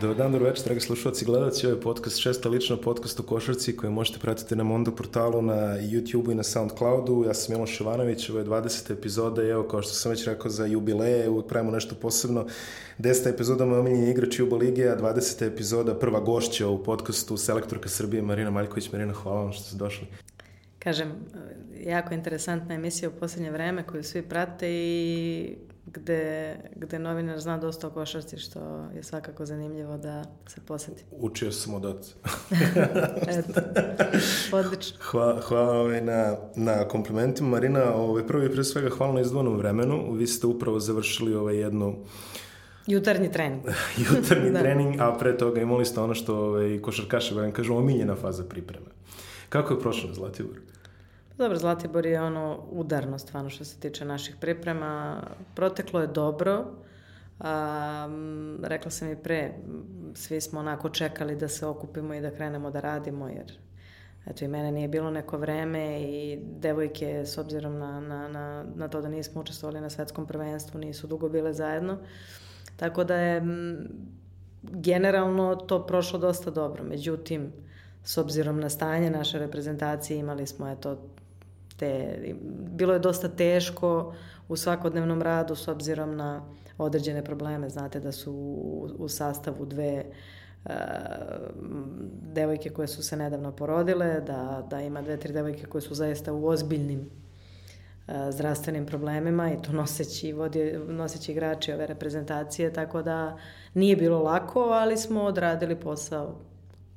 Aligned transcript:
Dobar 0.00 0.16
dan, 0.16 0.32
dobro 0.32 0.48
večer, 0.48 0.64
dragi 0.64 0.80
slušalci 0.80 1.24
i 1.24 1.26
gledalci. 1.26 1.66
Ovo 1.66 1.76
je 1.76 1.80
podcast 1.80 2.18
šesta 2.18 2.48
lična 2.48 2.76
podcast 2.76 3.20
u 3.20 3.22
košarci 3.22 3.76
koji 3.76 3.92
možete 3.92 4.18
pratiti 4.18 4.56
na 4.56 4.64
Mondo 4.64 4.90
portalu, 4.90 5.42
na 5.42 5.78
YouTube-u 5.78 6.32
i 6.32 6.34
na 6.34 6.42
Soundcloudu. 6.42 7.24
Ja 7.26 7.34
sam 7.34 7.54
Miloš 7.54 7.80
Ivanović, 7.80 8.30
ovo 8.30 8.38
je 8.38 8.44
20. 8.44 8.92
epizoda 8.92 9.42
i 9.42 9.48
evo, 9.48 9.62
kao 9.62 9.82
što 9.82 9.92
sam 9.92 10.10
već 10.10 10.26
rekao, 10.26 10.50
za 10.50 10.66
jubileje 10.66 11.28
uvijek 11.28 11.46
pravimo 11.46 11.72
nešto 11.72 11.94
posebno. 11.94 12.46
10. 12.98 13.28
epizoda 13.28 13.64
moj 13.64 13.78
omiljeni 13.78 14.10
igrač 14.10 14.38
Juba 14.38 14.56
Lige, 14.56 14.88
a 14.88 14.96
20. 14.96 15.46
epizoda 15.46 15.94
prva 15.94 16.20
gošća 16.20 16.68
u 16.68 16.82
podcastu 16.82 17.36
Selektorka 17.36 17.88
Srbije, 17.88 18.22
Marina 18.22 18.50
Maljković. 18.50 18.92
Marina, 18.92 19.12
hvala 19.12 19.42
vam 19.42 19.52
što 19.52 19.62
ste 19.62 19.76
došli. 19.76 20.06
Kažem, 20.78 21.12
jako 21.84 22.14
interesantna 22.14 22.74
emisija 22.74 23.08
u 23.08 23.20
poslednje 23.20 23.50
vreme 23.50 23.86
koju 23.86 24.04
svi 24.04 24.22
prate 24.22 24.70
i 24.70 25.56
gde, 25.94 26.56
gde 26.76 26.98
novinar 26.98 27.40
zna 27.40 27.58
dosta 27.58 27.86
o 27.86 27.90
košarci, 27.90 28.38
što 28.38 28.88
je 28.94 29.02
svakako 29.02 29.46
zanimljivo 29.46 29.96
da 29.96 30.24
se 30.46 30.60
poseti. 30.60 31.04
Učio 31.10 31.52
sam 31.52 31.74
od 31.74 31.84
oca. 31.84 32.14
Eto, 33.38 33.60
odlično. 34.52 34.98
Hvala, 35.00 35.40
hvala 35.40 35.78
ovaj 35.78 36.00
na, 36.00 36.36
na 36.56 36.88
komplimentima. 36.88 37.48
Marina, 37.48 37.94
ovaj, 37.94 38.26
prvo 38.26 38.44
i 38.44 38.52
pre 38.52 38.64
svega 38.64 38.88
hvala 38.88 39.14
na 39.14 39.20
izdvojenom 39.20 39.56
vremenu. 39.56 40.12
Vi 40.12 40.26
ste 40.26 40.46
upravo 40.46 40.80
završili 40.80 41.34
ovaj 41.34 41.56
jednu 41.56 41.96
Jutarnji 42.86 43.32
trening. 43.32 43.62
jutarnji 44.10 44.50
da. 44.54 44.58
trening, 44.58 45.00
a 45.00 45.12
pre 45.18 45.36
toga 45.38 45.60
imali 45.60 45.84
ste 45.84 46.00
ono 46.00 46.14
što 46.14 46.36
ovaj, 46.36 46.78
košarkaši, 46.78 47.34
vam 47.34 47.52
kažu, 47.52 47.74
omiljena 47.74 48.16
faza 48.16 48.44
pripreme. 48.44 48.86
Kako 49.48 49.74
je 49.74 49.80
prošlo 49.80 50.08
na 50.08 50.14
Zlatiboru? 50.14 50.60
Dobro, 51.38 51.58
Zlatibor 51.58 52.06
je 52.06 52.22
ono 52.22 52.58
udarno 52.70 53.18
stvarno 53.18 53.50
što 53.50 53.64
se 53.64 53.80
tiče 53.80 54.04
naših 54.04 54.36
priprema. 54.40 55.22
Proteklo 55.54 56.00
je 56.00 56.06
dobro. 56.06 56.64
A, 57.40 58.08
rekla 58.62 58.90
sam 58.90 59.10
i 59.10 59.16
pre, 59.16 59.52
svi 60.14 60.40
smo 60.40 60.60
onako 60.60 60.88
čekali 60.88 61.36
da 61.36 61.48
se 61.48 61.66
okupimo 61.66 62.14
i 62.14 62.20
da 62.20 62.30
krenemo 62.30 62.70
da 62.70 62.80
radimo, 62.80 63.28
jer 63.28 63.52
eto 64.26 64.44
i 64.44 64.48
mene 64.48 64.72
nije 64.72 64.88
bilo 64.88 65.10
neko 65.10 65.38
vreme 65.38 66.02
i 66.02 66.38
devojke 66.60 67.26
s 67.26 67.38
obzirom 67.38 67.78
na, 67.78 68.00
na, 68.00 68.28
na, 68.28 68.64
na 68.74 68.88
to 68.88 69.00
da 69.00 69.08
nismo 69.08 69.40
učestvovali 69.40 69.80
na 69.80 69.90
svetskom 69.90 70.26
prvenstvu, 70.26 70.80
nisu 70.80 71.06
dugo 71.06 71.28
bile 71.28 71.52
zajedno. 71.52 71.98
Tako 72.76 73.04
da 73.04 73.16
je 73.16 73.42
generalno 74.62 75.56
to 75.56 75.86
prošlo 75.86 76.18
dosta 76.18 76.50
dobro. 76.50 76.84
Međutim, 76.84 77.52
s 78.04 78.18
obzirom 78.18 78.60
na 78.60 78.68
stanje 78.68 79.10
naše 79.10 79.38
reprezentacije 79.38 80.18
imali 80.18 80.46
smo 80.46 80.68
eto 80.68 80.98
te, 81.78 82.18
bilo 82.70 82.92
je 82.92 82.98
dosta 82.98 83.28
teško 83.28 84.14
u 84.48 84.56
svakodnevnom 84.56 85.22
radu 85.22 85.54
s 85.54 85.68
obzirom 85.68 86.16
na 86.16 86.42
određene 86.78 87.24
probleme. 87.24 87.68
Znate 87.68 88.00
da 88.00 88.12
su 88.12 88.32
u, 88.32 88.88
u 88.98 89.08
sastavu 89.08 89.66
dve 89.66 90.04
uh, 90.64 90.72
devojke 92.34 92.70
koje 92.70 92.88
su 92.88 93.02
se 93.02 93.16
nedavno 93.16 93.52
porodile, 93.52 94.20
da, 94.20 94.66
da 94.70 94.80
ima 94.80 95.02
dve, 95.02 95.16
tri 95.16 95.32
devojke 95.32 95.66
koje 95.66 95.82
su 95.82 95.94
zaista 95.94 96.32
u 96.32 96.46
ozbiljnim 96.46 97.00
uh, 97.00 98.14
zdravstvenim 98.30 98.86
problemima 98.86 99.52
i 99.52 99.62
to 99.62 99.72
noseći, 99.72 100.32
vodi, 100.32 100.78
noseći 100.88 101.32
igrači 101.32 101.72
ove 101.72 101.86
reprezentacije, 101.86 102.72
tako 102.72 103.02
da 103.02 103.38
nije 103.74 103.96
bilo 103.96 104.22
lako, 104.22 104.60
ali 104.60 104.96
smo 104.96 105.22
odradili 105.22 105.80
posao 105.80 106.34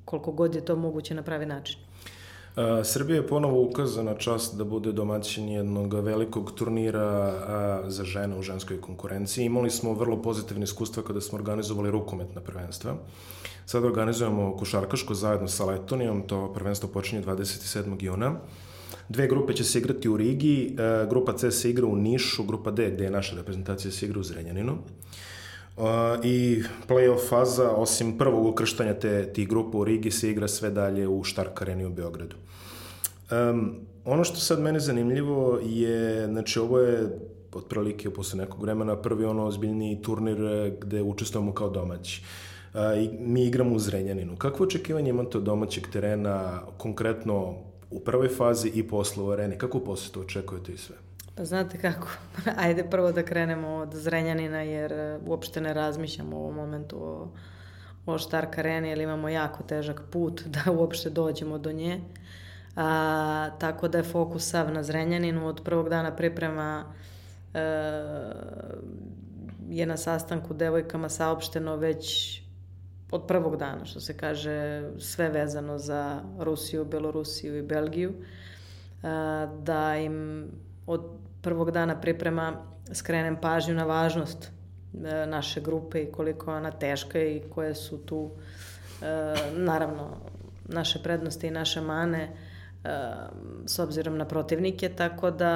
koliko 0.05 0.31
god 0.31 0.55
je 0.55 0.65
to 0.65 0.75
moguće 0.75 1.13
na 1.13 1.23
pravi 1.23 1.45
način. 1.45 1.79
A, 2.55 2.83
Srbija 2.83 3.15
je 3.15 3.27
ponovo 3.27 3.61
ukazana 3.63 4.15
čast 4.15 4.57
da 4.57 4.63
bude 4.63 4.91
domaćin 4.91 5.49
jednog 5.49 5.93
velikog 5.93 6.51
turnira 6.51 7.01
a, 7.01 7.83
za 7.87 8.03
žene 8.03 8.37
u 8.39 8.41
ženskoj 8.41 8.81
konkurenciji. 8.81 9.45
Imali 9.45 9.69
smo 9.69 9.93
vrlo 9.93 10.21
pozitivne 10.21 10.63
iskustva 10.63 11.03
kada 11.03 11.21
smo 11.21 11.37
organizovali 11.37 11.91
rukometna 11.91 12.41
prvenstva. 12.41 12.95
Sada 13.65 13.87
organizujemo 13.87 14.57
košarkaško 14.57 15.13
zajedno 15.13 15.47
sa 15.47 15.65
Letonijom, 15.65 16.21
to 16.27 16.53
prvenstvo 16.53 16.89
počinje 16.89 17.23
27. 17.23 18.03
juna. 18.03 18.35
Dve 19.09 19.27
grupe 19.27 19.53
će 19.53 19.63
se 19.63 19.79
igrati 19.79 20.09
u 20.09 20.17
Rigi, 20.17 20.75
grupa 21.09 21.33
C 21.37 21.51
se 21.51 21.69
igra 21.69 21.85
u 21.85 21.95
Nišu, 21.95 22.43
grupa 22.43 22.71
D, 22.71 22.91
gde 22.91 23.03
je 23.03 23.11
naša 23.11 23.35
reprezentacija, 23.35 23.91
se 23.91 24.05
igra 24.05 24.19
u 24.19 24.23
Zrenjaninu. 24.23 24.77
Uh, 25.77 25.83
I 26.23 26.63
playoff 26.87 27.29
faza, 27.29 27.71
osim 27.71 28.17
prvog 28.17 28.45
ukrštanja 28.45 28.93
te, 28.93 29.33
tih 29.33 29.47
grupa 29.47 29.77
u 29.77 29.83
Rigi, 29.83 30.11
se 30.11 30.29
igra 30.29 30.47
sve 30.47 30.69
dalje 30.69 31.07
u 31.07 31.23
Štark 31.23 31.61
areni 31.61 31.85
u 31.85 31.89
Beogradu. 31.89 32.35
Um, 33.31 33.75
ono 34.05 34.23
što 34.23 34.39
sad 34.39 34.59
mene 34.59 34.79
zanimljivo 34.79 35.59
je, 35.63 36.27
znači 36.27 36.59
ovo 36.59 36.79
je 36.79 37.19
otprilike 37.53 38.09
posle 38.09 38.37
nekog 38.37 38.61
vremena 38.61 38.95
prvi 38.95 39.25
ono 39.25 39.45
ozbiljni 39.45 40.01
turnir 40.01 40.43
e, 40.43 40.77
gde 40.81 41.01
učestvujemo 41.01 41.53
kao 41.53 41.69
domaći. 41.69 42.23
Uh, 42.73 42.79
i 43.03 43.09
mi 43.19 43.45
igramo 43.45 43.75
u 43.75 43.79
Zrenjaninu. 43.79 44.35
Kakvo 44.35 44.65
očekivanje 44.65 45.09
imate 45.09 45.37
od 45.37 45.43
domaćeg 45.43 45.87
terena, 45.91 46.61
konkretno 46.77 47.55
u 47.91 47.99
prvoj 47.99 48.29
fazi 48.29 48.71
i 48.75 48.87
posle 48.87 49.23
u 49.23 49.29
areni? 49.29 49.57
Kako 49.57 49.79
posle 49.79 50.13
to 50.13 50.19
očekujete 50.19 50.71
i 50.71 50.77
sve? 50.77 50.95
Pa 51.35 51.45
znate 51.45 51.77
kako, 51.77 52.07
ajde 52.63 52.83
prvo 52.83 53.11
da 53.11 53.23
krenemo 53.23 53.67
od 53.67 53.93
Zrenjanina 53.93 54.61
jer 54.61 54.93
e, 54.93 55.19
uopšte 55.25 55.61
ne 55.61 55.73
razmišljamo 55.73 56.37
u 56.37 56.39
ovom 56.39 56.55
momentu 56.55 56.97
o, 57.03 57.31
o 58.05 58.17
Štark 58.17 58.57
areni 58.57 58.89
jer 58.89 58.97
imamo 58.97 59.29
jako 59.29 59.63
težak 59.63 60.01
put 60.11 60.41
da 60.55 60.71
uopšte 60.71 61.09
dođemo 61.09 61.57
do 61.57 61.71
nje. 61.71 62.01
A, 62.75 63.49
tako 63.59 63.87
da 63.87 63.97
je 63.97 64.03
fokus 64.03 64.49
sav 64.49 64.73
na 64.73 64.83
Zrenjaninu. 64.83 65.47
Od 65.47 65.61
prvog 65.63 65.89
dana 65.89 66.15
priprema 66.15 66.85
e, 67.53 67.59
je 69.69 69.85
na 69.85 69.97
sastanku 69.97 70.53
devojkama 70.53 71.09
saopšteno 71.09 71.75
već 71.75 72.37
od 73.11 73.27
prvog 73.27 73.57
dana, 73.57 73.85
što 73.85 73.99
se 73.99 74.17
kaže, 74.17 74.83
sve 74.99 75.29
vezano 75.29 75.77
za 75.77 76.21
Rusiju, 76.39 76.85
Belorusiju 76.85 77.57
i 77.57 77.61
Belgiju, 77.61 78.13
da 79.63 79.97
im 79.97 80.47
od 80.85 81.01
prvog 81.41 81.71
dana 81.71 82.01
priprema 82.01 82.53
skrenem 82.93 83.37
pažnju 83.41 83.75
na 83.75 83.83
važnost 83.83 84.51
e, 85.05 85.25
naše 85.25 85.61
grupe 85.61 86.03
i 86.03 86.11
koliko 86.11 86.55
ona 86.55 86.71
teška 86.71 87.19
i 87.19 87.41
koje 87.49 87.75
su 87.75 87.97
tu 87.97 88.31
e, 89.01 89.05
naravno 89.57 90.17
naše 90.65 91.03
prednosti 91.03 91.47
i 91.47 91.51
naše 91.51 91.81
mane 91.81 92.21
e, 92.23 92.29
s 93.65 93.79
obzirom 93.79 94.17
na 94.17 94.25
protivnike, 94.25 94.89
tako 94.89 95.31
da 95.31 95.51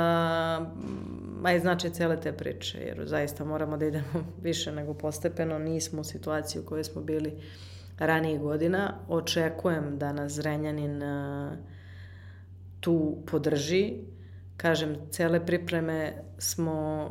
ma 1.42 1.52
je 1.52 1.60
znači 1.60 1.90
cele 1.90 2.22
te 2.22 2.34
priče, 2.34 2.78
jer 2.78 3.08
zaista 3.08 3.46
moramo 3.46 3.78
da 3.78 3.86
idemo 3.86 4.26
više 4.42 4.72
nego 4.72 4.94
postepeno, 4.94 5.60
nismo 5.60 6.02
u 6.02 6.04
situaciji 6.04 6.62
u 6.62 6.66
kojoj 6.66 6.84
smo 6.84 7.02
bili 7.02 7.42
ranijih 8.00 8.40
godina. 8.40 8.94
Očekujem 9.08 9.98
da 9.98 10.14
nas 10.14 10.32
Zrenjanin 10.32 11.02
tu 12.80 13.18
podrži, 13.26 13.94
kažem, 14.58 14.96
cele 15.12 15.46
pripreme 15.46 16.14
smo, 16.38 17.10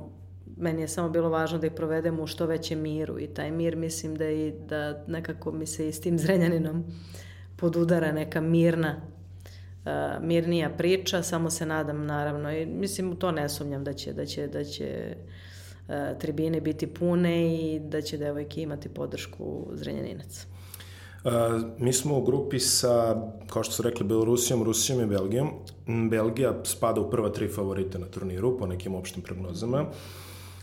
meni 0.57 0.83
je 0.83 0.89
samo 0.89 1.09
bilo 1.09 1.29
važno 1.29 1.59
da 1.59 1.67
ih 1.67 1.73
provedemo 1.73 2.23
u 2.23 2.27
što 2.27 2.47
većem 2.47 2.81
miru 2.81 3.21
i 3.21 3.27
taj 3.27 3.51
mir 3.51 3.77
mislim 3.77 4.17
da, 4.17 4.31
i, 4.31 4.53
da 4.69 5.05
nekako 5.07 5.53
mi 5.53 5.67
se 5.67 5.89
i 5.89 5.93
s 5.93 6.01
tim 6.01 6.19
Zrenjaninom 6.19 6.85
podudara 7.57 8.13
neka 8.13 8.41
mirna 8.41 8.97
uh, 9.85 10.25
mirnija 10.27 10.71
priča, 10.71 11.23
samo 11.23 11.51
se 11.51 11.67
nadam 11.67 12.07
naravno 12.07 12.53
i 12.53 12.67
mislim 12.67 13.13
u 13.13 13.15
to 13.15 13.31
ne 13.31 13.49
sumnjam 13.49 13.85
da 13.85 13.93
će, 13.93 14.13
da 14.13 14.27
će, 14.27 14.47
da 14.47 14.65
će 14.65 15.17
uh, 15.89 15.95
tribine 16.19 16.61
biti 16.61 16.87
pune 16.87 17.57
i 17.57 17.81
da 17.81 18.01
će 18.01 18.19
devojke 18.19 18.63
imati 18.63 18.89
podršku 18.89 19.67
Zrenjaninaca. 19.73 20.54
Mi 21.79 21.93
smo 21.93 22.19
u 22.19 22.25
grupi 22.25 22.59
sa, 22.59 23.23
kao 23.49 23.63
što 23.63 23.73
su 23.73 23.83
rekli, 23.83 24.07
Belorusijom, 24.07 24.63
Rusijom 24.63 25.01
i 25.01 25.07
Belgijom. 25.07 25.51
Belgija 26.11 26.61
spada 26.65 27.01
u 27.01 27.11
prva 27.11 27.33
tri 27.33 27.49
favorita 27.49 27.99
na 27.99 28.07
turniru, 28.07 28.59
po 28.59 28.67
nekim 28.67 28.95
opštim 28.95 29.23
prognozama. 29.23 29.87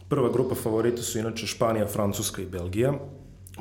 Prva 0.10 0.30
grupa 0.30 0.56
favorita 0.56 1.02
su 1.02 1.19
inače 1.19 1.48
Španija, 1.48 1.88
Francuska 1.88 2.42
i 2.42 2.46
Belgija. 2.46 2.94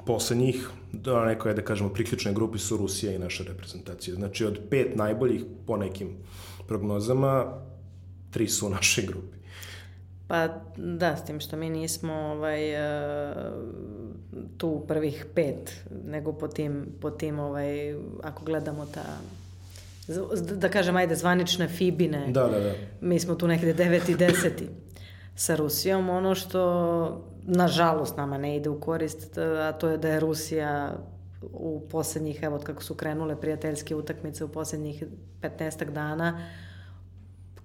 Posle 0.06 0.36
njih, 0.36 0.70
da 0.92 1.24
neko 1.24 1.48
je 1.48 1.54
da 1.54 1.62
kažemo 1.62 1.90
priključne 1.90 2.32
grupi 2.32 2.58
su 2.58 2.76
Rusija 2.76 3.12
i 3.12 3.18
naša 3.18 3.44
reprezentacija. 3.44 4.14
Znači 4.14 4.44
od 4.44 4.58
pet 4.70 4.96
najboljih 4.96 5.44
po 5.66 5.76
nekim 5.76 6.08
prognozama, 6.68 7.44
tri 8.30 8.48
su 8.48 8.66
u 8.66 8.70
našoj 8.70 9.04
grupi. 9.04 9.39
Pa 10.30 10.48
da, 10.76 11.16
s 11.16 11.24
tim 11.24 11.40
što 11.40 11.56
mi 11.56 11.70
nismo 11.70 12.12
ovaj, 12.12 12.74
uh, 12.74 13.36
tu 14.58 14.84
prvih 14.88 15.26
pet, 15.34 15.72
nego 16.04 16.32
po 16.32 16.48
tim, 16.48 16.86
po 17.00 17.10
tim 17.10 17.38
ovaj, 17.38 17.94
ako 18.22 18.44
gledamo 18.44 18.86
ta 18.86 19.04
da 20.56 20.68
kažem, 20.68 20.96
ajde, 20.96 21.16
zvanične 21.16 21.68
Fibine. 21.68 22.26
Da, 22.28 22.46
da, 22.46 22.60
da. 22.60 22.72
Mi 23.00 23.20
smo 23.20 23.34
tu 23.34 23.48
negde 23.48 23.72
deveti, 23.72 24.14
deseti 24.14 24.68
sa 25.44 25.56
Rusijom. 25.56 26.08
Ono 26.10 26.34
što, 26.34 27.24
nažalost, 27.42 28.16
nama 28.16 28.38
ne 28.38 28.56
ide 28.56 28.68
u 28.68 28.80
korist, 28.80 29.38
a 29.38 29.72
to 29.72 29.88
je 29.88 29.98
da 29.98 30.08
je 30.08 30.20
Rusija 30.20 30.92
u 31.42 31.80
poslednjih, 31.90 32.42
evo, 32.42 32.58
kako 32.58 32.82
su 32.82 32.94
krenule 32.94 33.40
prijateljske 33.40 33.94
utakmice 33.94 34.44
u 34.44 34.48
poslednjih 34.48 35.04
15 35.42 35.90
dana, 35.90 36.46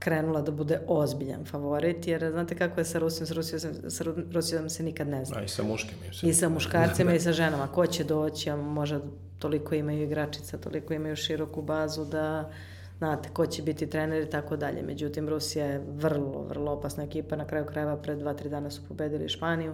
krenula 0.05 0.41
da 0.41 0.51
bude 0.51 0.79
ozbiljan 0.87 1.45
favorit, 1.45 2.07
jer 2.07 2.31
znate 2.31 2.55
kako 2.55 2.79
je 2.79 2.85
sa 2.85 2.99
Rusijom, 2.99 3.27
sa 3.27 3.33
Rusijom, 3.33 3.73
sa 3.89 4.03
Rusijom 4.31 4.69
se 4.69 4.83
nikad 4.83 5.07
ne 5.07 5.25
zna. 5.25 5.39
A 5.39 5.43
i 5.43 5.47
sa 5.47 5.63
muškim. 5.63 5.97
I 6.23 6.33
sa 6.33 6.49
muškarcima 6.49 7.13
i 7.15 7.19
sa 7.19 7.31
ženama. 7.33 7.67
Ko 7.67 7.87
će 7.87 8.03
doći, 8.03 8.49
a 8.49 8.55
možda 8.55 8.99
toliko 9.39 9.75
imaju 9.75 10.03
igračica, 10.03 10.57
toliko 10.57 10.93
imaju 10.93 11.15
široku 11.15 11.61
bazu 11.61 12.05
da 12.05 12.51
znate 12.97 13.29
ko 13.29 13.45
će 13.45 13.63
biti 13.63 13.89
trener 13.89 14.23
i 14.23 14.29
tako 14.29 14.57
dalje. 14.57 14.81
Međutim, 14.81 15.29
Rusija 15.29 15.65
je 15.65 15.83
vrlo, 15.87 16.45
vrlo 16.49 16.71
opasna 16.71 17.03
ekipa. 17.03 17.35
Na 17.35 17.47
kraju 17.47 17.65
krajeva 17.65 17.97
pred 17.97 18.19
dva, 18.19 18.33
tri 18.33 18.49
dana 18.49 18.71
su 18.71 18.81
pobedili 18.87 19.29
Španiju. 19.29 19.73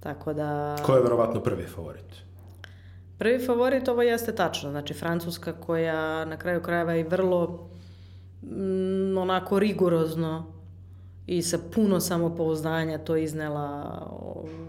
Tako 0.00 0.32
da... 0.32 0.76
Ko 0.82 0.94
je 0.94 1.02
verovatno 1.02 1.40
prvi 1.40 1.66
favorit? 1.66 2.30
Prvi 3.18 3.46
favorit 3.46 3.88
ovo 3.88 4.02
jeste 4.02 4.34
tačno. 4.34 4.70
Znači, 4.70 4.94
Francuska 4.94 5.52
koja 5.52 6.24
na 6.24 6.36
kraju 6.36 6.62
krajeva 6.62 6.96
i 6.96 7.02
vrlo 7.02 7.69
mm, 8.42 9.18
onako 9.18 9.58
rigorozno 9.58 10.52
i 11.26 11.42
sa 11.42 11.58
puno 11.74 12.00
samopouzdanja 12.00 12.98
to 12.98 13.16
iznela 13.16 14.06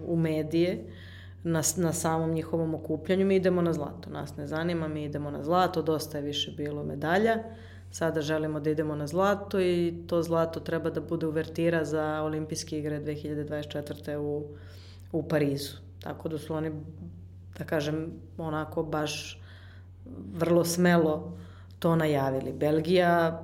u 0.08 0.16
medije 0.16 0.86
na, 1.44 1.62
na 1.78 1.94
samom 1.94 2.32
njihovom 2.32 2.76
okupljanju. 2.76 3.26
Mi 3.26 3.36
idemo 3.36 3.62
na 3.62 3.74
zlato. 3.74 4.10
Nas 4.10 4.38
ne 4.38 4.48
zanima, 4.48 4.88
mi 4.88 5.04
idemo 5.04 5.32
na 5.32 5.44
zlato. 5.44 5.82
Dosta 5.82 6.18
je 6.18 6.24
više 6.24 6.52
bilo 6.52 6.84
medalja. 6.84 7.38
Sada 7.92 8.22
želimo 8.22 8.60
da 8.60 8.70
idemo 8.70 8.96
na 8.96 9.08
zlato 9.08 9.60
i 9.60 10.04
to 10.08 10.24
zlato 10.24 10.60
treba 10.60 10.90
da 10.90 11.02
bude 11.02 11.28
uvertira 11.28 11.86
za 11.86 12.22
olimpijske 12.24 12.80
igre 12.80 13.00
2024. 13.00 14.16
u, 14.18 14.46
u 15.12 15.24
Parizu. 15.24 15.78
Tako 16.00 16.30
da 16.30 16.38
su 16.38 16.54
oni, 16.54 16.72
da 17.58 17.64
kažem, 17.64 18.12
onako 18.38 18.84
baš 18.84 19.42
vrlo 20.34 20.66
smelo 20.66 21.38
to 21.80 21.96
najavili. 21.96 22.54
Belgija 22.54 23.44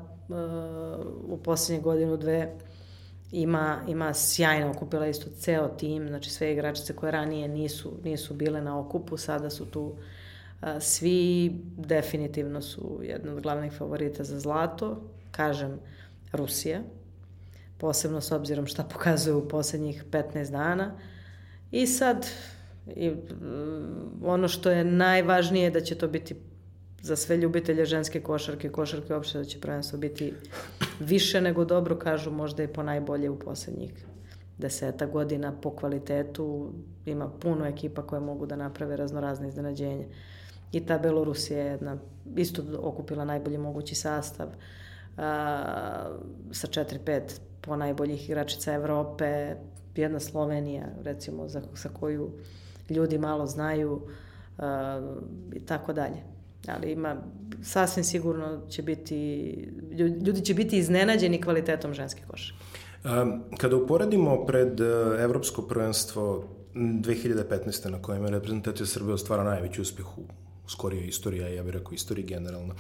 u 1.27 1.37
poslednje 1.43 1.81
godinu 1.81 2.17
dve 2.17 2.53
ima, 3.31 3.81
ima 3.87 4.13
sjajno 4.13 4.71
okupila 4.71 5.07
isto 5.07 5.29
ceo 5.39 5.67
tim, 5.67 6.07
znači 6.07 6.29
sve 6.29 6.53
igračice 6.53 6.95
koje 6.95 7.11
ranije 7.11 7.47
nisu, 7.47 7.93
nisu 8.03 8.33
bile 8.33 8.61
na 8.61 8.79
okupu, 8.79 9.17
sada 9.17 9.49
su 9.49 9.65
tu 9.65 9.93
svi 10.79 11.51
definitivno 11.77 12.61
su 12.61 12.99
jedna 13.03 13.33
od 13.33 13.41
glavnih 13.41 13.73
favorita 13.73 14.23
za 14.23 14.39
zlato, 14.39 15.01
kažem 15.31 15.79
Rusija, 16.31 16.81
posebno 17.77 18.21
s 18.21 18.31
obzirom 18.31 18.65
šta 18.65 18.83
pokazuje 18.83 19.35
u 19.35 19.47
poslednjih 19.47 20.03
15 20.11 20.51
dana. 20.51 20.99
I 21.71 21.87
sad, 21.87 22.27
i, 22.95 23.11
ono 24.23 24.47
što 24.47 24.71
je 24.71 24.83
najvažnije 24.83 25.69
da 25.71 25.81
će 25.81 25.95
to 25.95 26.07
biti 26.07 26.35
za 27.07 27.15
sve 27.15 27.37
ljubitelje 27.37 27.85
ženske 27.85 28.21
košarke, 28.21 28.69
košarke 28.69 29.13
uopšte 29.13 29.37
da 29.37 29.45
će 29.45 29.61
prvenstvo 29.61 29.99
biti 29.99 30.33
više 30.99 31.41
nego 31.41 31.65
dobro, 31.65 31.95
kažu 31.95 32.31
možda 32.31 32.63
i 32.63 32.67
po 32.67 32.83
najbolje 32.83 33.29
u 33.29 33.39
poslednjih 33.39 33.91
deseta 34.57 35.05
godina 35.05 35.53
po 35.61 35.71
kvalitetu. 35.75 36.73
Ima 37.05 37.29
puno 37.29 37.65
ekipa 37.65 38.01
koje 38.01 38.19
mogu 38.21 38.45
da 38.45 38.55
naprave 38.55 38.97
raznorazne 38.97 39.47
iznenađenja. 39.47 40.05
I 40.71 40.85
ta 40.85 40.97
Belorusija 40.97 41.59
je 41.59 41.71
jedna, 41.71 41.97
isto 42.35 42.63
okupila 42.79 43.25
najbolji 43.25 43.57
mogući 43.57 43.95
sastav 43.95 44.47
a, 45.17 46.17
sa 46.51 46.67
4-5 46.67 47.21
po 47.61 47.75
najboljih 47.75 48.29
igračica 48.29 48.73
Evrope, 48.73 49.55
jedna 49.95 50.19
Slovenija, 50.19 50.85
recimo, 51.03 51.47
za, 51.47 51.61
sa 51.73 51.89
koju 51.89 52.31
ljudi 52.89 53.17
malo 53.17 53.45
znaju 53.45 54.01
a, 54.57 55.01
i 55.53 55.65
tako 55.65 55.93
dalje 55.93 56.36
ali 56.67 56.91
ima, 56.91 57.15
sasvim 57.63 58.03
sigurno 58.03 58.61
će 58.69 58.81
biti, 58.81 59.53
ljudi 60.25 60.41
će 60.41 60.53
biti 60.53 60.77
iznenađeni 60.77 61.41
kvalitetom 61.41 61.93
ženske 61.93 62.21
koše. 62.27 62.53
Kada 63.57 63.75
uporedimo 63.75 64.45
pred 64.45 64.81
e, 64.81 64.83
Evropsko 65.23 65.61
prvenstvo 65.61 66.43
2015. 66.75 67.89
na 67.89 68.01
kojem 68.01 68.25
je 68.25 68.31
reprezentacija 68.31 68.85
Srbije 68.85 69.13
ostvara 69.13 69.43
najveći 69.43 69.81
uspeh 69.81 70.17
u 70.17 70.21
istoriji, 71.07 71.43
a 71.43 71.47
ja 71.47 71.63
bih 71.63 71.73
rekao 71.73 71.93
istoriji 71.93 72.25
generalno. 72.25 72.75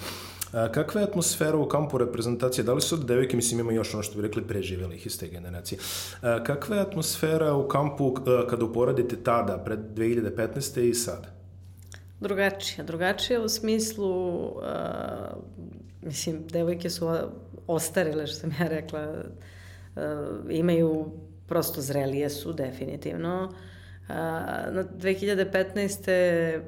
A, 0.53 0.71
kakva 0.71 1.01
je 1.01 1.07
atmosfera 1.07 1.57
u 1.57 1.67
kampu 1.67 1.97
reprezentacije? 1.97 2.63
Da 2.63 2.73
li 2.73 2.81
su 2.81 2.95
od 2.95 3.05
devojke, 3.05 3.35
mislim 3.35 3.59
ima 3.59 3.71
još 3.71 3.93
ono 3.93 4.03
što 4.03 4.15
bi 4.15 4.21
rekli 4.21 4.47
preživjelih 4.47 5.05
iz 5.05 5.19
te 5.19 5.27
generacije. 5.27 5.79
A, 6.21 6.43
kakva 6.43 6.75
je 6.75 6.81
atmosfera 6.81 7.53
u 7.53 7.67
kampu 7.67 8.13
kada 8.49 8.65
uporedite 8.65 9.15
tada, 9.23 9.57
pred 9.65 9.79
2015. 9.79 10.81
i 10.81 10.93
sada? 10.93 11.36
Drugačija. 12.19 12.83
Drugačija 12.83 13.41
u 13.41 13.49
smislu, 13.49 14.45
uh, 14.45 14.53
mislim, 16.01 16.47
devojke 16.47 16.89
su 16.89 17.17
ostarile, 17.67 18.27
što 18.27 18.39
sam 18.39 18.51
ja 18.59 18.67
rekla, 18.67 19.13
uh, 19.95 20.01
imaju, 20.49 21.11
prosto 21.47 21.81
zrelije 21.81 22.29
su, 22.29 22.53
definitivno. 22.53 23.53
Na 24.71 24.83
2015. 24.99 26.61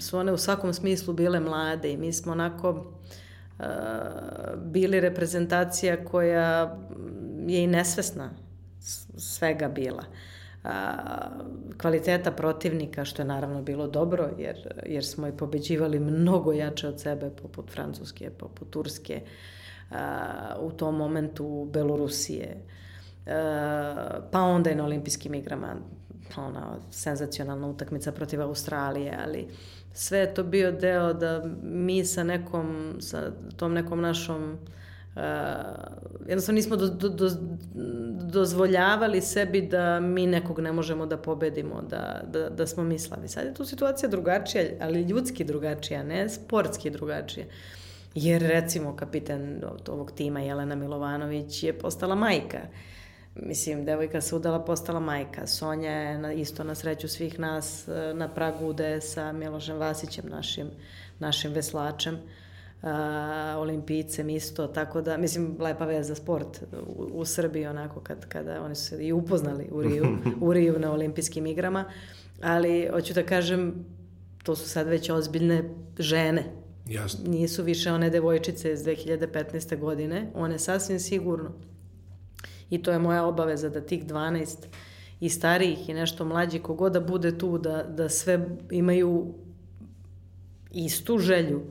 su 0.00 0.18
one 0.18 0.32
u 0.32 0.36
svakom 0.36 0.72
smislu 0.72 1.14
bile 1.14 1.40
mlade 1.40 1.92
i 1.92 1.96
mi 1.96 2.12
smo 2.12 2.32
onako 2.32 2.92
bili 4.56 5.00
reprezentacija 5.00 6.04
koja 6.04 6.76
je 7.46 7.62
i 7.62 7.66
nesvesna 7.66 8.30
svega 9.16 9.68
bila. 9.68 10.02
Uh, 10.08 10.14
a, 10.64 10.98
kvaliteta 11.78 12.30
protivnika, 12.32 13.04
što 13.04 13.22
je 13.22 13.26
naravno 13.26 13.62
bilo 13.62 13.86
dobro, 13.86 14.30
jer, 14.38 14.56
jer 14.86 15.04
smo 15.04 15.28
i 15.28 15.36
pobeđivali 15.36 16.00
mnogo 16.00 16.52
jače 16.52 16.88
od 16.88 17.00
sebe, 17.00 17.30
poput 17.42 17.70
Francuske, 17.70 18.30
poput 18.30 18.70
Turske, 18.70 19.20
a, 19.90 20.56
u 20.60 20.70
tom 20.70 20.96
momentu 20.96 21.68
Belorusije, 21.72 22.56
a, 23.26 24.20
pa 24.30 24.40
onda 24.40 24.70
i 24.70 24.74
na 24.74 24.84
olimpijskim 24.84 25.34
igrama, 25.34 25.74
ona 26.36 26.76
senzacionalna 26.90 27.66
utakmica 27.66 28.12
protiv 28.12 28.42
Australije, 28.42 29.18
ali 29.24 29.48
sve 29.92 30.18
je 30.18 30.34
to 30.34 30.42
bio 30.42 30.72
deo 30.72 31.12
da 31.12 31.44
mi 31.62 32.04
sa 32.04 32.24
nekom, 32.24 32.96
sa 33.00 33.32
tom 33.56 33.72
nekom 33.72 34.00
našom 34.00 34.58
Uh, 35.16 35.22
jednostavno 36.26 36.56
nismo 36.56 36.76
do, 36.76 36.88
do, 36.88 37.08
do, 37.08 37.30
dozvoljavali 38.32 39.20
sebi 39.20 39.62
da 39.62 40.00
mi 40.00 40.26
nekog 40.26 40.60
ne 40.60 40.72
možemo 40.72 41.06
da 41.06 41.16
pobedimo, 41.16 41.82
da, 41.82 42.22
da, 42.26 42.50
da 42.50 42.66
smo 42.66 42.84
mislavi. 42.84 43.28
Sad 43.28 43.46
je 43.46 43.54
tu 43.54 43.64
situacija 43.64 44.08
drugačija, 44.08 44.64
ali 44.80 45.02
ljudski 45.02 45.44
drugačija, 45.44 46.02
ne 46.02 46.28
sportski 46.28 46.90
drugačija. 46.90 47.46
Jer 48.14 48.42
recimo 48.42 48.96
kapitan 48.96 49.62
ovog 49.88 50.12
tima 50.12 50.40
Jelena 50.40 50.74
Milovanović 50.74 51.62
je 51.62 51.78
postala 51.78 52.14
majka. 52.14 52.60
Mislim, 53.34 53.84
devojka 53.84 54.20
se 54.20 54.36
udala, 54.36 54.64
postala 54.64 55.00
majka. 55.00 55.46
Sonja 55.46 55.90
je 55.90 56.18
na, 56.18 56.32
isto 56.32 56.64
na 56.64 56.74
sreću 56.74 57.08
svih 57.08 57.38
nas 57.38 57.88
uh, 57.88 58.18
na 58.18 58.28
pragu 58.28 58.66
ude 58.66 59.00
sa 59.00 59.32
Milošem 59.32 59.78
Vasićem, 59.78 60.24
našim, 60.28 60.70
našim 61.18 61.52
veslačem. 61.52 62.14
Uh, 62.14 62.43
a, 62.82 63.56
olimpijcem 63.58 64.30
isto, 64.30 64.66
tako 64.66 65.00
da, 65.00 65.16
mislim, 65.16 65.56
lepa 65.60 65.84
veza 65.84 66.08
za 66.08 66.14
sport 66.14 66.62
u, 66.86 67.08
u 67.12 67.24
Srbiji, 67.24 67.66
onako, 67.66 68.00
kad, 68.00 68.28
kada 68.28 68.62
oni 68.62 68.74
su 68.74 68.84
se 68.84 69.06
i 69.06 69.12
upoznali 69.12 69.68
u 69.72 69.82
Riju, 69.82 70.06
u 70.40 70.52
Riju 70.52 70.78
na 70.78 70.92
olimpijskim 70.92 71.46
igrama, 71.46 71.84
ali, 72.42 72.88
hoću 72.92 73.14
da 73.14 73.22
kažem, 73.22 73.84
to 74.42 74.56
su 74.56 74.68
sad 74.68 74.86
već 74.86 75.10
ozbiljne 75.10 75.70
žene. 75.98 76.44
Jasno. 76.88 77.30
Nisu 77.30 77.62
više 77.62 77.92
one 77.92 78.10
devojčice 78.10 78.72
iz 78.72 78.84
2015. 78.84 79.78
godine, 79.78 80.30
one 80.34 80.58
sasvim 80.58 81.00
sigurno. 81.00 81.50
I 82.70 82.82
to 82.82 82.92
je 82.92 82.98
moja 82.98 83.24
obaveza 83.24 83.68
da 83.68 83.80
tih 83.80 84.06
12 84.06 84.56
i 85.20 85.28
starijih 85.28 85.88
i 85.88 85.94
nešto 85.94 86.24
mlađi, 86.24 86.58
kogoda 86.58 87.00
da 87.00 87.06
bude 87.06 87.38
tu, 87.38 87.58
da, 87.58 87.82
da 87.82 88.08
sve 88.08 88.46
imaju 88.70 89.34
istu 90.72 91.18
želju 91.18 91.62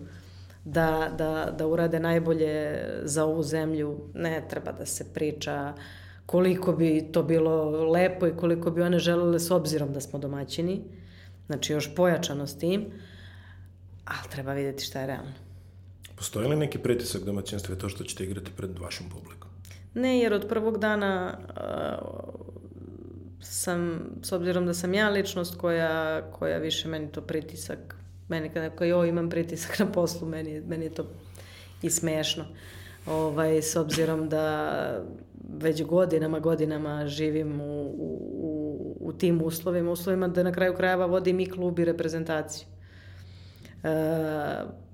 da, 0.66 1.12
da, 1.18 1.56
da 1.58 1.68
urade 1.68 2.00
najbolje 2.00 2.86
za 3.04 3.26
ovu 3.26 3.44
zemlju. 3.44 4.00
Ne 4.14 4.44
treba 4.50 4.72
da 4.72 4.86
se 4.86 5.14
priča 5.14 5.74
koliko 6.26 6.74
bi 6.74 7.10
to 7.12 7.24
bilo 7.24 7.86
lepo 7.92 8.28
i 8.28 8.38
koliko 8.38 8.72
bi 8.72 8.82
one 8.82 9.00
želele 9.00 9.40
s 9.40 9.52
obzirom 9.52 9.94
da 9.94 10.02
smo 10.02 10.20
domaćini. 10.20 10.82
Znači 11.46 11.74
još 11.74 11.96
pojačano 11.96 12.48
s 12.48 12.58
tim, 12.58 12.86
ali 14.06 14.30
treba 14.32 14.54
videti 14.54 14.84
šta 14.84 15.00
je 15.00 15.08
realno. 15.08 15.34
Postoji 16.16 16.48
li 16.48 16.56
neki 16.56 16.78
pritisak 16.78 17.24
domaćinstva 17.24 17.76
to 17.76 17.90
što 17.90 18.04
ćete 18.04 18.24
igrati 18.24 18.52
pred 18.58 18.80
vašom 18.80 19.10
publikom? 19.10 19.50
Ne, 19.94 20.20
jer 20.20 20.34
od 20.34 20.48
prvog 20.50 20.78
dana 20.78 21.38
uh, 21.40 22.54
sam, 23.40 24.10
s 24.22 24.32
obzirom 24.32 24.66
da 24.66 24.74
sam 24.74 24.94
ja 24.94 25.10
ličnost 25.10 25.56
koja, 25.58 26.22
koja 26.32 26.58
više 26.58 26.88
meni 26.88 27.12
to 27.12 27.22
pritisak 27.22 27.96
Meni 28.28 28.50
kada 28.50 28.70
neko, 28.70 28.84
joj, 28.84 29.10
imam 29.10 29.30
pritisak 29.30 29.80
na 29.80 29.86
poslu, 29.86 30.28
meni, 30.28 30.62
meni 30.62 30.86
je 30.86 30.94
to 30.94 31.06
i 31.82 31.90
smešno. 31.90 32.46
Ovaj, 33.06 33.62
s 33.62 33.76
obzirom 33.76 34.30
da 34.30 35.04
već 35.50 35.84
godinama, 35.84 36.40
godinama 36.40 37.08
živim 37.08 37.62
u, 37.62 37.84
u, 37.84 38.98
u 39.00 39.14
tim 39.14 39.42
uslovima, 39.42 39.92
uslovima 39.92 40.28
da 40.28 40.44
na 40.44 40.52
kraju 40.52 40.74
krajeva 40.74 41.06
vodim 41.06 41.40
i 41.40 41.50
klub 41.50 41.80
i 41.80 41.86
reprezentaciju. 41.86 42.68
E, 43.84 43.90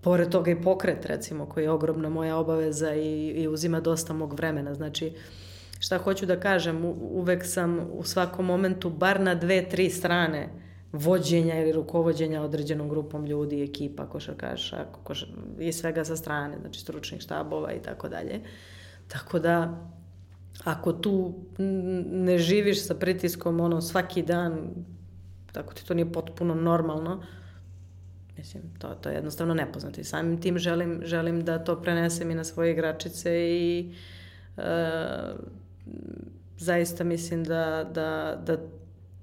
pored 0.01 0.29
toga 0.29 0.51
i 0.51 0.61
pokret, 0.61 1.05
recimo, 1.05 1.45
koji 1.45 1.63
je 1.63 1.71
ogromna 1.71 2.09
moja 2.09 2.37
obaveza 2.37 2.93
i, 2.93 3.27
i 3.27 3.47
uzima 3.47 3.79
dosta 3.79 4.13
mog 4.13 4.33
vremena. 4.33 4.73
Znači, 4.73 5.13
šta 5.79 5.97
hoću 5.97 6.25
da 6.25 6.39
kažem, 6.39 6.85
uvek 7.01 7.45
sam 7.45 7.87
u 7.91 8.03
svakom 8.03 8.45
momentu 8.45 8.89
bar 8.89 9.19
na 9.19 9.35
dve, 9.35 9.69
tri 9.69 9.89
strane 9.89 10.49
vođenja 10.91 11.61
ili 11.61 11.71
rukovođenja 11.71 12.41
određenom 12.41 12.89
grupom 12.89 13.25
ljudi, 13.25 13.63
ekipa, 13.63 14.05
košarkaša 14.05 14.85
košar, 15.03 15.29
i 15.59 15.71
svega 15.71 16.05
sa 16.05 16.15
strane, 16.15 16.57
znači 16.61 16.79
stručnih 16.79 17.21
štabova 17.21 17.73
i 17.73 17.81
tako 17.81 18.09
dalje. 18.09 18.41
Tako 19.07 19.39
da, 19.39 19.87
ako 20.63 20.93
tu 20.93 21.33
ne 22.11 22.37
živiš 22.37 22.85
sa 22.85 22.95
pritiskom 22.95 23.59
ono 23.59 23.81
svaki 23.81 24.21
dan, 24.21 24.69
tako 25.51 25.73
ti 25.73 25.85
to 25.85 25.93
nije 25.93 26.11
potpuno 26.11 26.55
normalno, 26.55 27.23
mislim, 28.37 28.63
to, 28.79 28.87
to 28.87 29.09
je 29.09 29.15
jednostavno 29.15 29.53
nepoznato 29.53 30.01
i 30.01 30.03
samim 30.03 30.41
tim 30.41 30.57
želim, 30.57 31.01
želim 31.03 31.45
da 31.45 31.63
to 31.63 31.81
prenesem 31.81 32.31
i 32.31 32.35
na 32.35 32.43
svoje 32.43 32.71
igračice 32.71 33.31
i 33.49 33.93
e, 34.57 34.63
zaista 36.57 37.03
mislim 37.03 37.43
da, 37.43 37.89
da, 37.93 38.41
da 38.45 38.57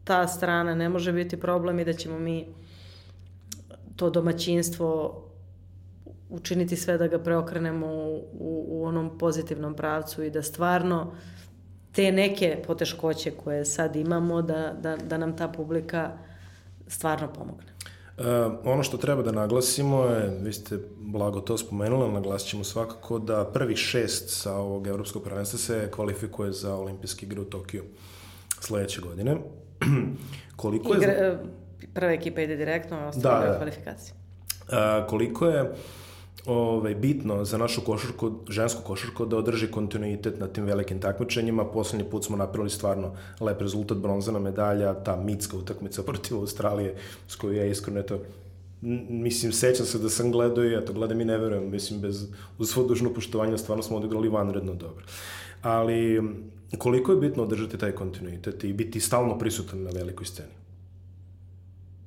ta 0.06 0.26
strana 0.28 0.74
ne 0.74 0.88
može 0.88 1.12
biti 1.12 1.40
problem 1.40 1.78
i 1.78 1.84
da 1.84 1.92
ćemo 1.92 2.18
mi 2.18 2.46
to 3.96 4.10
domaćinstvo 4.10 5.22
učiniti 6.30 6.76
sve 6.76 6.98
da 6.98 7.06
ga 7.06 7.18
preokrenemo 7.18 7.86
u, 7.86 8.16
u, 8.38 8.66
u 8.68 8.84
onom 8.84 9.18
pozitivnom 9.18 9.74
pravcu 9.74 10.22
i 10.22 10.30
da 10.30 10.42
stvarno 10.42 11.12
te 11.92 12.12
neke 12.12 12.62
poteškoće 12.66 13.30
koje 13.30 13.64
sad 13.64 13.96
imamo, 13.96 14.42
da, 14.42 14.72
da, 14.80 14.96
da 14.96 15.18
nam 15.18 15.36
ta 15.36 15.48
publika 15.48 16.12
stvarno 16.88 17.32
pomogne. 17.32 17.72
Uh, 18.18 18.24
ono 18.64 18.82
što 18.82 18.96
treba 18.96 19.22
da 19.22 19.32
naglasimo 19.32 20.04
je, 20.04 20.38
vi 20.42 20.52
ste 20.52 20.78
blago 20.98 21.40
to 21.40 21.58
spomenuli, 21.58 22.12
naglasit 22.12 22.48
ćemo 22.48 22.64
svakako 22.64 23.18
da 23.18 23.44
prvi 23.44 23.76
šest 23.76 24.42
sa 24.42 24.54
ovog 24.54 24.86
evropskog 24.86 25.22
prvenstva 25.22 25.58
se 25.58 25.90
kvalifikuje 25.90 26.52
za 26.52 26.76
olimpijski 26.76 27.26
igre 27.26 27.40
u 27.40 27.44
Tokiju 27.44 27.84
sledeće 28.60 29.00
godine. 29.00 29.36
koliko 30.56 30.94
je... 30.94 30.98
Igra, 30.98 31.12
e, 31.12 31.38
prva 31.94 32.12
ekipa 32.12 32.40
ide 32.40 32.56
direktno, 32.56 33.08
ostalo 33.08 33.40
da, 33.40 33.46
da. 33.46 33.56
kvalifikacije. 33.56 34.14
Uh, 34.68 35.08
koliko 35.08 35.46
je 35.46 35.72
ovaj, 36.46 36.94
bitno 36.94 37.44
za 37.44 37.58
našu 37.58 37.80
košarku, 37.80 38.32
žensku 38.48 38.82
košarku 38.82 39.26
da 39.26 39.36
održi 39.36 39.70
kontinuitet 39.70 40.40
na 40.40 40.46
tim 40.46 40.64
velikim 40.64 41.00
takmičenjima. 41.00 41.64
Poslednji 41.64 42.10
put 42.10 42.24
smo 42.24 42.36
napravili 42.36 42.70
stvarno 42.70 43.14
lep 43.40 43.60
rezultat, 43.60 43.98
bronzana 43.98 44.38
medalja, 44.38 44.94
ta 44.94 45.16
mitska 45.16 45.56
utakmica 45.56 46.02
protiv 46.02 46.36
Australije, 46.36 46.94
s 47.28 47.36
koju 47.36 47.56
ja 47.56 47.64
iskreno 47.64 48.00
eto, 48.00 48.18
mislim, 49.08 49.52
sećam 49.52 49.86
se 49.86 49.98
da 49.98 50.08
sam 50.08 50.32
gledao 50.32 50.64
i 50.64 50.74
eto, 50.74 50.92
gledam 50.92 51.20
i 51.20 51.24
ne 51.24 51.38
verujem, 51.38 51.70
mislim, 51.70 52.00
bez, 52.00 52.28
uz 52.58 52.70
svo 52.70 52.84
dužno 52.84 53.14
poštovanje, 53.14 53.58
stvarno 53.58 53.82
smo 53.82 53.96
odigrali 53.96 54.28
vanredno 54.28 54.74
dobro. 54.74 55.04
Ali, 55.62 56.22
koliko 56.78 57.12
je 57.12 57.18
bitno 57.18 57.42
održati 57.42 57.78
taj 57.78 57.92
kontinuitet 57.92 58.64
i 58.64 58.72
biti 58.72 59.00
stalno 59.00 59.38
prisutan 59.38 59.82
na 59.82 59.90
velikoj 59.90 60.26
sceni? 60.26 60.52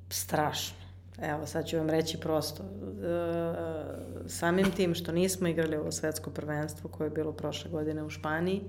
Strašno. 0.10 0.78
Evo, 1.22 1.46
sad 1.46 1.68
ću 1.68 1.78
vam 1.78 1.90
reći 1.90 2.18
prosto. 2.18 2.64
E, 2.64 4.30
samim 4.30 4.72
tim 4.72 4.96
što 4.96 5.12
nismo 5.12 5.48
igrali 5.48 5.78
ovo 5.78 5.92
svetsko 5.92 6.30
prvenstvo 6.30 6.90
koje 6.90 7.06
je 7.06 7.12
bilo 7.12 7.32
prošle 7.32 7.72
godine 7.72 8.04
u 8.04 8.10
Španiji, 8.10 8.62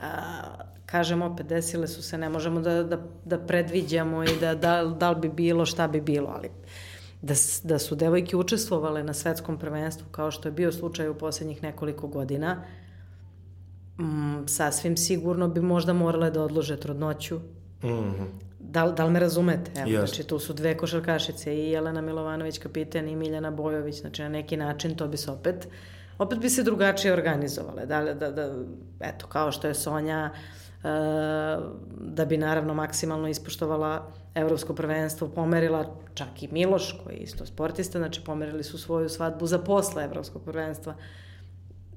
a, 0.00 0.42
kažem 0.86 1.22
opet, 1.22 1.46
desile 1.46 1.88
su 1.88 2.02
se, 2.02 2.18
ne 2.18 2.28
možemo 2.28 2.60
da, 2.60 2.82
da, 2.82 2.98
da 3.24 3.38
predviđamo 3.38 4.24
i 4.24 4.38
da, 4.40 4.54
da, 4.54 4.84
da 4.84 5.10
li 5.10 5.20
bi 5.20 5.28
bilo, 5.28 5.66
šta 5.66 5.88
bi 5.88 6.00
bilo, 6.00 6.32
ali 6.36 6.50
da, 7.22 7.34
da 7.62 7.78
su 7.78 7.94
devojke 7.94 8.36
učestvovale 8.36 9.02
na 9.02 9.14
svetskom 9.14 9.58
prvenstvu, 9.58 10.06
kao 10.10 10.30
što 10.30 10.48
je 10.48 10.52
bio 10.52 10.72
slučaj 10.72 11.08
u 11.08 11.18
poslednjih 11.18 11.62
nekoliko 11.62 12.06
godina, 12.06 12.64
m, 13.98 14.44
sasvim 14.46 14.96
sigurno 14.96 15.48
bi 15.48 15.60
možda 15.60 15.92
morale 15.92 16.30
da 16.30 16.42
odlože 16.42 16.76
trudnoću, 16.76 17.36
mm 17.82 17.88
-hmm. 17.88 18.26
Da, 18.68 18.86
da 18.86 19.04
li 19.04 19.10
me 19.12 19.20
razumete? 19.20 19.70
Evo, 19.76 19.90
yes. 19.90 19.98
znači, 19.98 20.24
tu 20.24 20.38
su 20.38 20.52
dve 20.52 20.76
košarkašice, 20.76 21.54
i 21.56 21.70
Jelena 21.70 22.00
Milovanović, 22.00 22.58
kapiten, 22.58 23.08
i 23.08 23.16
Miljana 23.16 23.50
Bojović, 23.50 24.00
znači, 24.00 24.22
na 24.22 24.28
neki 24.28 24.56
način 24.56 24.94
to 24.96 25.08
bi 25.08 25.16
se 25.16 25.30
opet, 25.30 25.68
opet 26.18 26.38
bi 26.38 26.50
se 26.50 26.62
drugačije 26.62 27.12
organizovale. 27.12 27.86
Da, 27.86 28.14
da, 28.14 28.30
da, 28.30 28.54
eto, 29.00 29.26
kao 29.26 29.52
što 29.52 29.68
je 29.68 29.74
Sonja, 29.74 30.30
uh, 30.32 30.90
da 32.00 32.24
bi 32.24 32.36
naravno 32.36 32.74
maksimalno 32.74 33.28
ispoštovala 33.28 34.12
evropsko 34.34 34.74
prvenstvo, 34.74 35.28
pomerila 35.28 35.96
čak 36.14 36.42
i 36.42 36.48
Miloš, 36.52 37.00
koji 37.04 37.16
je 37.16 37.20
isto 37.20 37.46
sportista, 37.46 37.98
znači 37.98 38.24
pomerili 38.24 38.64
su 38.64 38.78
svoju 38.78 39.08
svadbu 39.08 39.46
za 39.46 39.58
posle 39.58 40.04
evropskog 40.04 40.42
prvenstva. 40.44 40.94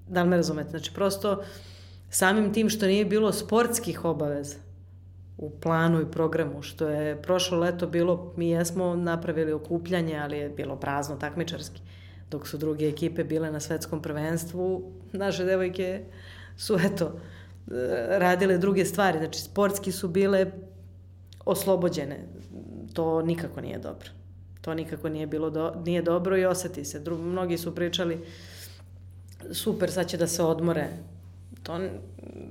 Da 0.08 0.24
li 0.24 0.30
me 0.30 0.36
razumete? 0.36 0.70
Znači, 0.70 0.94
prosto, 0.94 1.44
samim 2.12 2.54
tim 2.54 2.70
što 2.70 2.86
nije 2.86 3.06
bilo 3.06 3.32
sportskih 3.32 4.06
obaveza, 4.06 4.56
u 5.38 5.50
planu 5.50 6.02
i 6.02 6.12
programu, 6.12 6.62
što 6.62 6.88
je 6.88 7.22
prošlo 7.22 7.60
leto 7.60 7.88
bilo, 7.88 8.34
mi 8.36 8.50
jesmo 8.50 8.96
napravili 8.96 9.54
okupljanje, 9.54 10.18
ali 10.18 10.38
je 10.38 10.50
bilo 10.50 10.76
prazno 10.76 11.16
takmičarski, 11.16 11.82
dok 12.32 12.48
su 12.48 12.58
druge 12.58 12.90
ekipe 12.90 13.24
bile 13.24 13.52
na 13.52 13.60
svetskom 13.60 14.02
prvenstvu, 14.02 14.92
naše 15.12 15.44
devojke 15.44 16.04
su, 16.58 16.78
eto, 16.86 17.20
radile 18.10 18.58
druge 18.58 18.86
stvari, 18.86 19.18
znači 19.18 19.42
sportski 19.42 19.92
su 19.92 20.08
bile 20.08 20.52
oslobođene. 21.46 22.28
To 22.94 23.22
nikako 23.22 23.62
nije 23.62 23.78
dobro. 23.78 24.10
To 24.62 24.74
nikako 24.74 25.10
nije 25.10 25.28
bilo 25.28 25.50
do, 25.50 25.74
nije 25.86 26.02
dobro 26.02 26.38
i 26.38 26.46
oseti 26.46 26.86
se. 26.86 27.00
Dru, 27.00 27.18
mnogi 27.18 27.58
su 27.58 27.76
pričali 27.76 28.26
super, 29.52 29.92
sad 29.92 30.08
će 30.08 30.18
da 30.18 30.28
se 30.28 30.44
odmore 30.44 30.88
to 31.64 31.80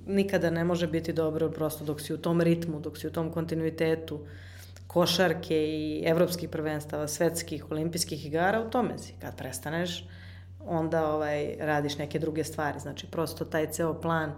nikada 0.07 0.51
ne 0.51 0.65
može 0.65 0.87
biti 0.87 1.13
dobro 1.13 1.51
prosto 1.51 1.85
dok 1.85 2.01
si 2.01 2.15
u 2.15 2.19
tom 2.19 2.41
ritmu, 2.41 2.81
dok 2.81 2.99
si 2.99 3.07
u 3.07 3.13
tom 3.13 3.33
kontinuitetu 3.33 4.21
košarke 4.87 5.57
i 5.57 6.03
evropskih 6.07 6.49
prvenstava, 6.49 7.09
svetskih, 7.09 7.71
olimpijskih 7.71 8.27
igara, 8.27 8.61
u 8.67 8.71
tome 8.71 8.99
si. 8.99 9.15
Kad 9.21 9.37
prestaneš, 9.37 10.05
onda 10.67 11.15
ovaj, 11.15 11.57
radiš 11.61 11.99
neke 11.99 12.19
druge 12.19 12.45
stvari. 12.45 12.81
Znači, 12.81 13.07
prosto 13.07 13.45
taj 13.45 13.71
ceo 13.71 14.01
plan 14.01 14.33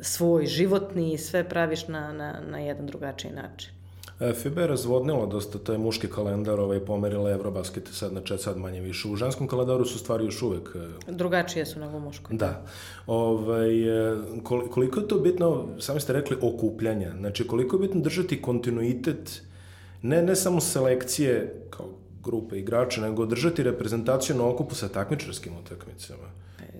svoj 0.00 0.46
životni 0.46 1.12
i 1.12 1.18
sve 1.18 1.48
praviš 1.48 1.88
na, 1.88 2.12
na, 2.12 2.40
na 2.46 2.58
jedan 2.58 2.86
drugačiji 2.86 3.32
način. 3.32 3.79
E, 4.20 4.32
FIBA 4.32 4.60
je 4.60 4.66
razvodnila 4.66 5.26
dosta 5.26 5.58
taj 5.58 5.78
muški 5.78 6.08
kalendar, 6.08 6.60
ovaj, 6.60 6.80
pomerila 6.80 7.30
Eurobasket 7.30 7.88
sad 7.92 8.12
na 8.12 8.20
čet, 8.20 8.40
sad 8.40 8.58
manje 8.58 8.80
više. 8.80 9.08
U 9.08 9.16
ženskom 9.16 9.46
kalendaru 9.46 9.84
su 9.84 9.98
stvari 9.98 10.24
još 10.24 10.42
uvek... 10.42 10.76
E, 11.08 11.12
Drugačije 11.12 11.66
su 11.66 11.80
nego 11.80 11.96
u 11.96 12.00
muškom. 12.00 12.36
Da. 12.36 12.66
Ovaj, 13.06 14.10
e, 14.10 14.16
koliko 14.44 15.00
je 15.00 15.08
to 15.08 15.18
bitno, 15.18 15.68
sami 15.78 16.00
ste 16.00 16.12
rekli, 16.12 16.36
okupljanja. 16.42 17.12
Znači, 17.18 17.46
koliko 17.46 17.76
je 17.76 17.80
bitno 17.80 18.00
držati 18.00 18.42
kontinuitet, 18.42 19.42
ne, 20.02 20.22
ne 20.22 20.36
samo 20.36 20.60
selekcije 20.60 21.66
kao 21.70 21.86
grupe 22.22 22.58
igrača, 22.58 23.00
nego 23.00 23.26
držati 23.26 23.62
reprezentaciju 23.62 24.36
na 24.36 24.46
okupu 24.46 24.74
sa 24.74 24.88
takmičarskim 24.88 25.52
utakmicama. 25.64 26.28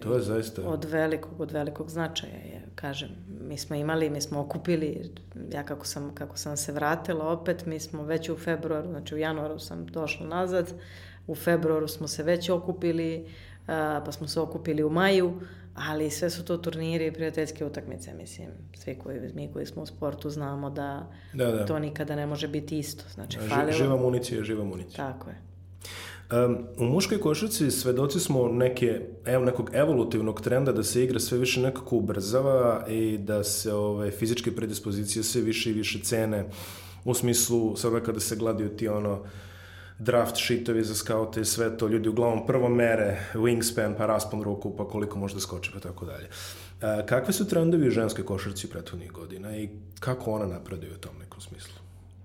To 0.01 0.15
je 0.15 0.21
zaista... 0.21 0.63
Od 0.63 0.85
velikog, 0.85 1.41
od 1.41 1.53
velikog 1.53 1.91
značaja 1.91 2.33
je, 2.33 2.63
kažem. 2.75 3.09
Mi 3.41 3.59
smo 3.59 3.77
imali, 3.77 4.11
mi 4.11 4.21
smo 4.21 4.41
okupili, 4.41 5.11
ja 5.53 5.63
kako 5.63 5.87
sam, 5.87 6.15
kako 6.15 6.37
sam 6.37 6.57
se 6.57 6.73
vratila 6.73 7.29
opet, 7.29 7.67
mi 7.67 7.81
smo 7.81 8.03
već 8.03 8.29
u 8.29 8.37
februaru, 8.37 8.89
znači 8.89 9.15
u 9.15 9.19
januaru 9.19 9.59
sam 9.59 9.87
došla 9.87 10.27
nazad, 10.27 10.73
u 11.27 11.35
februaru 11.35 11.89
smo 11.89 12.09
se 12.09 12.23
već 12.23 12.51
okupili, 12.51 13.27
pa 14.05 14.13
smo 14.13 14.29
se 14.29 14.41
okupili 14.41 14.85
u 14.85 14.91
maju, 14.91 15.41
ali 15.75 16.11
sve 16.11 16.31
su 16.31 16.45
to 16.45 16.57
turniri 16.57 17.07
i 17.07 17.13
prijateljske 17.13 17.65
utakmice, 17.65 18.15
mislim, 18.15 18.49
svi 18.75 18.99
koji, 18.99 19.21
mi 19.35 19.53
koji 19.53 19.67
smo 19.67 19.83
u 19.83 19.87
sportu 19.87 20.31
znamo 20.31 20.71
da, 20.71 21.11
da, 21.33 21.53
da. 21.53 21.67
to 21.67 21.79
nikada 21.79 22.17
ne 22.17 22.27
može 22.27 22.49
biti 22.49 22.79
isto. 22.79 23.05
Znači, 23.15 23.39
falilo... 23.39 23.73
Živa 23.73 23.97
municija, 23.97 24.45
živa 24.45 24.65
municija. 24.65 25.13
Tako 25.13 25.31
je. 25.31 25.50
Um, 26.33 26.59
u 26.79 26.85
muškoj 26.85 27.21
košarci 27.21 27.71
svedoci 27.71 28.21
smo 28.21 28.49
neke, 28.49 29.01
evo, 29.25 29.45
nekog 29.45 29.71
evolutivnog 29.73 30.41
trenda 30.41 30.73
da 30.73 30.83
se 30.83 31.05
igra 31.05 31.21
sve 31.21 31.39
više 31.39 31.61
nekako 31.61 31.97
ubrzava 31.97 32.85
i 32.89 33.19
da 33.19 33.45
se 33.45 33.75
ove, 33.75 34.11
fizičke 34.11 34.57
predispozicije 34.57 35.23
sve 35.23 35.43
više 35.43 35.71
i 35.71 35.73
više 35.73 36.01
cene 36.03 36.45
u 37.05 37.15
smislu 37.15 37.77
sada 37.77 38.01
kada 38.01 38.21
se 38.21 38.37
gledaju 38.37 38.77
ti 38.77 38.89
ono 38.89 39.25
draft 39.99 40.37
sheetovi 40.37 40.85
za 40.85 40.95
skaute 40.95 41.41
i 41.41 41.45
sve 41.45 41.79
to, 41.79 41.89
ljudi 41.89 42.09
uglavnom 42.09 42.47
prvo 42.47 42.69
mere 42.69 43.19
wingspan, 43.35 43.95
pa 43.99 44.07
raspon 44.07 44.43
ruku, 44.43 44.77
pa 44.77 44.89
koliko 44.89 45.19
može 45.19 45.35
da 45.35 45.41
skoči, 45.41 45.71
pa 45.75 45.81
tako 45.81 46.07
dalje. 46.07 46.29
E, 46.83 47.07
kakve 47.07 47.33
su 47.33 47.49
trendovi 47.49 47.89
u 47.89 47.91
ženskoj 47.91 48.25
košarci 48.25 48.71
prethodnih 48.71 49.13
godina 49.13 49.57
i 49.57 49.69
kako 50.01 50.33
ona 50.33 50.47
napreduje 50.47 50.93
u 50.93 50.99
tom 50.99 51.19
nekom 51.19 51.41
smislu? 51.41 51.75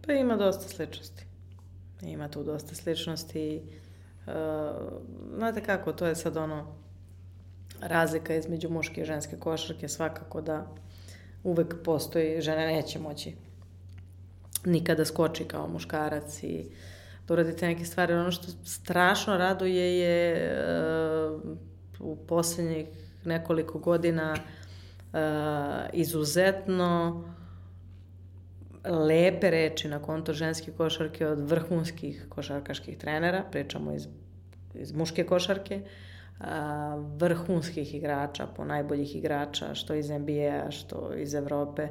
Pa 0.06 0.14
ima 0.14 0.36
dosta 0.36 0.70
sličnosti. 0.70 1.26
Ima 2.02 2.30
tu 2.30 2.44
dosta 2.44 2.76
sličnosti 2.76 3.62
Uh, 3.62 3.85
znate 5.36 5.62
kako, 5.66 5.94
to 5.94 6.06
je 6.06 6.16
sad 6.16 6.38
ono 6.38 6.76
razlika 7.82 8.36
između 8.36 8.70
muške 8.70 9.02
i 9.02 9.06
ženske 9.06 9.38
košarke, 9.40 9.88
svakako 9.88 10.42
da 10.42 10.68
uvek 11.44 11.76
postoji, 11.84 12.42
žene 12.42 12.66
neće 12.68 13.00
moći 13.00 13.36
nikada 14.66 15.06
skoči 15.06 15.44
kao 15.44 15.68
muškarac 15.68 16.44
i 16.44 16.66
da 17.28 17.34
uradite 17.34 17.68
neke 17.68 17.86
stvari. 17.86 18.14
Ono 18.14 18.32
što 18.32 18.48
strašno 18.66 19.38
raduje 19.38 20.00
je 20.00 20.52
uh, 21.34 21.42
u 22.00 22.16
poslednjih 22.16 22.86
nekoliko 23.26 23.80
godina 23.80 24.34
uh, 24.34 25.20
izuzetno 25.94 27.24
lepe 28.90 29.52
reči 29.52 29.90
na 29.90 30.00
konto 30.00 30.34
ženske 30.34 30.72
košarke 30.72 31.28
od 31.28 31.40
vrhunskih 31.50 32.26
košarkaških 32.30 32.98
trenera, 32.98 33.44
pričamo 33.52 33.94
iz, 33.94 34.08
iz 34.74 34.94
muške 34.94 35.24
košarke, 35.24 35.82
a, 36.40 36.96
vrhunskih 37.18 37.96
igrača, 37.96 38.48
po 38.48 38.66
najboljih 38.66 39.16
igrača, 39.16 39.76
što 39.76 39.94
iz 39.94 40.10
NBA-a, 40.10 40.72
što 40.72 41.14
iz 41.14 41.34
Evrope, 41.34 41.88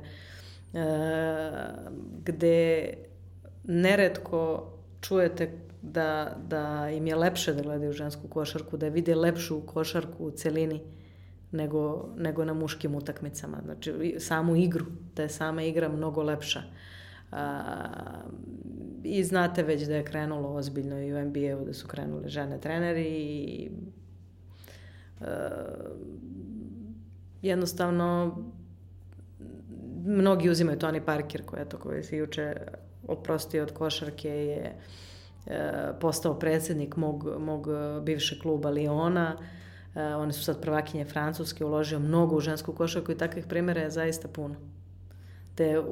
a, 0.75 1.69
gde 2.25 2.95
neretko 3.65 4.73
čujete 5.01 5.51
da, 5.83 6.37
da 6.49 6.91
im 6.91 7.07
je 7.07 7.17
lepše 7.17 7.53
da 7.53 7.63
gledaju 7.63 7.93
žensku 7.93 8.29
košarku, 8.29 8.77
da 8.77 8.89
vide 8.89 9.15
lepšu 9.15 9.61
košarku 9.67 10.27
u 10.27 10.31
celini 10.31 10.81
nego, 11.55 12.09
nego 12.17 12.45
na 12.45 12.55
muškim 12.55 12.95
utakmicama. 12.95 13.59
Znači, 13.65 14.17
samu 14.19 14.57
igru, 14.57 14.87
da 15.17 15.23
je 15.23 15.29
sama 15.29 15.63
igra 15.63 15.89
mnogo 15.89 16.23
lepša. 16.23 16.63
A, 17.33 17.61
I 19.05 19.25
znate 19.25 19.63
već 19.63 19.83
da 19.83 19.97
je 19.97 20.05
krenulo 20.05 20.55
ozbiljno 20.55 20.99
i 20.99 21.15
u 21.15 21.25
NBA-u, 21.25 21.65
da 21.65 21.75
su 21.75 21.87
krenule 21.87 22.29
žene 22.29 22.61
treneri 22.61 23.09
i 23.09 23.71
a, 25.21 25.27
jednostavno 27.43 28.37
mnogi 30.07 30.51
uzimaju 30.51 30.79
Tony 30.79 31.01
Parker 31.01 31.45
koji, 31.45 31.63
eto, 31.63 31.79
koji 31.79 32.03
se 32.03 32.17
juče 32.17 32.57
oprostio 33.09 33.63
od 33.63 33.73
košarke 33.73 34.29
je 34.29 34.77
e, 35.47 35.93
postao 36.01 36.39
predsednik 36.39 36.97
mog, 36.97 37.27
mog 37.39 37.69
bivšeg 38.03 38.39
kluba 38.39 38.71
Liona. 38.71 39.37
E, 39.41 39.65
oni 39.95 40.33
su 40.33 40.45
sad 40.45 40.61
prvakinje 40.61 41.05
Francuske, 41.05 41.65
uložio 41.65 41.99
mnogo 41.99 42.37
u 42.37 42.41
žensku 42.41 42.73
košarku 42.73 43.13
i 43.13 43.19
takvih 43.19 43.47
primjera 43.47 43.81
je 43.81 43.91
zaista 43.91 44.29
puno. 44.29 44.55
De, 45.57 45.83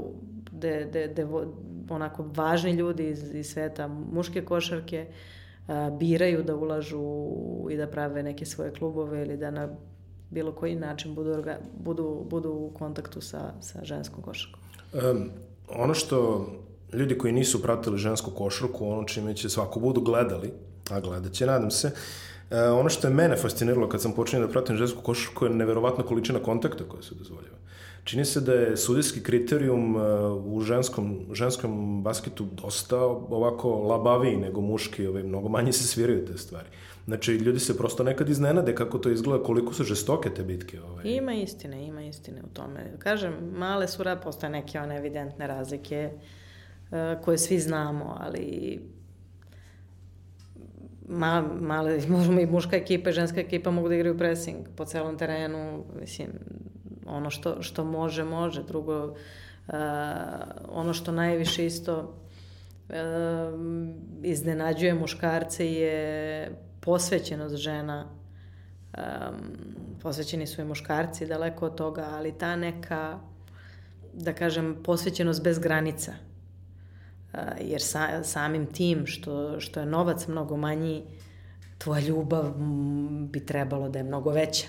de, 0.52 0.84
de, 0.92 1.08
de, 1.08 1.26
onako 1.90 2.24
važni 2.34 2.72
ljudi 2.72 3.08
iz, 3.08 3.34
iz 3.34 3.52
sveta 3.52 3.88
muške 3.88 4.44
košarke 4.44 5.06
a, 5.68 5.90
biraju 5.90 6.42
da 6.42 6.56
ulažu 6.56 7.26
i 7.70 7.76
da 7.76 7.86
prave 7.86 8.22
neke 8.22 8.44
svoje 8.44 8.72
klubove 8.72 9.22
ili 9.22 9.36
da 9.36 9.50
na 9.50 9.68
bilo 10.30 10.52
koji 10.52 10.74
način 10.74 11.14
budu, 11.14 11.44
budu, 11.78 12.26
budu 12.30 12.50
u 12.50 12.70
kontaktu 12.74 13.20
sa, 13.20 13.52
sa 13.60 13.84
ženskom 13.84 14.22
košarkom. 14.22 14.60
Um, 14.92 15.30
ono 15.68 15.94
što 15.94 16.46
ljudi 16.92 17.18
koji 17.18 17.32
nisu 17.32 17.62
pratili 17.62 17.98
žensku 17.98 18.30
košarku, 18.30 18.88
ono 18.88 19.04
čime 19.04 19.36
će 19.36 19.48
svako 19.48 19.80
budu 19.80 20.00
gledali, 20.00 20.52
a 20.90 21.00
gledat 21.00 21.32
će, 21.32 21.46
nadam 21.46 21.70
se, 21.70 21.86
uh, 21.86 21.92
ono 22.52 22.88
što 22.88 23.08
je 23.08 23.14
mene 23.14 23.36
fasciniralo 23.36 23.88
kad 23.88 24.02
sam 24.02 24.12
počinio 24.12 24.46
da 24.46 24.52
pratim 24.52 24.76
žensku 24.76 25.02
košarku 25.02 25.44
je 25.44 25.50
neverovatna 25.50 26.04
količina 26.04 26.38
kontakta 26.38 26.84
koja 26.84 27.02
se 27.02 27.14
dozvoljava. 27.14 27.56
Čini 28.04 28.24
se 28.24 28.40
da 28.40 28.52
je 28.52 28.76
sudijski 28.76 29.22
kriterijum 29.22 29.96
uh, 29.96 30.02
u 30.44 30.60
ženskom, 30.60 31.26
ženskom 31.32 32.02
basketu 32.02 32.46
dosta 32.52 32.98
ovako 33.06 33.70
labaviji 33.78 34.36
nego 34.36 34.60
muški, 34.60 35.06
ovaj, 35.06 35.22
mnogo 35.22 35.48
manje 35.48 35.72
se 35.72 35.86
sviraju 35.86 36.26
te 36.26 36.38
stvari. 36.38 36.68
Znači, 37.04 37.32
ljudi 37.32 37.60
se 37.60 37.78
prosto 37.78 38.02
nekad 38.02 38.28
iznenade 38.28 38.74
kako 38.74 38.98
to 38.98 39.10
izgleda, 39.10 39.44
koliko 39.44 39.74
su 39.74 39.84
žestoke 39.84 40.30
te 40.30 40.42
bitke. 40.42 40.80
Ovaj. 40.80 41.04
Ima 41.04 41.34
istine, 41.34 41.86
ima 41.86 42.02
istine 42.02 42.42
u 42.42 42.54
tome. 42.54 42.92
Kažem, 42.98 43.34
male 43.54 43.88
su 43.88 44.02
rad, 44.02 44.22
postoje 44.22 44.50
neke 44.50 44.80
one 44.80 44.96
evidentne 44.96 45.46
razlike 45.46 46.10
uh, 46.10 47.24
koje 47.24 47.38
svi 47.38 47.58
znamo, 47.58 48.16
ali 48.20 48.80
ma, 51.12 51.44
male, 51.60 51.98
možemo 52.08 52.40
i 52.40 52.46
muška 52.46 52.76
ekipa 52.76 53.10
i 53.10 53.12
ženska 53.12 53.40
ekipa 53.40 53.70
mogu 53.70 53.88
da 53.88 53.94
igraju 53.94 54.18
pressing 54.18 54.68
po 54.76 54.84
celom 54.84 55.18
terenu, 55.18 55.84
mislim, 56.00 56.28
ono 57.06 57.30
što, 57.30 57.62
što 57.62 57.84
može, 57.84 58.24
može. 58.24 58.62
Drugo, 58.62 59.04
uh, 59.04 59.14
ono 60.68 60.94
što 60.94 61.12
najviše 61.12 61.66
isto 61.66 62.14
uh, 62.88 62.94
iznenađuje 64.22 64.94
muškarce 64.94 65.72
je 65.72 66.50
posvećenost 66.80 67.56
žena. 67.56 68.06
Um, 68.98 69.02
posvećeni 70.02 70.46
su 70.46 70.60
i 70.60 70.64
muškarci 70.64 71.26
daleko 71.26 71.66
od 71.66 71.74
toga, 71.74 72.08
ali 72.12 72.38
ta 72.38 72.56
neka, 72.56 73.18
da 74.12 74.32
kažem, 74.32 74.76
posvećenost 74.84 75.42
bez 75.42 75.58
granica. 75.58 76.12
Jer 77.60 77.82
sa, 77.82 78.24
samim 78.24 78.66
tim 78.66 79.06
što, 79.06 79.60
što 79.60 79.80
je 79.80 79.86
novac 79.86 80.26
mnogo 80.26 80.56
manji, 80.56 81.02
tvoja 81.78 82.00
ljubav 82.00 82.52
bi 83.30 83.46
trebalo 83.46 83.88
da 83.88 83.98
je 83.98 84.04
mnogo 84.04 84.30
veća. 84.30 84.66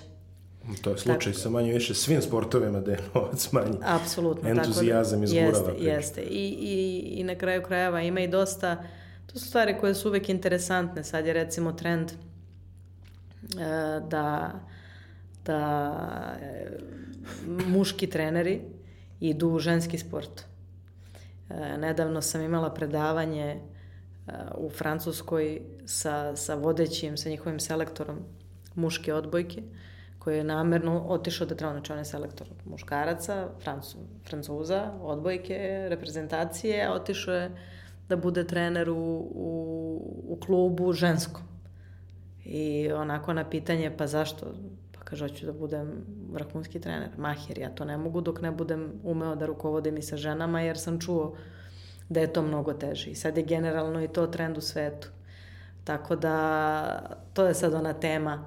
To 0.81 0.89
je 0.89 0.97
slučaj 0.97 1.31
tako, 1.33 1.41
sa 1.41 1.49
manje 1.49 1.73
više 1.73 1.93
svim 1.93 2.21
sportovima 2.21 2.79
da 2.79 2.91
je 2.91 2.99
novac 3.13 3.51
manji. 3.51 3.77
Apsolutno. 3.83 4.49
Entuzijazam 4.49 5.21
tako 5.21 5.33
da, 5.33 5.39
izgurava. 5.39 5.71
Jeste, 5.71 5.85
jeste. 5.85 6.21
I, 6.21 6.47
i, 6.59 6.99
I 7.19 7.23
na 7.23 7.35
kraju 7.35 7.63
krajeva 7.63 8.01
ima 8.01 8.19
i 8.19 8.27
dosta, 8.27 8.83
to 9.25 9.39
su 9.39 9.45
stvari 9.45 9.75
koje 9.79 9.95
su 9.95 10.09
uvek 10.09 10.29
interesantne. 10.29 11.03
Sad 11.03 11.25
je 11.25 11.33
recimo 11.33 11.71
trend 11.71 12.11
uh, 12.11 14.09
da, 14.09 14.51
da 15.45 15.91
uh, 17.47 17.67
muški 17.67 18.07
treneri 18.07 18.61
idu 19.19 19.49
u 19.49 19.59
ženski 19.59 19.97
sport. 19.97 20.52
Nedavno 21.77 22.21
sam 22.21 22.41
imala 22.41 22.73
predavanje 22.73 23.61
u 24.57 24.69
Francuskoj 24.69 25.61
sa, 25.85 26.35
sa 26.35 26.55
vodećim, 26.55 27.17
sa 27.17 27.29
njihovim 27.29 27.59
selektorom 27.59 28.19
muške 28.75 29.13
odbojke. 29.13 29.63
Koji 30.19 30.37
je 30.37 30.43
namerno 30.43 31.05
otišao 31.07 31.47
da 31.47 31.55
znači 31.55 31.91
on 31.91 31.97
je 31.97 32.05
selektor 32.05 32.47
muškaraca, 32.65 33.47
Francu, 33.63 33.97
Francuza, 34.27 34.91
odbojke, 35.01 35.85
reprezentacije, 35.89 36.85
a 36.85 36.93
otišao 36.93 37.35
je 37.35 37.51
da 38.09 38.15
bude 38.15 38.47
trener 38.47 38.89
u, 38.89 39.27
u, 39.35 40.23
u 40.27 40.37
klubu 40.45 40.93
ženskom. 40.93 41.43
I 42.45 42.91
onako 42.91 43.33
na 43.33 43.49
pitanje, 43.49 43.91
pa 43.97 44.07
zašto? 44.07 44.53
Kaže, 45.13 45.27
hoću 45.27 45.45
da 45.45 45.53
budem 45.53 45.89
vrhunski 46.31 46.79
trener. 46.81 47.09
Mahir, 47.17 47.57
ja 47.57 47.69
to 47.69 47.85
ne 47.85 47.97
mogu 47.97 48.21
dok 48.21 48.41
ne 48.41 48.51
budem 48.51 48.87
umeo 49.03 49.35
da 49.35 49.45
rukovodim 49.45 49.97
i 49.97 50.01
sa 50.01 50.17
ženama, 50.17 50.61
jer 50.61 50.77
sam 50.77 50.99
čuo 50.99 51.35
da 52.09 52.19
je 52.19 52.33
to 52.33 52.41
mnogo 52.41 52.73
teže. 52.73 53.11
I 53.11 53.15
sad 53.15 53.37
je 53.37 53.43
generalno 53.43 54.01
i 54.03 54.07
to 54.07 54.27
trend 54.27 54.57
u 54.57 54.61
svetu. 54.61 55.07
Tako 55.83 56.15
da, 56.15 57.17
to 57.33 57.45
je 57.45 57.53
sad 57.53 57.73
ona 57.73 57.93
tema 57.93 58.45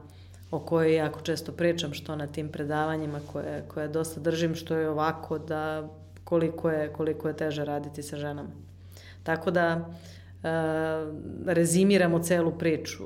o 0.50 0.58
kojoj 0.60 0.94
jako 0.94 1.20
često 1.20 1.52
pričam, 1.52 1.94
što 1.94 2.16
na 2.16 2.26
tim 2.26 2.48
predavanjima 2.48 3.20
koje, 3.32 3.64
koje 3.68 3.88
dosta 3.88 4.20
držim, 4.20 4.54
što 4.54 4.76
je 4.76 4.90
ovako 4.90 5.38
da 5.38 5.88
koliko 6.24 6.70
je, 6.70 6.92
koliko 6.92 7.28
je 7.28 7.36
teže 7.36 7.64
raditi 7.64 8.02
sa 8.02 8.16
ženama. 8.16 8.50
Tako 9.22 9.50
da 9.50 9.68
e, 9.70 10.48
rezimiramo 11.46 12.18
celu 12.22 12.58
priču. 12.58 13.04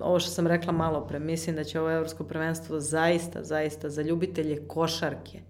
Ovo 0.00 0.20
što 0.20 0.30
sam 0.30 0.46
rekla 0.46 0.72
malo 0.72 1.06
pre, 1.06 1.18
mislim 1.18 1.56
da 1.56 1.64
će 1.64 1.80
ovo 1.80 1.90
evropsko 1.90 2.24
prvenstvo 2.24 2.80
zaista, 2.80 3.44
zaista 3.44 3.90
za 3.90 4.02
ljubitelje 4.02 4.68
košarke, 4.68 5.40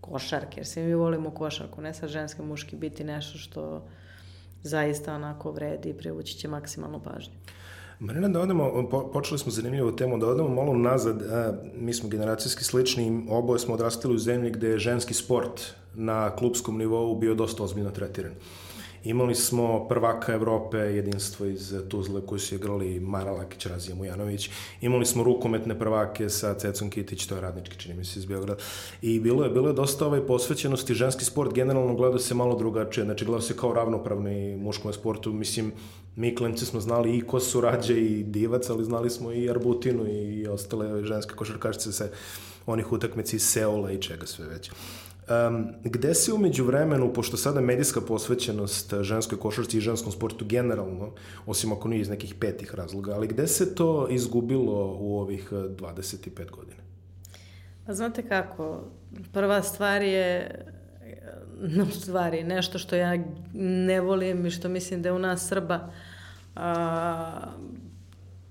košarke, 0.00 0.60
jer 0.60 0.66
svi 0.66 0.82
mi 0.82 0.94
volimo 0.94 1.30
košarku, 1.30 1.80
ne 1.80 1.94
sa 1.94 2.08
ženske 2.08 2.42
muški 2.42 2.76
biti 2.76 3.04
nešto 3.04 3.38
što 3.38 3.88
zaista 4.62 5.14
onako 5.14 5.50
vredi 5.50 5.88
i 5.88 5.94
privući 5.94 6.38
će 6.38 6.48
maksimalnu 6.48 7.00
pažnju. 7.02 7.34
Marina, 8.00 8.28
da 8.28 8.40
odemo, 8.40 8.88
po, 8.90 9.10
počeli 9.12 9.38
smo 9.38 9.52
zanimljivu 9.52 9.96
temu, 9.96 10.18
da 10.18 10.26
odemo 10.26 10.48
malo 10.48 10.74
nazad, 10.74 11.22
a, 11.22 11.52
mi 11.74 11.94
smo 11.94 12.08
generacijski 12.08 12.64
slični, 12.64 13.26
oboje 13.30 13.58
smo 13.58 13.74
odrastali 13.74 14.14
u 14.14 14.18
zemlji 14.18 14.50
gde 14.50 14.68
je 14.68 14.78
ženski 14.78 15.14
sport 15.14 15.74
na 15.94 16.36
klubskom 16.36 16.78
nivou 16.78 17.18
bio 17.18 17.34
dosta 17.34 17.62
ozbiljno 17.62 17.90
tretiran. 17.90 18.32
Imali 19.04 19.34
smo 19.34 19.88
prvaka 19.88 20.32
Evrope, 20.32 20.78
jedinstvo 20.78 21.46
iz 21.46 21.74
Tuzle 21.88 22.20
koji 22.26 22.40
su 22.40 22.54
igrali 22.54 23.00
Mara 23.00 23.32
Lakić, 23.32 23.66
Razija 23.66 23.94
Mujanović. 23.94 24.50
Imali 24.80 25.06
smo 25.06 25.22
rukometne 25.22 25.78
prvake 25.78 26.28
sa 26.28 26.54
Cecom 26.54 26.90
Kitić, 26.90 27.26
to 27.26 27.34
je 27.34 27.40
radnički, 27.40 27.78
čini 27.78 27.94
mi 27.94 28.04
se, 28.04 28.18
iz 28.18 28.24
Beograda. 28.24 28.62
I 29.02 29.20
bilo 29.20 29.44
je, 29.44 29.50
bilo 29.50 29.68
je 29.68 29.74
dosta 29.74 30.06
ovaj 30.06 30.26
posvećenosti. 30.26 30.94
Ženski 30.94 31.24
sport 31.24 31.54
generalno 31.54 31.94
gleda 31.94 32.18
se 32.18 32.34
malo 32.34 32.58
drugačije. 32.58 33.04
Znači, 33.04 33.24
gleda 33.24 33.42
se 33.42 33.56
kao 33.56 33.72
ravnopravni 33.72 34.56
muškom 34.56 34.92
sportu. 34.92 35.32
Mislim, 35.32 35.72
mi 36.16 36.34
klemci 36.34 36.66
smo 36.66 36.80
znali 36.80 37.16
i 37.16 37.20
Kosu 37.20 37.60
Rađe 37.60 38.00
i 38.00 38.22
Divac, 38.22 38.70
ali 38.70 38.84
znali 38.84 39.10
smo 39.10 39.32
i 39.32 39.50
Arbutinu 39.50 40.06
i 40.08 40.46
ostale 40.46 41.04
ženske 41.04 41.34
košarkašice 41.34 41.92
sa 41.92 42.08
onih 42.66 42.92
utakmici 42.92 43.36
iz 43.36 43.42
Seola 43.42 43.92
i 43.92 44.02
čega 44.02 44.26
sve 44.26 44.46
već. 44.46 44.70
Um, 45.30 45.74
gde 45.84 46.14
se 46.14 46.32
umeđu 46.32 46.64
vremenu, 46.64 47.12
pošto 47.12 47.36
sada 47.36 47.60
medijska 47.60 48.00
posvećenost 48.00 48.94
ženskoj 49.00 49.38
košarci 49.38 49.78
i 49.78 49.80
ženskom 49.80 50.12
sportu 50.12 50.44
generalno, 50.44 51.12
osim 51.46 51.72
ako 51.72 51.88
nije 51.88 52.00
iz 52.00 52.08
nekih 52.08 52.34
petih 52.34 52.74
razloga, 52.74 53.12
ali 53.14 53.26
gde 53.26 53.46
se 53.46 53.74
to 53.74 54.08
izgubilo 54.10 54.96
u 55.00 55.18
ovih 55.20 55.52
25 55.52 56.50
godina? 56.50 56.82
Pa 57.86 57.94
znate 57.94 58.28
kako, 58.28 58.84
prva 59.32 59.62
stvar 59.62 60.02
je 60.02 60.50
u 61.88 61.90
stvari, 61.90 62.44
nešto 62.44 62.78
što 62.78 62.96
ja 62.96 63.24
ne 63.54 64.00
volim 64.00 64.46
i 64.46 64.50
što 64.50 64.68
mislim 64.68 65.02
da 65.02 65.08
je 65.08 65.12
u 65.12 65.18
nas 65.18 65.48
Srba 65.48 65.90
a, 66.56 67.52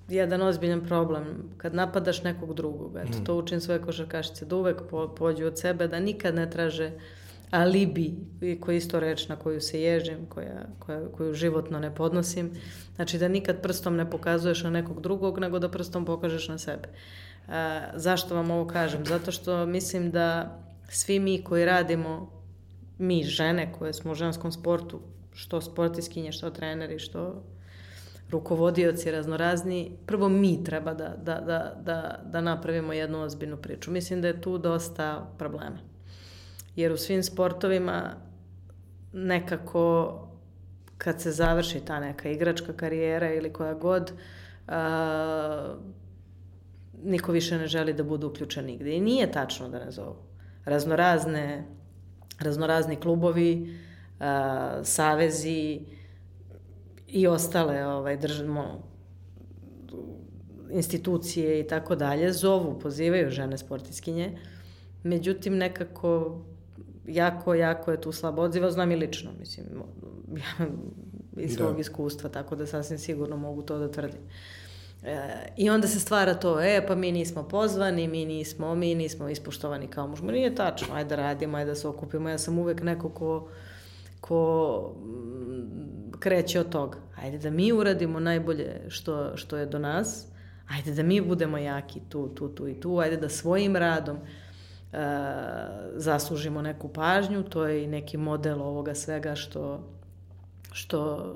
jedan 0.10 0.41
ozbiljan 0.41 0.82
problem. 0.86 1.26
Kad 1.58 1.76
napadaš 1.76 2.24
nekog 2.24 2.54
drugog, 2.54 2.98
eto, 2.98 3.17
mm. 3.19 3.24
to 3.24 3.36
učim 3.36 3.62
svoje 3.62 3.82
košarkašice, 3.82 4.45
da 4.45 4.56
uvek 4.56 4.82
po, 4.89 5.08
pođu 5.08 5.45
od 5.45 5.60
sebe, 5.60 5.88
da 5.88 6.00
nikad 6.00 6.36
ne 6.36 6.50
traže 6.50 6.91
alibi, 7.52 8.13
koji 8.60 8.76
je 8.76 8.78
isto 8.78 9.00
reč 9.00 9.28
na 9.28 9.36
koju 9.36 9.62
se 9.62 9.82
ježim, 9.82 10.26
koja, 10.30 10.65
koja, 10.80 11.08
koju 11.17 11.34
životno 11.34 11.80
ne 11.80 11.95
podnosim. 11.95 12.52
Znači 12.95 13.17
da 13.17 13.28
nikad 13.28 13.62
prstom 13.62 13.95
ne 13.95 14.10
pokazuješ 14.10 14.63
na 14.63 14.69
nekog 14.69 15.02
drugog, 15.02 15.39
nego 15.39 15.60
da 15.60 15.69
prstom 15.69 16.06
pokažeš 16.06 16.48
na 16.48 16.58
sebe. 16.58 16.89
A, 17.48 17.82
zašto 17.95 18.36
vam 18.36 18.52
ovo 18.52 18.67
kažem? 18.67 19.06
Zato 19.06 19.32
što 19.32 19.65
mislim 19.65 20.12
da 20.12 20.60
svi 20.89 21.19
mi 21.19 21.43
koji 21.43 21.65
radimo, 21.65 22.32
mi 22.98 23.24
žene 23.24 23.74
koje 23.80 23.93
smo 23.93 24.12
u 24.12 24.15
ženskom 24.15 24.52
sportu, 24.52 25.00
što 25.34 25.62
sportiskinje, 25.62 26.32
što 26.32 26.50
treneri, 26.50 27.00
što 27.00 27.43
rukovodioci 28.31 29.11
raznorazni, 29.11 29.91
prvo 30.05 30.29
mi 30.29 30.63
treba 30.63 30.93
da, 30.93 31.15
da, 31.23 31.39
da, 31.39 31.75
da, 31.81 32.19
da 32.25 32.41
napravimo 32.41 32.93
jednu 32.93 33.21
ozbiljnu 33.21 33.57
priču. 33.57 33.91
Mislim 33.91 34.21
da 34.21 34.27
je 34.27 34.41
tu 34.41 34.57
dosta 34.57 35.31
problema. 35.37 35.79
Jer 36.75 36.91
u 36.91 36.97
svim 36.97 37.23
sportovima 37.23 38.15
nekako 39.13 40.15
kad 40.97 41.21
se 41.21 41.31
završi 41.31 41.79
ta 41.79 41.99
neka 41.99 42.29
igračka 42.29 42.73
karijera 42.73 43.33
ili 43.33 43.53
koja 43.53 43.73
god, 43.73 44.11
a, 44.67 45.75
niko 47.03 47.31
više 47.31 47.57
ne 47.57 47.67
želi 47.67 47.93
da 47.93 48.03
bude 48.03 48.25
uključen 48.25 48.65
nigde. 48.65 48.95
I 48.95 49.01
nije 49.01 49.31
tačno 49.31 49.69
da 49.69 49.85
ne 49.85 49.91
zovu. 49.91 50.15
Raznorazne, 50.65 51.65
raznorazni 52.39 52.95
klubovi, 52.95 53.79
a, 54.19 54.79
savezi, 54.83 55.79
i 57.12 57.28
ostale 57.28 57.86
ovaj, 57.86 58.17
državno, 58.17 58.80
institucije 60.72 61.60
i 61.60 61.67
tako 61.67 61.95
dalje 61.95 62.34
zovu, 62.34 62.80
pozivaju 62.80 63.30
žene 63.30 63.58
sportiskinje. 63.58 64.38
Međutim, 65.04 65.58
nekako 65.58 66.41
jako, 67.08 67.54
jako 67.54 67.91
je 67.91 68.02
tu 68.02 68.12
slabo 68.12 68.41
odziva, 68.41 68.72
znam 68.72 68.91
i 68.91 68.95
lično, 68.95 69.32
mislim, 69.39 69.65
ja 70.38 70.65
iz 71.45 71.56
svog 71.56 71.74
da. 71.74 71.80
iskustva, 71.80 72.30
tako 72.30 72.56
da 72.56 72.65
sasvim 72.65 73.00
sigurno 73.00 73.38
mogu 73.38 73.62
to 73.62 73.78
da 73.78 73.91
tvrdim. 73.91 74.22
E, 75.04 75.30
I 75.58 75.69
onda 75.69 75.88
se 75.88 76.00
stvara 76.00 76.34
to, 76.34 76.62
e, 76.62 76.88
pa 76.88 76.95
mi 76.95 77.12
nismo 77.12 77.43
pozvani, 77.43 78.08
mi 78.08 78.26
nismo, 78.26 78.76
mi 78.76 78.95
nismo 78.95 79.30
ispoštovani 79.30 79.88
kao 79.88 80.08
muž. 80.08 80.22
Ma 80.22 80.32
nije 80.32 80.56
tačno, 80.56 80.88
ajde 80.93 81.10
da 81.10 81.15
radimo, 81.15 81.58
ajde 81.58 81.72
da 81.72 81.76
se 81.76 81.88
okupimo. 81.88 82.30
Ja 82.30 82.38
sam 82.38 82.60
uvek 82.60 82.82
neko 82.82 83.10
ko, 83.10 83.48
ko 84.22 84.95
kreće 86.19 86.60
od 86.60 86.69
toga. 86.69 86.97
Ajde 87.15 87.38
da 87.38 87.49
mi 87.49 87.71
uradimo 87.71 88.19
najbolje 88.19 88.82
što, 88.88 89.38
što 89.38 89.58
je 89.58 89.65
do 89.65 89.79
nas, 89.79 90.27
ajde 90.69 90.93
da 90.93 91.03
mi 91.03 91.21
budemo 91.21 91.58
jaki 91.58 91.99
tu, 92.10 92.27
tu, 92.27 92.49
tu 92.49 92.67
i 92.67 92.79
tu, 92.79 92.99
ajde 92.99 93.17
da 93.17 93.29
svojim 93.29 93.75
radom 93.75 94.17
e, 94.17 94.21
zaslužimo 95.95 96.62
neku 96.62 96.88
pažnju, 96.88 97.43
to 97.43 97.65
je 97.65 97.84
i 97.84 97.88
neki 97.88 98.17
model 98.17 98.62
ovoga 98.62 98.95
svega 98.95 99.36
što, 99.36 99.84
što 100.71 101.34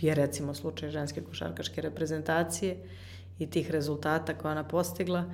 je 0.00 0.14
recimo 0.14 0.54
slučaj 0.54 0.90
ženske 0.90 1.20
košarkaške 1.20 1.80
reprezentacije 1.80 2.76
i 3.38 3.50
tih 3.50 3.70
rezultata 3.70 4.34
koje 4.34 4.52
ona 4.52 4.64
postigla. 4.64 5.24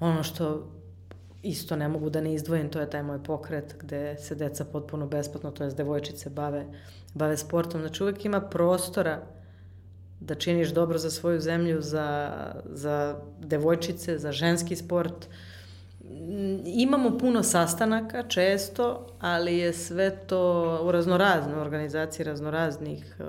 Ono 0.00 0.22
što 0.22 0.70
isto 1.42 1.76
ne 1.76 1.88
mogu 1.88 2.10
da 2.10 2.20
ne 2.20 2.34
izdvojim, 2.34 2.68
to 2.68 2.80
je 2.80 2.90
taj 2.90 3.02
moj 3.02 3.22
pokret 3.22 3.76
gde 3.80 4.16
se 4.18 4.34
deca 4.34 4.64
potpuno 4.64 5.06
besplatno, 5.06 5.50
to 5.50 5.64
je 5.64 5.70
devojčice 5.70 6.30
bave, 6.30 6.66
bave 7.14 7.36
sportom. 7.36 7.80
Znači 7.80 8.02
uvek 8.02 8.24
ima 8.24 8.40
prostora 8.40 9.22
da 10.20 10.34
činiš 10.34 10.68
dobro 10.68 10.98
za 10.98 11.10
svoju 11.10 11.40
zemlju, 11.40 11.80
za, 11.80 12.32
za 12.64 13.16
devojčice, 13.38 14.18
za 14.18 14.32
ženski 14.32 14.76
sport. 14.76 15.28
Imamo 16.64 17.18
puno 17.18 17.42
sastanaka, 17.42 18.22
često, 18.28 19.06
ali 19.20 19.58
je 19.58 19.72
sve 19.72 20.10
to 20.26 20.80
u 20.84 20.92
raznorazne 20.92 21.56
organizacije, 21.56 22.24
raznoraznih 22.26 23.16
uh, 23.18 23.26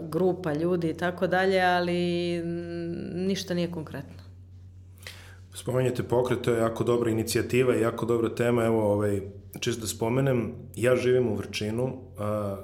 grupa 0.00 0.52
ljudi 0.52 0.90
i 0.90 0.94
tako 0.94 1.26
dalje, 1.26 1.60
ali 1.60 2.42
ništa 3.14 3.54
nije 3.54 3.70
konkretno. 3.70 4.25
Spomenjate 5.56 6.02
pokret, 6.02 6.42
to 6.42 6.50
je 6.50 6.58
jako 6.58 6.84
dobra 6.84 7.10
inicijativa 7.10 7.76
i 7.76 7.80
jako 7.80 8.06
dobra 8.06 8.28
tema. 8.28 8.64
Evo, 8.64 8.92
ovaj, 8.92 9.20
čisto 9.60 9.80
da 9.80 9.86
spomenem, 9.86 10.52
ja 10.74 10.96
živim 10.96 11.28
u 11.28 11.34
Vrčinu, 11.34 11.92
a, 12.18 12.56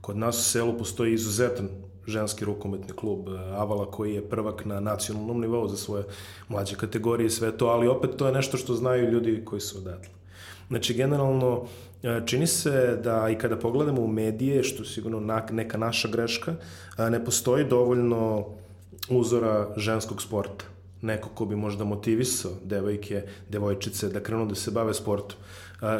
kod 0.00 0.16
nas 0.16 0.38
u 0.38 0.42
selu 0.42 0.78
postoji 0.78 1.14
izuzetan 1.14 1.68
ženski 2.06 2.44
rukometni 2.44 2.96
klub 2.96 3.28
Avala 3.52 3.90
koji 3.90 4.14
je 4.14 4.28
prvak 4.28 4.64
na 4.64 4.80
nacionalnom 4.80 5.40
nivou 5.40 5.68
za 5.68 5.76
svoje 5.76 6.04
mlađe 6.48 6.76
kategorije 6.76 7.26
i 7.26 7.30
sve 7.30 7.56
to, 7.58 7.66
ali 7.66 7.88
opet 7.88 8.10
to 8.16 8.26
je 8.26 8.32
nešto 8.32 8.56
što 8.56 8.74
znaju 8.74 9.10
ljudi 9.10 9.42
koji 9.44 9.60
su 9.60 9.78
odatle. 9.78 10.14
Znači, 10.68 10.94
generalno, 10.94 11.66
čini 12.26 12.46
se 12.46 12.98
da 13.04 13.28
i 13.30 13.38
kada 13.38 13.58
pogledamo 13.58 14.02
u 14.02 14.08
medije, 14.08 14.62
što 14.62 14.82
je 14.82 14.88
sigurno 14.88 15.42
neka 15.50 15.78
naša 15.78 16.08
greška, 16.08 16.54
ne 16.98 17.24
postoji 17.24 17.64
dovoljno 17.64 18.46
uzora 19.08 19.72
ženskog 19.76 20.22
sporta 20.22 20.64
neko 21.02 21.28
ko 21.28 21.44
bi 21.46 21.56
možda 21.56 21.84
motivisao 21.84 22.52
devojke, 22.64 23.22
devojčice 23.48 24.08
da 24.08 24.20
krenu 24.20 24.46
da 24.46 24.54
se 24.54 24.70
bave 24.70 24.94
sportom. 24.94 25.38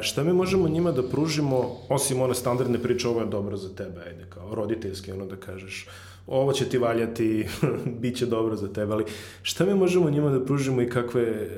Šta 0.01 0.23
mi 0.25 0.33
možemo 0.33 0.69
njima 0.69 0.93
da 0.93 1.09
pružimo, 1.09 1.77
osim 1.89 2.21
one 2.21 2.35
standardne 2.35 2.79
priče, 2.79 3.09
ovo 3.09 3.21
je 3.21 3.27
dobro 3.27 3.57
za 3.57 3.75
tebe, 3.75 4.01
ajde, 4.07 4.27
kao 4.29 4.55
roditeljski, 4.55 5.13
ono 5.13 5.27
da 5.27 5.37
kažeš, 5.37 5.87
ovo 6.27 6.53
će 6.53 6.69
ti 6.69 6.79
valjati, 6.79 7.47
bit 8.01 8.17
će 8.17 8.27
dobro 8.27 8.57
za 8.57 8.73
tebe, 8.73 8.93
ali 8.93 9.05
šta 9.43 9.65
mi 9.65 9.75
možemo 9.75 10.11
njima 10.11 10.31
da 10.31 10.45
pružimo 10.45 10.83
i 10.83 10.89
kakve, 10.89 11.49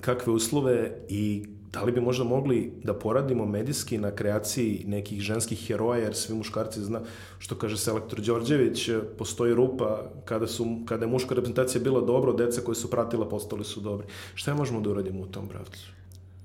kakve 0.00 0.32
uslove 0.32 0.92
i 1.08 1.46
da 1.74 1.82
li 1.82 1.92
bi 1.92 2.00
možda 2.00 2.24
mogli 2.24 2.72
da 2.82 2.94
poradimo 2.94 3.46
medijski 3.46 3.98
na 3.98 4.10
kreaciji 4.10 4.84
nekih 4.86 5.20
ženskih 5.20 5.66
heroja, 5.66 6.02
jer 6.02 6.14
svi 6.14 6.34
muškarci 6.34 6.80
zna, 6.80 7.00
što 7.38 7.54
kaže 7.54 7.76
selektor 7.78 8.20
Đorđević, 8.20 8.90
postoji 9.18 9.54
rupa 9.54 10.02
kada, 10.24 10.46
su, 10.46 10.66
kada 10.86 11.04
je 11.04 11.10
muška 11.10 11.34
reprezentacija 11.34 11.82
bila 11.82 12.00
dobro, 12.00 12.32
deca 12.32 12.60
koje 12.60 12.74
su 12.74 12.90
pratila 12.90 13.28
postali 13.28 13.64
su 13.64 13.80
dobri. 13.80 14.06
Šta 14.34 14.54
možemo 14.54 14.80
da 14.80 14.90
uradimo 14.90 15.20
u 15.20 15.26
tom 15.26 15.48
pravcu? 15.48 15.90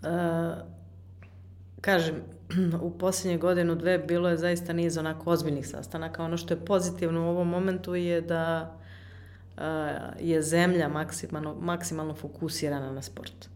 Uh, 0.02 0.08
kažem, 1.82 2.16
u 2.82 2.92
poslednje 2.92 3.38
godinu, 3.38 3.76
dve 3.76 3.98
bilo 3.98 4.30
je 4.30 4.38
zaista 4.38 4.74
niz 4.74 4.98
onako 4.98 5.32
ozbiljnih 5.32 5.68
sastanaka. 5.68 6.24
Ono 6.24 6.38
što 6.38 6.54
je 6.54 6.66
pozitivno 6.66 7.26
u 7.26 7.30
ovom 7.30 7.50
momentu 7.50 7.96
je 7.96 8.22
da 8.22 8.78
uh, 9.58 9.64
je 10.20 10.42
zemlja 10.42 10.88
maksimalno, 10.88 11.56
maksimalno 11.62 12.14
fokusirana 12.14 12.92
na 12.92 13.02
sport 13.02 13.50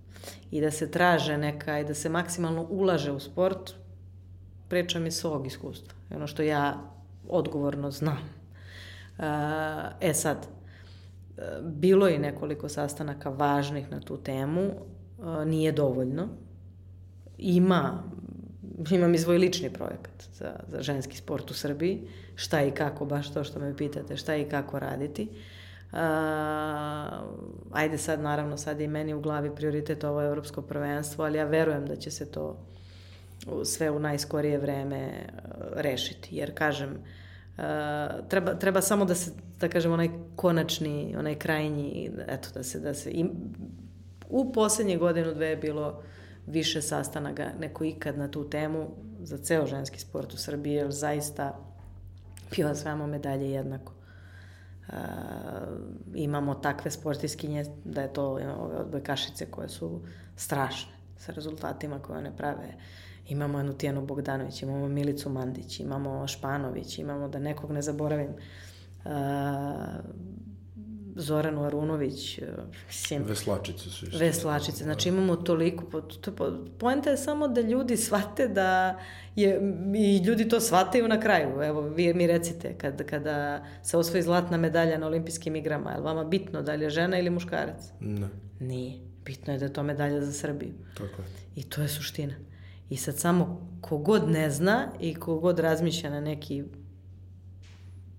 i 0.51 0.61
da 0.61 0.71
se 0.71 0.91
traže 0.91 1.37
neka 1.37 1.79
i 1.79 1.85
da 1.85 1.93
se 1.93 2.09
maksimalno 2.09 2.67
ulaže 2.69 3.11
u 3.11 3.19
sport, 3.19 3.73
pričam 4.67 5.07
iz 5.07 5.15
svog 5.15 5.47
iskustva. 5.47 5.93
Ono 6.15 6.27
što 6.27 6.43
ja 6.43 6.91
odgovorno 7.29 7.91
znam. 7.91 8.29
E 10.01 10.13
sad, 10.13 10.47
bilo 11.61 12.07
je 12.07 12.19
nekoliko 12.19 12.69
sastanaka 12.69 13.29
važnih 13.29 13.91
na 13.91 13.99
tu 13.99 14.17
temu, 14.17 14.71
nije 15.45 15.71
dovoljno. 15.71 16.27
Ima, 17.37 18.03
imam 18.91 19.13
i 19.13 19.17
svoj 19.17 19.37
lični 19.37 19.73
projekat 19.73 20.23
za, 20.33 20.55
za 20.67 20.81
ženski 20.81 21.17
sport 21.17 21.51
u 21.51 21.53
Srbiji, 21.53 22.07
šta 22.35 22.63
i 22.63 22.71
kako, 22.71 23.05
baš 23.05 23.33
to 23.33 23.43
što 23.43 23.59
me 23.59 23.77
pitate, 23.77 24.17
šta 24.17 24.35
i 24.35 24.49
kako 24.49 24.79
raditi. 24.79 25.29
Uh, 25.31 25.37
Uh, 25.93 25.99
ajde 27.71 27.97
sad, 27.97 28.21
naravno, 28.21 28.57
sad 28.57 28.79
je 28.79 28.85
i 28.85 28.87
meni 28.87 29.13
u 29.13 29.21
glavi 29.21 29.55
prioritet 29.55 30.03
ovo 30.03 30.21
evropsko 30.21 30.61
prvenstvo, 30.61 31.25
ali 31.25 31.37
ja 31.37 31.45
verujem 31.45 31.85
da 31.85 31.95
će 31.95 32.11
se 32.11 32.31
to 32.31 32.57
sve 33.65 33.91
u 33.91 33.99
najskorije 33.99 34.57
vreme 34.57 35.07
uh, 35.07 35.51
rešiti. 35.75 36.35
Jer, 36.35 36.53
kažem, 36.53 36.89
uh, 36.89 37.63
treba, 38.29 38.53
treba 38.55 38.81
samo 38.81 39.05
da 39.05 39.15
se, 39.15 39.31
da 39.59 39.69
kažem, 39.69 39.91
onaj 39.91 40.09
konačni, 40.35 41.15
onaj 41.19 41.35
krajnji, 41.35 42.11
eto, 42.27 42.49
da 42.53 42.63
se, 42.63 42.79
da 42.79 42.93
se, 42.93 43.11
im, 43.11 43.31
u 44.29 44.51
poslednje 44.51 44.97
godinu 44.97 45.33
dve 45.33 45.47
je 45.47 45.57
bilo 45.57 46.01
više 46.47 46.81
sastanaka 46.81 47.49
neko 47.59 47.83
ikad 47.83 48.17
na 48.17 48.31
tu 48.31 48.49
temu 48.49 48.87
za 49.21 49.37
ceo 49.37 49.65
ženski 49.65 49.99
sport 49.99 50.33
u 50.33 50.37
Srbiji, 50.37 50.73
jer 50.73 50.91
zaista 50.91 51.59
pio 52.49 52.75
svemo 52.75 53.07
medalje 53.07 53.51
jednako. 53.51 53.92
Uh, 54.87 54.95
imamo 56.15 56.55
takve 56.55 56.91
sportiskinje 56.91 57.65
da 57.85 58.01
je 58.01 58.13
to 58.13 58.25
ove 58.25 58.51
odbojkašice 58.53 59.45
koje 59.45 59.69
su 59.69 60.01
strašne 60.35 60.91
sa 61.17 61.31
rezultatima 61.31 61.99
koje 61.99 62.17
one 62.17 62.37
prave. 62.37 62.73
Imamo 63.27 63.57
jednu 63.57 63.73
Tijanu 63.73 64.05
Bogdanović, 64.05 64.61
imamo 64.61 64.87
Milicu 64.87 65.29
Mandić, 65.29 65.79
imamo 65.79 66.27
Španović, 66.27 66.99
imamo 66.99 67.27
da 67.27 67.39
nekog 67.39 67.71
ne 67.71 67.81
zaboravim. 67.81 68.31
Uh, 69.05 69.11
Zoranu 71.15 71.63
Arunović, 71.63 72.39
mislim... 72.87 73.23
Veslačice 73.23 73.89
su 73.89 74.05
isto. 74.05 74.17
Veslačice, 74.17 74.83
znači 74.83 75.09
imamo 75.09 75.35
toliko, 75.35 76.01
to, 76.01 76.61
poenta 76.79 77.09
je 77.09 77.17
samo 77.17 77.47
da 77.47 77.61
ljudi 77.61 77.97
shvate 77.97 78.47
da 78.47 78.99
je, 79.35 79.61
i 79.95 80.17
ljudi 80.17 80.49
to 80.49 80.59
shvataju 80.59 81.07
na 81.07 81.19
kraju, 81.19 81.61
evo 81.61 81.81
vi 81.81 82.13
mi 82.13 82.27
recite, 82.27 82.77
kad, 82.77 83.05
kada 83.05 83.65
se 83.83 83.97
osvoji 83.97 84.23
zlatna 84.23 84.57
medalja 84.57 84.97
na 84.97 85.07
olimpijskim 85.07 85.55
igrama, 85.55 85.91
je 85.91 85.97
li 85.97 86.03
vama 86.03 86.23
bitno 86.23 86.61
da 86.61 86.73
li 86.73 86.83
je 86.83 86.89
žena 86.89 87.19
ili 87.19 87.29
muškarac? 87.29 87.83
Ne. 87.99 88.27
Nije, 88.59 88.99
bitno 89.25 89.53
je 89.53 89.59
da 89.59 89.65
je 89.65 89.73
to 89.73 89.83
medalja 89.83 90.21
za 90.21 90.31
Srbiju. 90.31 90.73
Tako 90.93 91.21
je. 91.21 91.27
I 91.55 91.63
to 91.63 91.81
je 91.81 91.87
suština. 91.87 92.33
I 92.89 92.97
sad 92.97 93.17
samo 93.17 93.69
kogod 93.81 94.29
ne 94.29 94.51
zna 94.51 94.91
i 94.99 95.15
kogod 95.15 95.59
razmišlja 95.59 96.09
na 96.09 96.21
neki 96.21 96.63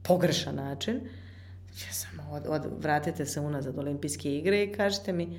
pogrešan 0.03 0.55
način, 0.55 1.01
ja 1.87 1.93
samo 1.93 2.14
od, 2.35 2.47
od, 2.49 2.63
vratite 2.83 3.27
se 3.27 3.41
unazad 3.41 3.79
olimpijske 3.79 4.37
igre 4.37 4.63
i 4.63 4.73
kažete 4.73 5.13
mi 5.13 5.39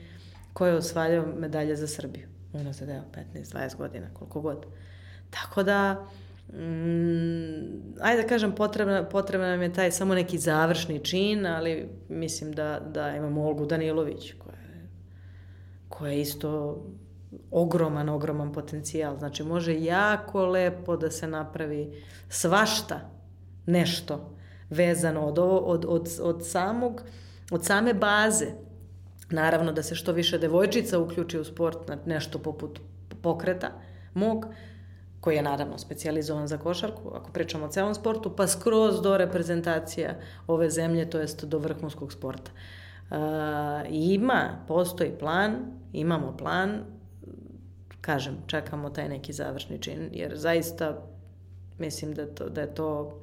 ko 0.55 0.65
je 0.65 0.75
osvaljao 0.75 1.25
medalje 1.37 1.75
za 1.75 1.87
Srbiju. 1.87 2.27
Unazad, 2.53 2.89
evo, 2.89 3.03
15-20 3.33 3.75
godina, 3.77 4.07
koliko 4.13 4.41
god. 4.41 4.65
Tako 5.29 5.63
da, 5.63 6.07
mm, 6.53 7.99
ajde 8.01 8.21
da 8.21 8.27
kažem, 8.27 8.55
potrebna, 8.55 9.03
potrebna 9.03 9.47
nam 9.47 9.61
je 9.61 9.73
taj 9.73 9.91
samo 9.91 10.15
neki 10.15 10.37
završni 10.37 10.99
čin, 10.99 11.45
ali 11.45 11.89
mislim 12.09 12.51
da, 12.51 12.79
da 12.93 13.15
imamo 13.15 13.47
Olgu 13.47 13.65
Danilović, 13.65 14.33
koja 14.33 14.55
je, 14.55 14.87
koja 15.89 16.11
je 16.11 16.21
isto 16.21 16.81
ogroman, 17.51 18.09
ogroman 18.09 18.53
potencijal. 18.53 19.17
Znači, 19.17 19.43
može 19.43 19.81
jako 19.81 20.45
lepo 20.45 20.97
da 20.97 21.11
se 21.11 21.27
napravi 21.27 22.03
svašta 22.29 23.09
nešto 23.65 24.35
vezano 24.69 25.21
od, 25.21 25.39
ovo, 25.39 25.57
od, 25.57 25.85
od, 25.87 26.09
od 26.21 26.47
samog, 26.47 27.01
od 27.51 27.65
same 27.65 27.93
baze. 27.93 28.45
Naravno 29.29 29.71
da 29.71 29.83
se 29.83 29.95
što 29.95 30.11
više 30.11 30.37
devojčica 30.37 30.99
uključi 30.99 31.39
u 31.39 31.43
sport 31.43 31.87
na 31.87 31.97
nešto 32.05 32.39
poput 32.39 32.79
pokreta 33.21 33.71
mog, 34.13 34.45
koji 35.25 35.35
je 35.35 35.41
naravno 35.41 35.77
specijalizovan 35.77 36.47
za 36.47 36.57
košarku, 36.57 37.11
ako 37.15 37.31
pričamo 37.31 37.65
o 37.65 37.69
celom 37.69 37.95
sportu, 37.95 38.35
pa 38.35 38.47
skroz 38.47 39.01
do 39.01 39.17
reprezentacija 39.17 40.15
ove 40.47 40.69
zemlje, 40.69 41.09
to 41.09 41.19
jest 41.19 41.45
do 41.45 41.57
vrhunskog 41.59 42.13
sporta. 42.13 42.51
Uh, 43.09 43.17
ima, 43.89 44.63
postoji 44.67 45.11
plan, 45.19 45.55
imamo 45.93 46.37
plan, 46.37 46.83
kažem, 48.01 48.37
čekamo 48.47 48.89
taj 48.89 49.09
neki 49.09 49.33
završni 49.33 49.81
čin, 49.81 50.09
jer 50.11 50.37
zaista 50.37 51.01
mislim 51.79 52.13
da, 52.13 52.25
to, 52.25 52.49
da 52.49 52.61
je 52.61 52.75
to 52.75 53.19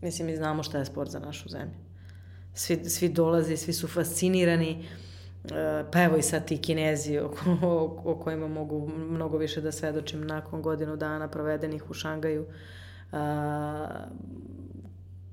Mislim, 0.00 0.26
mi 0.26 0.36
znamo 0.36 0.62
šta 0.62 0.78
je 0.78 0.84
sport 0.84 1.10
za 1.10 1.18
našu 1.18 1.48
zemlju. 1.48 1.76
Svi, 2.54 2.84
svi 2.84 3.08
dolaze, 3.08 3.56
svi 3.56 3.72
su 3.72 3.88
fascinirani. 3.88 4.86
E, 5.44 5.84
pa 5.92 6.02
evo 6.02 6.16
i 6.16 6.22
sad 6.22 6.46
ti 6.46 6.58
kinezi 6.58 7.18
o, 7.18 7.30
o, 7.62 8.02
o 8.04 8.14
kojima 8.14 8.48
mogu 8.48 8.88
mnogo 8.88 9.38
više 9.38 9.60
da 9.60 9.72
svedočim 9.72 10.26
nakon 10.26 10.62
godinu 10.62 10.96
dana 10.96 11.28
provedenih 11.28 11.90
u 11.90 11.94
Šangaju, 11.94 12.46
a, 13.12 14.06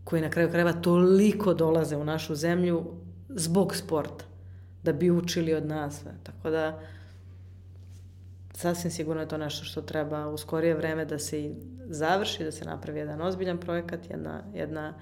koji 0.03 0.21
na 0.21 0.29
kraju 0.29 0.49
krajeva 0.49 0.73
toliko 0.73 1.53
dolaze 1.53 1.97
u 1.97 2.03
našu 2.03 2.35
zemlju 2.35 2.85
zbog 3.29 3.75
sporta, 3.75 4.25
da 4.83 4.93
bi 4.93 5.11
učili 5.11 5.53
od 5.53 5.65
nas. 5.65 6.01
Tako 6.23 6.49
da, 6.49 6.79
sasvim 8.53 8.91
sigurno 8.91 9.21
je 9.21 9.27
to 9.27 9.37
nešto 9.37 9.65
što 9.65 9.81
treba 9.81 10.27
u 10.27 10.37
skorije 10.37 10.75
vreme 10.75 11.05
da 11.05 11.19
se 11.19 11.55
završi, 11.87 12.43
da 12.43 12.51
se 12.51 12.65
napravi 12.65 12.99
jedan 12.99 13.21
ozbiljan 13.21 13.57
projekat, 13.57 14.09
jedna, 14.09 14.43
jedna 14.53 14.93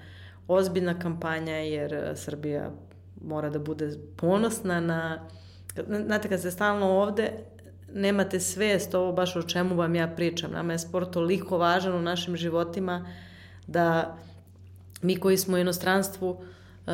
ozbiljna 0.48 0.98
kampanja, 0.98 1.56
jer 1.56 1.94
e, 1.94 2.16
Srbija 2.16 2.70
mora 3.24 3.50
da 3.50 3.58
bude 3.58 3.94
ponosna 4.16 4.80
na... 4.80 5.28
Znate, 6.06 6.28
kad 6.28 6.40
ste 6.40 6.50
stalno 6.50 6.86
ovde, 6.86 7.30
nemate 7.94 8.40
svest 8.40 8.94
ovo 8.94 9.12
baš 9.12 9.36
o 9.36 9.42
čemu 9.42 9.74
vam 9.74 9.94
ja 9.94 10.08
pričam. 10.08 10.50
Nama 10.50 10.72
je 10.72 10.78
sport 10.78 11.10
toliko 11.10 11.58
važan 11.58 11.94
u 11.94 12.02
našim 12.02 12.36
životima 12.36 13.06
da 13.66 14.16
mi 15.02 15.16
koji 15.16 15.36
smo 15.36 15.56
u 15.56 15.58
inostranstvu 15.58 16.36
e, 16.40 16.90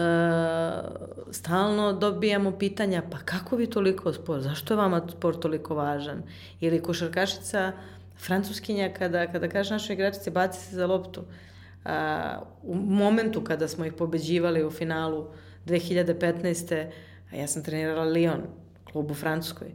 stalno 1.31 1.93
dobijamo 1.93 2.59
pitanja 2.59 3.03
pa 3.11 3.19
kako 3.19 3.57
vi 3.57 3.67
toliko 3.67 4.13
sport, 4.13 4.43
zašto 4.43 4.75
je 4.75 4.79
vama 4.79 5.03
sport 5.11 5.41
toliko 5.41 5.75
važan? 5.75 6.23
Ili 6.61 6.83
košarkašica 6.83 7.73
Francuskinja 8.19 8.93
kada, 8.93 9.27
kada 9.33 9.49
kaže 9.49 9.75
našoj 9.75 9.95
igračici 9.95 10.31
baci 10.31 10.61
se 10.61 10.77
za 10.77 10.87
loptu, 10.87 11.25
a, 11.85 12.41
u 12.63 12.75
momentu 12.75 13.45
kada 13.45 13.69
smo 13.69 13.85
ih 13.85 13.93
pobeđivali 13.93 14.65
u 14.65 14.71
finalu 14.71 15.27
2015. 15.67 16.91
a 17.33 17.37
ja 17.37 17.47
sam 17.47 17.63
trenirala 17.65 18.05
Lyon, 18.05 18.41
klub 18.93 19.11
u 19.11 19.15
Francuskoj, 19.15 19.69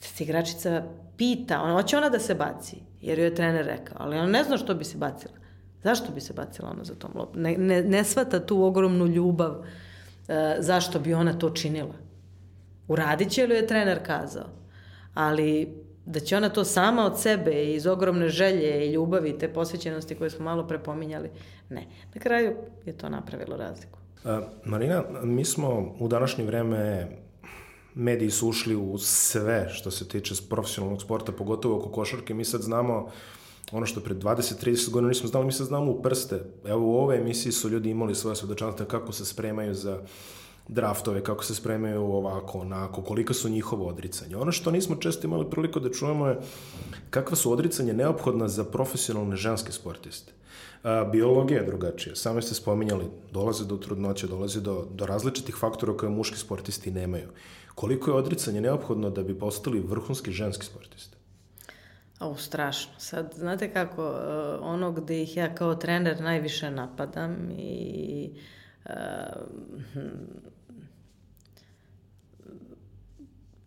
se 0.00 0.24
igračica 0.24 0.84
pita, 1.16 1.62
ona, 1.62 1.72
hoće 1.72 1.96
ona 1.96 2.08
da 2.08 2.18
se 2.18 2.34
baci, 2.34 2.76
jer 3.00 3.18
joj 3.18 3.26
je 3.26 3.34
trener 3.34 3.66
rekao, 3.66 3.96
ali 4.00 4.16
ona 4.16 4.26
ne 4.26 4.44
zna 4.44 4.56
što 4.56 4.74
bi 4.74 4.84
se 4.84 4.98
bacila. 4.98 5.34
Zašto 5.82 6.12
bi 6.12 6.20
se 6.20 6.32
bacila 6.32 6.70
ona 6.70 6.84
za 6.84 6.94
tom 6.94 7.10
loptom? 7.14 7.42
Ne, 7.42 7.56
ne, 7.58 7.82
ne 7.82 8.04
svata 8.04 8.46
tu 8.46 8.64
ogromnu 8.64 9.06
ljubav 9.06 9.50
uh, 9.50 9.64
zašto 10.58 10.98
bi 10.98 11.14
ona 11.14 11.38
to 11.38 11.50
činila. 11.50 11.94
Uradit 12.88 13.30
će 13.30 13.46
li 13.46 13.54
je 13.54 13.66
trener 13.66 14.06
kazao. 14.06 14.46
Ali 15.14 15.79
da 16.10 16.20
će 16.20 16.36
ona 16.36 16.48
to 16.48 16.64
sama 16.64 17.06
od 17.06 17.20
sebe 17.20 17.74
iz 17.74 17.86
ogromne 17.86 18.28
želje 18.28 18.86
i 18.86 18.92
ljubavi 18.92 19.38
te 19.38 19.52
posvećenosti 19.52 20.14
koje 20.14 20.30
smo 20.30 20.44
malo 20.44 20.68
prepominjali, 20.68 21.30
ne. 21.68 21.86
Na 22.14 22.20
kraju 22.20 22.56
je 22.86 22.92
to 22.92 23.08
napravilo 23.08 23.56
razliku. 23.56 23.98
A, 24.24 24.40
Marina, 24.64 25.04
mi 25.22 25.44
smo 25.44 25.94
u 25.98 26.08
današnje 26.08 26.44
vreme 26.44 27.08
mediji 27.94 28.30
su 28.30 28.48
ušli 28.48 28.76
u 28.76 28.98
sve 28.98 29.68
što 29.72 29.90
se 29.90 30.08
tiče 30.08 30.34
profesionalnog 30.48 31.02
sporta, 31.02 31.32
pogotovo 31.32 31.78
oko 31.78 31.88
košarke. 31.88 32.34
Mi 32.34 32.44
sad 32.44 32.60
znamo 32.60 33.10
ono 33.72 33.86
što 33.86 34.00
pred 34.00 34.16
20-30 34.16 34.90
godina 34.90 35.08
nismo 35.08 35.28
znali, 35.28 35.46
mi 35.46 35.52
sad 35.52 35.66
znamo 35.66 35.90
u 35.90 36.02
prste. 36.02 36.40
Evo 36.64 36.86
u 36.86 36.96
ove 36.98 37.16
emisiji 37.16 37.52
su 37.52 37.68
ljudi 37.68 37.90
imali 37.90 38.14
svoje 38.14 38.36
svedočanstva 38.36 38.86
kako 38.86 39.12
se 39.12 39.24
spremaju 39.24 39.74
za 39.74 40.00
draftove, 40.70 41.24
kako 41.24 41.44
se 41.44 41.54
spremaju 41.54 42.02
ovako, 42.02 42.58
onako, 42.58 43.02
kolika 43.02 43.34
su 43.34 43.48
njihovo 43.48 43.86
odricanje. 43.86 44.36
Ono 44.36 44.52
što 44.52 44.70
nismo 44.70 44.96
često 44.96 45.26
imali 45.26 45.50
priliku 45.50 45.80
da 45.80 45.90
čujemo 45.90 46.26
je 46.26 46.38
kakva 47.10 47.36
su 47.36 47.52
odricanje 47.52 47.92
neophodna 47.92 48.48
za 48.48 48.64
profesionalne 48.64 49.36
ženske 49.36 49.72
sportiste. 49.72 50.32
A, 50.82 51.04
biologija 51.12 51.60
je 51.60 51.66
drugačija. 51.66 52.16
Same 52.16 52.42
ste 52.42 52.54
spominjali, 52.54 53.04
dolaze 53.32 53.64
do 53.64 53.76
trudnoće, 53.76 54.26
dolaze 54.26 54.60
do, 54.60 54.86
do 54.90 55.06
različitih 55.06 55.54
faktora 55.54 55.96
koje 55.96 56.10
muški 56.10 56.38
sportisti 56.38 56.90
nemaju. 56.90 57.28
Koliko 57.74 58.10
je 58.10 58.16
odricanje 58.16 58.60
neophodno 58.60 59.10
da 59.10 59.22
bi 59.22 59.38
postali 59.38 59.80
vrhunski 59.80 60.30
ženski 60.30 60.66
sportisti? 60.66 61.16
O, 62.20 62.36
strašno. 62.36 62.92
Sad, 62.98 63.32
znate 63.36 63.72
kako, 63.72 64.02
e, 64.02 64.58
ono 64.60 64.92
gde 64.92 65.22
ih 65.22 65.36
ja 65.36 65.54
kao 65.54 65.74
trener 65.74 66.20
najviše 66.20 66.70
napadam 66.70 67.50
i 67.58 68.30
uh, 68.32 68.40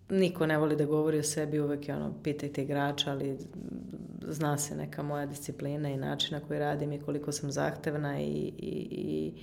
niko 0.09 0.45
ne 0.45 0.57
voli 0.57 0.75
da 0.75 0.85
govori 0.85 1.19
o 1.19 1.23
sebi, 1.23 1.59
uvek 1.59 1.87
je 1.87 1.95
ono, 1.95 2.13
pitajte 2.23 2.63
igrača, 2.63 3.11
ali 3.11 3.37
zna 4.27 4.57
se 4.57 4.75
neka 4.75 5.03
moja 5.03 5.25
disciplina 5.25 5.89
i 5.89 5.97
način 5.97 6.37
na 6.37 6.47
koji 6.47 6.59
radim 6.59 6.93
i 6.93 6.99
koliko 6.99 7.31
sam 7.31 7.51
zahtevna 7.51 8.19
i, 8.19 8.53
i, 8.57 8.87
i 8.91 9.33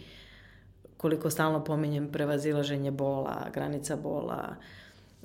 koliko 0.96 1.30
stalno 1.30 1.64
pominjem 1.64 2.12
prevazilaženje 2.12 2.90
bola, 2.90 3.46
granica 3.54 3.96
bola 3.96 4.56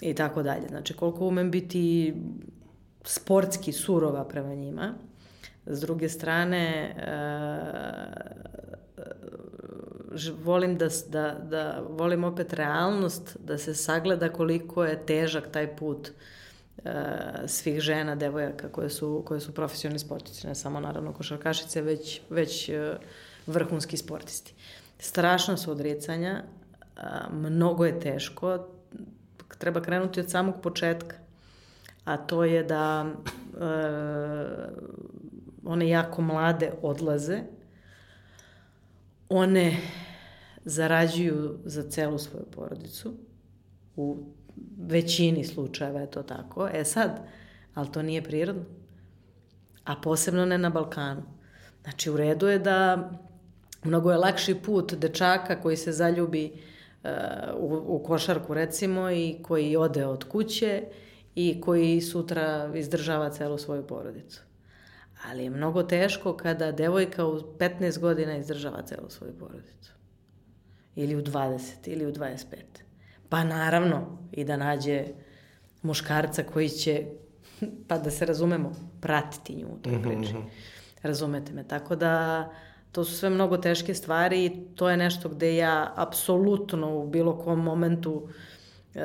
i 0.01 0.13
tako 0.13 0.43
dalje. 0.43 0.67
Znači, 0.67 0.93
koliko 0.93 1.27
umem 1.27 1.51
biti 1.51 2.15
sportski 3.03 3.71
surova 3.71 4.27
prema 4.27 4.55
njima. 4.55 4.93
S 5.65 5.81
druge 5.81 6.09
strane, 6.09 6.95
volim 10.43 10.77
da, 10.77 10.87
da, 11.07 11.37
da 11.49 11.83
volim 11.89 12.23
opet 12.23 12.53
realnost, 12.53 13.37
da 13.39 13.57
se 13.57 13.75
sagleda 13.75 14.29
koliko 14.29 14.85
je 14.85 15.05
težak 15.05 15.51
taj 15.51 15.75
put 15.75 16.11
uh, 16.77 16.91
svih 17.47 17.79
žena, 17.79 18.15
devojaka 18.15 18.69
koje 18.69 18.89
su, 18.89 19.23
koje 19.25 19.39
su 19.39 19.53
profesionalni 19.53 19.99
sportisti, 19.99 20.47
ne 20.47 20.55
samo 20.55 20.79
naravno 20.79 21.13
košarkašice, 21.13 21.81
već, 21.81 22.21
već 22.29 22.69
uh, 22.69 22.75
vrhunski 23.47 23.97
sportisti. 23.97 24.53
Strašno 24.99 25.57
su 25.57 25.71
odricanja, 25.71 26.43
uh, 26.43 27.03
mnogo 27.33 27.85
je 27.85 27.99
teško, 27.99 28.67
treba 29.57 29.81
krenuti 29.81 30.19
od 30.19 30.29
samog 30.29 30.61
početka, 30.61 31.15
a 32.05 32.17
to 32.17 32.43
je 32.43 32.63
da 32.63 33.05
one 35.65 35.89
jako 35.89 36.21
mlade 36.21 36.71
odlaze, 36.81 37.39
one 39.29 39.77
zarađuju 40.65 41.59
za 41.65 41.89
celu 41.89 42.17
svoju 42.17 42.45
porodicu, 42.51 43.13
u 43.95 44.17
većini 44.77 45.43
slučajeva 45.43 46.01
je 46.01 46.11
to 46.11 46.23
tako. 46.23 46.69
E 46.73 46.83
sad, 46.83 47.19
ali 47.73 47.91
to 47.91 48.01
nije 48.01 48.23
prirodno. 48.23 48.63
A 49.83 49.95
posebno 49.95 50.45
ne 50.45 50.57
na 50.57 50.69
Balkanu. 50.69 51.23
Znači, 51.83 52.09
u 52.09 52.17
redu 52.17 52.47
je 52.47 52.59
da 52.59 53.09
mnogo 53.83 54.11
je 54.11 54.17
lakši 54.17 54.55
put 54.55 54.93
dečaka 54.93 55.61
koji 55.61 55.77
se 55.77 55.91
zaljubi 55.91 56.53
u, 57.57 57.81
u 57.87 58.03
košarku 58.03 58.53
recimo 58.53 59.11
i 59.11 59.37
koji 59.41 59.75
ode 59.75 60.05
od 60.05 60.23
kuće 60.23 60.83
i 61.35 61.61
koji 61.61 62.01
sutra 62.01 62.71
izdržava 62.75 63.29
celu 63.29 63.57
svoju 63.57 63.87
porodicu. 63.87 64.41
Ali 65.27 65.43
je 65.43 65.49
mnogo 65.49 65.83
teško 65.83 66.37
kada 66.37 66.71
devojka 66.71 67.25
u 67.25 67.41
15 67.59 67.99
godina 67.99 68.37
izdržava 68.37 68.81
celu 68.81 69.09
svoju 69.09 69.33
porodicu. 69.39 69.94
Ili 70.95 71.15
u 71.15 71.21
20, 71.21 71.59
ili 71.85 72.05
u 72.05 72.11
25. 72.11 72.55
Pa 73.29 73.43
naravno 73.43 74.17
i 74.31 74.43
da 74.43 74.57
nađe 74.57 75.05
muškarca 75.81 76.43
koji 76.43 76.69
će, 76.69 77.05
pa 77.87 77.97
da 77.97 78.11
se 78.11 78.25
razumemo, 78.25 78.71
pratiti 79.01 79.55
nju 79.55 79.67
u 79.67 79.77
toj 79.77 79.93
mhm, 79.93 80.03
priči. 80.03 80.33
Mm 80.33 80.37
-hmm. 80.37 80.49
Razumete 81.01 81.53
me. 81.53 81.63
Tako 81.63 81.95
da 81.95 82.49
to 82.91 83.03
su 83.03 83.17
sve 83.17 83.29
mnogo 83.29 83.57
teške 83.57 83.93
stvari 83.93 84.45
i 84.45 84.51
to 84.75 84.89
je 84.89 84.97
nešto 84.97 85.29
gde 85.29 85.55
ja 85.55 85.93
apsolutno 85.95 86.97
u 86.97 87.07
bilo 87.07 87.37
kom 87.37 87.63
momentu 87.63 88.29
e, 88.95 89.01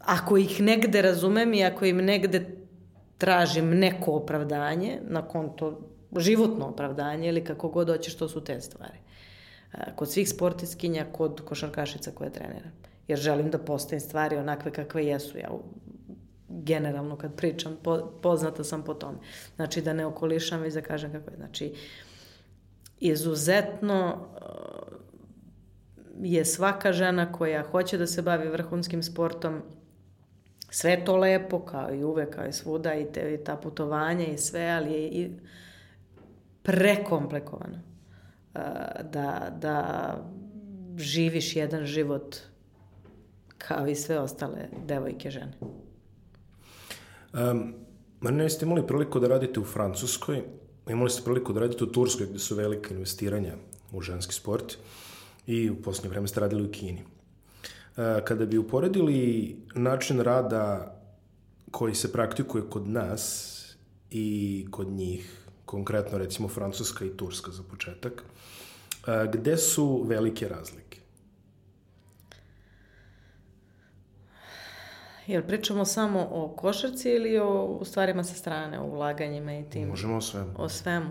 ako 0.00 0.36
ih 0.36 0.60
negde 0.60 1.02
razumem 1.02 1.54
i 1.54 1.64
ako 1.64 1.84
im 1.84 1.96
negde 1.96 2.56
tražim 3.18 3.70
neko 3.70 4.12
opravdanje 4.12 5.00
na 5.02 5.22
konto 5.28 5.80
životno 6.16 6.66
opravdanje 6.66 7.28
ili 7.28 7.44
kako 7.44 7.68
god 7.68 7.88
hoćeš, 7.88 8.16
to 8.16 8.28
su 8.28 8.44
te 8.44 8.60
stvari. 8.60 8.98
Kod 9.96 10.10
svih 10.10 10.28
sportiskinja, 10.28 11.06
kod 11.12 11.40
košarkašica 11.44 12.10
koje 12.10 12.32
treniram. 12.32 12.72
Jer 13.08 13.18
želim 13.18 13.50
da 13.50 13.58
postavim 13.58 14.00
stvari 14.00 14.36
onakve 14.36 14.70
kakve 14.70 15.06
jesu. 15.06 15.38
Ja 15.38 15.50
generalno 16.48 17.16
kad 17.16 17.34
pričam, 17.34 17.76
po, 17.82 18.12
poznata 18.22 18.64
sam 18.64 18.82
po 18.82 18.94
tome. 18.94 19.18
Znači 19.56 19.82
da 19.82 19.92
ne 19.92 20.06
okolišam 20.06 20.64
i 20.64 20.70
da 20.70 20.80
kažem 20.80 21.12
kako 21.12 21.30
je. 21.30 21.36
Znači, 21.36 21.74
izuzetno 23.00 24.28
je 26.20 26.44
svaka 26.44 26.92
žena 26.92 27.32
koja 27.32 27.62
hoće 27.62 27.98
da 27.98 28.06
se 28.06 28.22
bavi 28.22 28.48
vrhunskim 28.48 29.02
sportom 29.02 29.62
sve 30.70 31.04
to 31.04 31.16
lepo, 31.16 31.60
kao 31.60 31.94
i 31.94 32.04
uvek, 32.04 32.34
kao 32.34 32.46
i 32.46 32.52
svuda, 32.52 32.94
i, 32.94 33.12
te, 33.12 33.34
i 33.34 33.44
ta 33.44 33.56
putovanja 33.56 34.26
i 34.26 34.38
sve, 34.38 34.70
ali 34.70 34.92
je 34.92 35.08
i 35.08 35.30
prekomplikovano 36.62 37.87
da, 39.12 39.56
da 39.60 40.14
živiš 40.96 41.56
jedan 41.56 41.86
život 41.86 42.36
kao 43.58 43.86
i 43.86 43.94
sve 43.94 44.18
ostale 44.18 44.68
devojke 44.86 45.30
žene. 45.30 45.52
Um, 47.32 47.74
ne 48.20 48.50
ste 48.50 48.66
imali 48.66 48.86
priliku 48.86 49.20
da 49.20 49.28
radite 49.28 49.60
u 49.60 49.64
Francuskoj, 49.64 50.42
imali 50.88 51.10
ste 51.10 51.22
priliku 51.24 51.52
da 51.52 51.60
radite 51.60 51.84
u 51.84 51.92
Turskoj 51.92 52.26
gde 52.26 52.38
su 52.38 52.56
velike 52.56 52.94
investiranja 52.94 53.54
u 53.92 54.00
ženski 54.00 54.34
sport 54.34 54.76
i 55.46 55.70
u 55.70 55.82
posljednje 55.82 56.10
vreme 56.10 56.28
ste 56.28 56.40
radili 56.40 56.68
u 56.68 56.72
Kini. 56.72 57.02
Uh, 57.02 58.04
kada 58.24 58.46
bi 58.46 58.58
uporedili 58.58 59.56
način 59.74 60.20
rada 60.20 60.94
koji 61.70 61.94
se 61.94 62.12
praktikuje 62.12 62.64
kod 62.70 62.88
nas 62.88 63.54
i 64.10 64.66
kod 64.70 64.88
njih, 64.88 65.46
konkretno 65.64 66.18
recimo 66.18 66.48
Francuska 66.48 67.04
i 67.04 67.16
Turska 67.16 67.50
za 67.50 67.62
početak, 67.62 68.24
gde 69.32 69.56
su 69.56 70.04
velike 70.06 70.48
razlike? 70.48 70.88
Jel 75.26 75.42
pričamo 75.42 75.84
samo 75.84 76.28
o 76.30 76.54
košarci 76.56 77.10
ili 77.10 77.38
o 77.38 77.80
stvarima 77.84 78.24
sa 78.24 78.34
strane, 78.34 78.80
o 78.80 78.84
ulaganjima 78.84 79.58
i 79.58 79.64
tim? 79.70 79.88
Možemo 79.88 80.16
o 80.16 80.20
svemu. 80.20 80.50
O 80.56 80.68
svemu. 80.68 81.10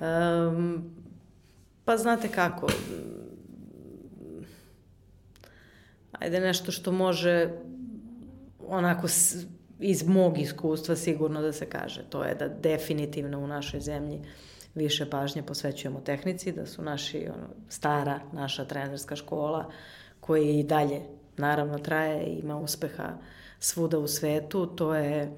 Um, 0.00 0.94
pa 1.84 1.96
znate 1.96 2.28
kako, 2.28 2.66
ajde 6.12 6.40
nešto 6.40 6.72
što 6.72 6.92
može 6.92 7.50
onako 8.68 9.06
iz 9.80 10.06
mog 10.08 10.38
iskustva 10.38 10.96
sigurno 10.96 11.42
da 11.42 11.52
se 11.52 11.66
kaže. 11.66 12.04
To 12.10 12.24
je 12.24 12.34
da 12.34 12.48
definitivno 12.48 13.38
u 13.38 13.46
našoj 13.46 13.80
zemlji 13.80 14.20
više 14.74 15.10
pažnje 15.10 15.42
posvećujemo 15.42 16.00
tehnici, 16.00 16.52
da 16.52 16.66
su 16.66 16.82
naši, 16.82 17.28
ono, 17.34 17.48
stara 17.68 18.20
naša 18.32 18.64
trenerska 18.64 19.16
škola 19.16 19.70
koja 20.20 20.42
i 20.42 20.62
dalje 20.62 21.00
naravno 21.36 21.78
traje 21.78 22.26
i 22.26 22.38
ima 22.38 22.56
uspeha 22.56 23.18
svuda 23.58 23.98
u 23.98 24.06
svetu, 24.08 24.66
to 24.66 24.94
je 24.94 25.22
e, 25.22 25.30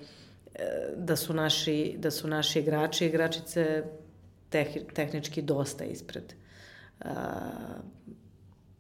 da 0.96 1.16
su 1.16 1.34
naši, 1.34 1.94
da 1.98 2.10
su 2.10 2.28
naši 2.28 2.58
igrači 2.58 3.04
i 3.04 3.08
igračice 3.08 3.84
teh, 4.48 4.68
tehnički 4.94 5.42
dosta 5.42 5.84
ispred 5.84 6.34
uh, 7.00 7.10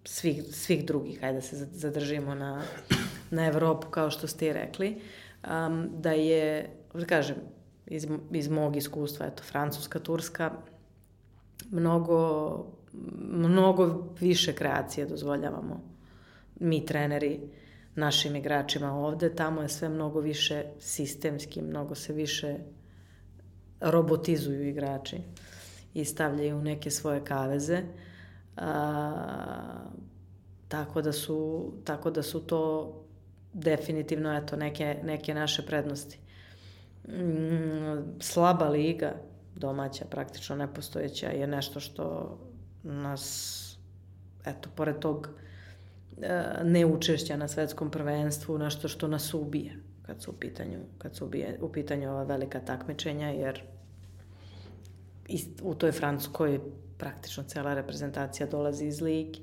svih, 0.04 0.42
svih 0.52 0.84
drugih, 0.84 1.24
ajde 1.24 1.34
da 1.34 1.42
se 1.42 1.56
zadržimo 1.56 2.34
na, 2.34 2.62
na 3.30 3.46
Evropu 3.46 3.88
kao 3.90 4.10
što 4.10 4.26
ste 4.26 4.46
i 4.46 4.52
rekli, 4.52 5.00
um, 5.42 5.90
da 5.98 6.12
je, 6.12 6.70
da 6.94 7.06
kažem, 7.06 7.36
iz, 7.86 8.06
iz 8.30 8.48
mog 8.48 8.76
iskustva, 8.76 9.26
eto, 9.26 9.42
Francuska, 9.42 9.98
Turska, 9.98 10.52
mnogo, 11.70 12.66
mnogo 13.32 14.04
više 14.20 14.52
kreacije 14.52 15.06
dozvoljavamo 15.06 15.94
mi 16.60 16.86
treneri 16.86 17.40
našim 17.94 18.36
igračima 18.36 18.92
ovde. 18.92 19.34
Tamo 19.34 19.62
je 19.62 19.68
sve 19.68 19.88
mnogo 19.88 20.20
više 20.20 20.64
sistemski, 20.80 21.62
mnogo 21.62 21.94
se 21.94 22.12
više 22.12 22.56
robotizuju 23.80 24.68
igrači 24.68 25.16
i 25.94 26.04
stavljaju 26.04 26.62
neke 26.62 26.90
svoje 26.90 27.24
kaveze. 27.24 27.82
A, 28.56 29.12
tako 30.68 31.02
da 31.02 31.12
su 31.12 31.72
tako 31.84 32.10
da 32.10 32.22
su 32.22 32.40
to 32.40 32.92
definitivno 33.52 34.36
eto 34.36 34.56
neke 34.56 34.96
neke 35.04 35.34
naše 35.34 35.66
prednosti. 35.66 36.18
Mm, 37.08 38.20
slaba 38.20 38.68
liga 38.68 39.14
domaća 39.56 40.04
praktično 40.10 40.56
nepostojeća 40.56 41.26
je 41.26 41.46
nešto 41.46 41.80
što 41.80 42.38
nas 42.82 43.60
eto 44.44 44.68
pored 44.76 44.98
tog 44.98 45.28
E, 46.22 46.64
neučešća 46.64 47.36
na 47.36 47.48
svetskom 47.48 47.90
prvenstvu, 47.90 48.58
nešto 48.58 48.88
što 48.88 49.08
nas 49.08 49.34
ubije 49.34 49.76
kad 50.02 50.22
su 50.22 50.30
u 50.30 50.34
pitanju, 50.34 50.78
kad 50.98 51.16
su 51.16 51.24
ubije, 51.24 51.58
u 51.60 51.72
pitanju 51.72 52.10
ova 52.10 52.22
velika 52.22 52.60
takmičenja, 52.60 53.28
jer 53.28 53.62
ist, 55.28 55.48
u 55.62 55.74
toj 55.74 55.92
Francuskoj 55.92 56.60
praktično 56.98 57.42
cela 57.42 57.74
reprezentacija 57.74 58.46
dolazi 58.46 58.86
iz 58.86 59.00
ligi. 59.00 59.40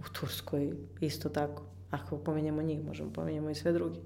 U 0.00 0.12
Turskoj 0.12 0.72
isto 1.00 1.28
tako. 1.28 1.62
Ako 1.90 2.18
pominjemo 2.18 2.62
njih, 2.62 2.84
možemo 2.84 3.12
pominjemo 3.12 3.50
i 3.50 3.54
sve 3.54 3.72
drugi. 3.72 4.00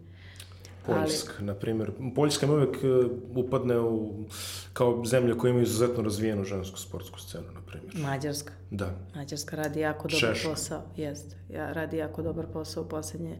Poljska, 0.86 1.32
ali... 1.38 1.46
na 1.46 1.54
primjer. 1.54 1.90
Poljska 2.14 2.46
mi 2.46 2.52
uvek 2.52 2.76
e, 2.76 2.86
upadne 3.34 3.78
u, 3.80 4.24
kao 4.72 5.04
zemlje 5.04 5.38
koje 5.38 5.50
imaju 5.50 5.62
izuzetno 5.62 6.02
razvijenu 6.02 6.44
žensku 6.44 6.78
sportsku 6.78 7.20
scenu, 7.20 7.44
na 7.54 7.60
primjer. 7.66 7.96
Mađarska. 7.96 8.52
Da. 8.70 8.90
Mađarska 9.14 9.56
radi 9.56 9.80
jako 9.80 10.08
dobar 10.08 10.34
Češka. 10.34 10.48
posao. 10.48 10.82
Jeste. 10.96 11.36
Ja, 11.50 11.72
radi 11.72 11.96
jako 11.96 12.22
dobar 12.22 12.46
posao 12.52 12.82
u 12.82 12.88
poslednje, 12.88 13.38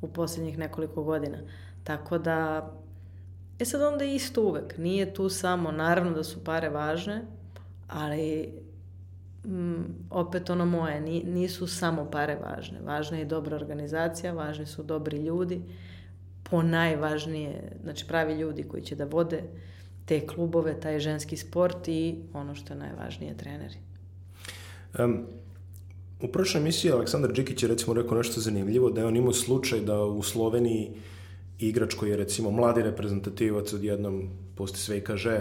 u 0.00 0.08
poslednjih 0.08 0.58
nekoliko 0.58 1.02
godina. 1.02 1.38
Tako 1.84 2.18
da, 2.18 2.70
e 3.58 3.64
sad 3.64 3.82
onda 3.82 4.04
isto 4.04 4.42
uvek. 4.42 4.78
Nije 4.78 5.14
tu 5.14 5.28
samo, 5.28 5.72
naravno 5.72 6.10
da 6.12 6.24
su 6.24 6.44
pare 6.44 6.68
važne, 6.68 7.22
ali 7.88 8.52
mm, 9.44 9.82
opet 10.10 10.50
ono 10.50 10.66
moje, 10.66 11.00
nisu 11.24 11.66
samo 11.66 12.10
pare 12.10 12.36
važne. 12.36 12.80
Važna 12.84 13.16
je 13.16 13.22
i 13.22 13.26
dobra 13.26 13.56
organizacija, 13.56 14.32
važni 14.32 14.66
su 14.66 14.82
dobri 14.82 15.16
ljudi, 15.16 15.62
po 16.50 16.62
najvažnije, 16.62 17.78
znači 17.82 18.06
pravi 18.06 18.34
ljudi 18.34 18.62
koji 18.62 18.82
će 18.82 18.94
da 18.94 19.04
vode 19.04 19.42
te 20.04 20.26
klubove, 20.26 20.80
taj 20.80 21.00
ženski 21.00 21.36
sport 21.36 21.88
i 21.88 22.16
ono 22.32 22.54
što 22.54 22.72
je 22.72 22.78
najvažnije, 22.78 23.36
treneri. 23.36 23.76
Um, 24.98 25.26
u 26.22 26.28
prošloj 26.28 26.60
emisiji 26.60 26.92
Aleksandar 26.92 27.32
Đikić 27.32 27.62
je 27.62 27.68
recimo 27.68 27.94
rekao 27.94 28.18
nešto 28.18 28.40
zanimljivo, 28.40 28.90
da 28.90 29.00
je 29.00 29.06
on 29.06 29.16
imao 29.16 29.32
slučaj 29.32 29.80
da 29.80 30.02
u 30.02 30.22
Sloveniji 30.22 30.90
igrač 31.58 31.94
koji 31.94 32.10
je 32.10 32.16
recimo 32.16 32.50
mladi 32.50 32.82
reprezentativac 32.82 33.72
odjednom 33.72 34.30
pusti 34.56 34.78
sve 34.78 34.98
i 34.98 35.00
kaže 35.00 35.40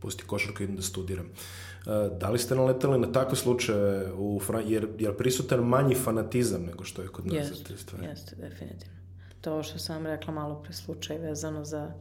pusti 0.00 0.24
košarku 0.26 0.62
i 0.62 0.64
idem 0.64 0.76
da 0.76 0.82
studiram. 0.82 1.26
Uh, 1.26 2.18
da 2.18 2.30
li 2.30 2.38
ste 2.38 2.54
naletali 2.54 2.98
na 2.98 3.12
takve 3.12 3.36
slučaje, 3.36 4.12
u, 4.12 4.40
jer, 4.66 4.88
jer 4.98 5.16
prisutan 5.16 5.60
manji 5.60 5.94
fanatizam 5.94 6.62
nego 6.62 6.84
što 6.84 7.02
je 7.02 7.08
kod 7.08 7.26
nas 7.26 7.36
jest, 7.36 7.58
za 7.58 7.64
te 7.64 7.76
stvari? 7.76 8.06
Jeste, 8.06 8.36
definitivno 8.36 8.99
to 9.40 9.62
što 9.62 9.78
sam 9.78 10.06
rekla 10.06 10.34
malo 10.34 10.62
pre 10.62 10.72
slučaj 10.72 11.18
vezano 11.18 11.64
za 11.64 11.92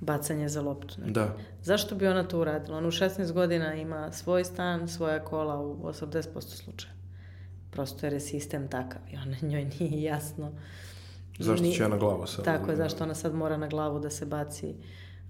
bacanje 0.00 0.48
za 0.48 0.62
loptu. 0.62 0.94
Znači, 0.94 1.12
da. 1.12 1.36
Zašto 1.62 1.94
bi 1.94 2.06
ona 2.06 2.24
to 2.24 2.40
uradila? 2.40 2.78
Ona 2.78 2.88
u 2.88 2.90
16 2.90 3.32
godina 3.32 3.74
ima 3.74 4.12
svoj 4.12 4.44
stan, 4.44 4.88
svoja 4.88 5.24
kola 5.24 5.60
u 5.60 5.76
80% 5.82 6.40
slučaja. 6.40 6.92
Prosto 7.70 8.06
jer 8.06 8.12
je 8.12 8.20
sistem 8.20 8.68
takav 8.68 9.00
i 9.12 9.16
ona 9.16 9.36
njoj 9.42 9.64
nije 9.80 10.02
jasno. 10.02 10.52
Zašto 11.38 11.66
će 11.70 11.88
na 11.88 11.96
glavu 11.96 12.26
sad? 12.26 12.44
Tako 12.44 12.70
je, 12.70 12.76
zašto 12.76 13.04
ona 13.04 13.14
sad 13.14 13.34
mora 13.34 13.56
na 13.56 13.68
glavu 13.68 14.00
da 14.00 14.10
se 14.10 14.26
baci 14.26 14.74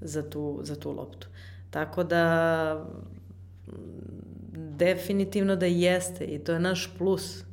za 0.00 0.30
tu, 0.30 0.60
za 0.62 0.76
tu 0.76 0.92
loptu. 0.92 1.28
Tako 1.70 2.04
da 2.04 2.86
definitivno 4.56 5.56
da 5.56 5.66
jeste 5.66 6.24
i 6.24 6.38
to 6.38 6.52
je 6.52 6.60
naš 6.60 6.94
plus 6.98 7.44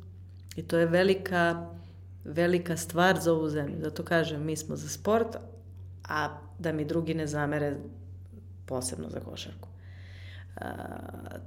I 0.56 0.62
to 0.62 0.78
je 0.78 0.86
velika, 0.86 1.70
velika 2.24 2.76
stvar 2.76 3.20
za 3.20 3.32
ovu 3.32 3.48
zemlju. 3.48 3.80
Zato 3.80 4.02
kažem, 4.02 4.44
mi 4.44 4.56
smo 4.56 4.76
za 4.76 4.88
sport, 4.88 5.36
a 6.08 6.38
da 6.58 6.72
mi 6.72 6.84
drugi 6.84 7.14
ne 7.14 7.26
zamere 7.26 7.76
posebno 8.66 9.08
za 9.10 9.20
košarku. 9.20 9.68
A, 10.56 10.70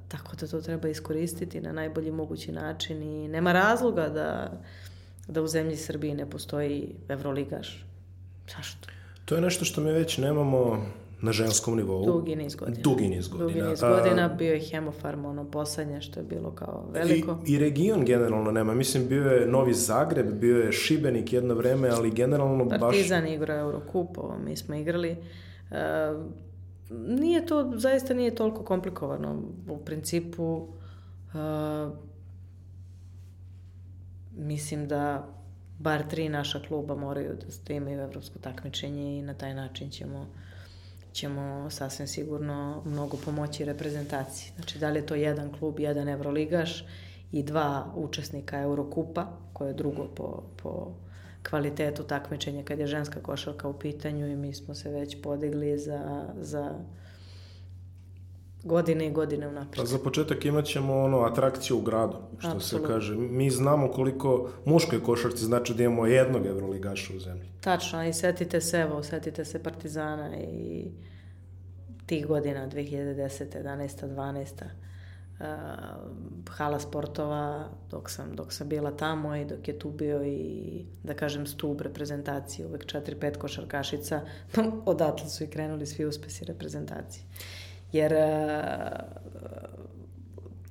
tako 0.08 0.36
da 0.36 0.48
to 0.48 0.62
treba 0.62 0.90
iskoristiti 0.90 1.62
na 1.62 1.72
najbolji 1.72 2.12
mogući 2.12 2.52
način 2.52 3.04
i 3.04 3.28
nema 3.28 3.52
razloga 3.52 4.10
da, 4.10 4.62
da 5.28 5.42
u 5.42 5.48
zemlji 5.48 5.78
Srbiji 5.78 6.14
ne 6.14 6.30
postoji 6.30 6.96
evroligaš. 7.10 7.86
Zašto? 8.56 8.88
To 9.26 9.36
je 9.36 9.42
nešto 9.42 9.66
što 9.66 9.82
mi 9.82 9.92
već 9.92 10.18
nemamo 10.18 10.86
na 11.22 11.32
ženskom 11.32 11.78
nivou. 11.78 12.06
Dugi 12.06 12.36
niz 12.36 12.56
godina. 12.56 12.78
Dugi 12.84 13.08
niz 13.08 13.28
godina. 13.28 13.48
Dugi 13.48 13.62
niz 13.70 13.82
godina, 13.82 14.28
bio 14.28 14.54
je 14.54 14.60
Hemofarm, 14.60 15.26
ono 15.26 15.52
poslednje 15.52 16.02
što 16.02 16.20
je 16.20 16.24
bilo 16.24 16.52
kao 16.52 16.90
veliko. 16.94 17.38
I, 17.46 17.54
I 17.54 17.60
region 17.60 18.06
generalno 18.06 18.52
nema. 18.52 18.74
Mislim, 18.74 19.08
bio 19.08 19.24
je 19.24 19.48
Novi 19.48 19.74
Zagreb, 19.74 20.34
bio 20.34 20.58
je 20.58 20.72
Šibenik 20.72 21.34
jedno 21.34 21.54
vreme, 21.54 21.90
ali 21.90 22.12
generalno 22.12 22.70
Partizan 22.70 22.80
baš... 22.80 22.96
Partizan 22.96 23.28
igra 23.28 23.56
Eurocup, 23.56 24.18
ovo 24.18 24.38
mi 24.46 24.56
smo 24.56 24.76
igrali. 24.76 25.16
Uh, 25.72 26.26
nije 26.92 27.46
to, 27.46 27.72
zaista 27.76 28.14
nije 28.14 28.36
toliko 28.36 28.64
komplikovano. 28.64 29.42
U 29.70 29.78
principu, 29.78 30.68
uh, 31.34 31.94
mislim 34.36 34.88
da 34.88 35.28
bar 35.80 36.04
tri 36.10 36.30
naša 36.30 36.60
kluba 36.68 36.96
moraju 36.96 37.38
da 37.68 37.74
imaju 37.74 38.00
evropsko 38.00 38.40
takmičenje 38.40 39.20
i 39.20 39.22
na 39.22 39.34
taj 39.34 39.54
način 39.54 39.90
ćemo 39.90 40.28
ćemo 41.18 41.70
sasvim 41.70 42.08
sigurno 42.08 42.82
mnogo 42.86 43.18
pomoći 43.26 43.66
reprezentaciji. 43.66 44.52
Znači, 44.56 44.80
da 44.80 44.90
li 44.90 45.00
je 45.00 45.06
to 45.06 45.16
jedan 45.16 45.52
klub, 45.60 45.80
jedan 45.80 46.10
evroligaš 46.10 46.86
i 47.32 47.44
dva 47.44 47.94
učesnika 47.96 48.60
Eurokupa, 48.60 49.28
koje 49.54 49.70
je 49.70 49.74
drugo 49.74 50.08
po, 50.16 50.44
po 50.64 50.92
kvalitetu 51.50 52.04
takmičenja 52.04 52.64
kad 52.64 52.80
je 52.80 52.88
ženska 52.88 53.20
košarka 53.20 53.68
u 53.68 53.80
pitanju 53.80 54.28
i 54.28 54.36
mi 54.36 54.54
smo 54.54 54.76
se 54.76 54.90
već 54.90 55.22
podigli 55.22 55.78
za, 55.78 56.26
za 56.40 56.74
godine 58.64 59.08
i 59.08 59.12
godine 59.12 59.48
unapred. 59.48 59.76
Pa 59.76 59.86
za 59.86 60.00
početak 60.00 60.46
imat 60.46 60.66
ćemo 60.66 61.04
ono, 61.04 61.20
atrakciju 61.20 61.78
u 61.78 61.82
gradu, 61.82 62.18
što 62.40 62.48
Absolutno. 62.48 62.88
se 62.88 62.94
kaže. 62.94 63.16
Mi 63.16 63.50
znamo 63.50 63.92
koliko 63.92 64.50
muškoj 64.66 65.04
košarci 65.04 65.46
znači 65.46 65.74
da 65.74 65.84
imamo 65.84 66.06
jednog 66.06 66.46
evroligaša 66.46 67.14
u 67.16 67.20
zemlji. 67.20 67.50
Tačno, 67.62 68.08
i 68.08 68.14
setite 68.14 68.62
se, 68.62 68.78
evo, 68.78 69.04
setite 69.04 69.46
se 69.46 69.64
Partizana 69.64 70.38
i 70.38 70.92
tih 72.06 72.28
godina, 72.28 72.68
2010. 72.68 73.64
11. 73.64 74.08
12. 74.08 74.64
Uh, 75.40 75.46
hala 76.50 76.80
sportova 76.80 77.70
dok 77.90 78.10
sam, 78.10 78.36
dok 78.36 78.54
sam 78.54 78.70
bila 78.70 78.92
tamo 78.92 79.36
i 79.36 79.46
dok 79.46 79.68
je 79.68 79.80
tu 79.80 79.90
bio 79.90 80.24
i 80.26 80.86
da 81.04 81.14
kažem 81.14 81.48
stub 81.48 81.82
reprezentacije 81.82 82.66
uvek 82.68 82.86
4-5 82.86 83.38
košarkašica 83.38 84.22
odatle 84.86 85.30
su 85.30 85.44
i 85.44 85.48
krenuli 85.48 85.86
svi 85.86 86.06
uspesi 86.06 86.46
reprezentacije 86.46 87.24
jer 87.92 88.14
uh, 88.14 88.20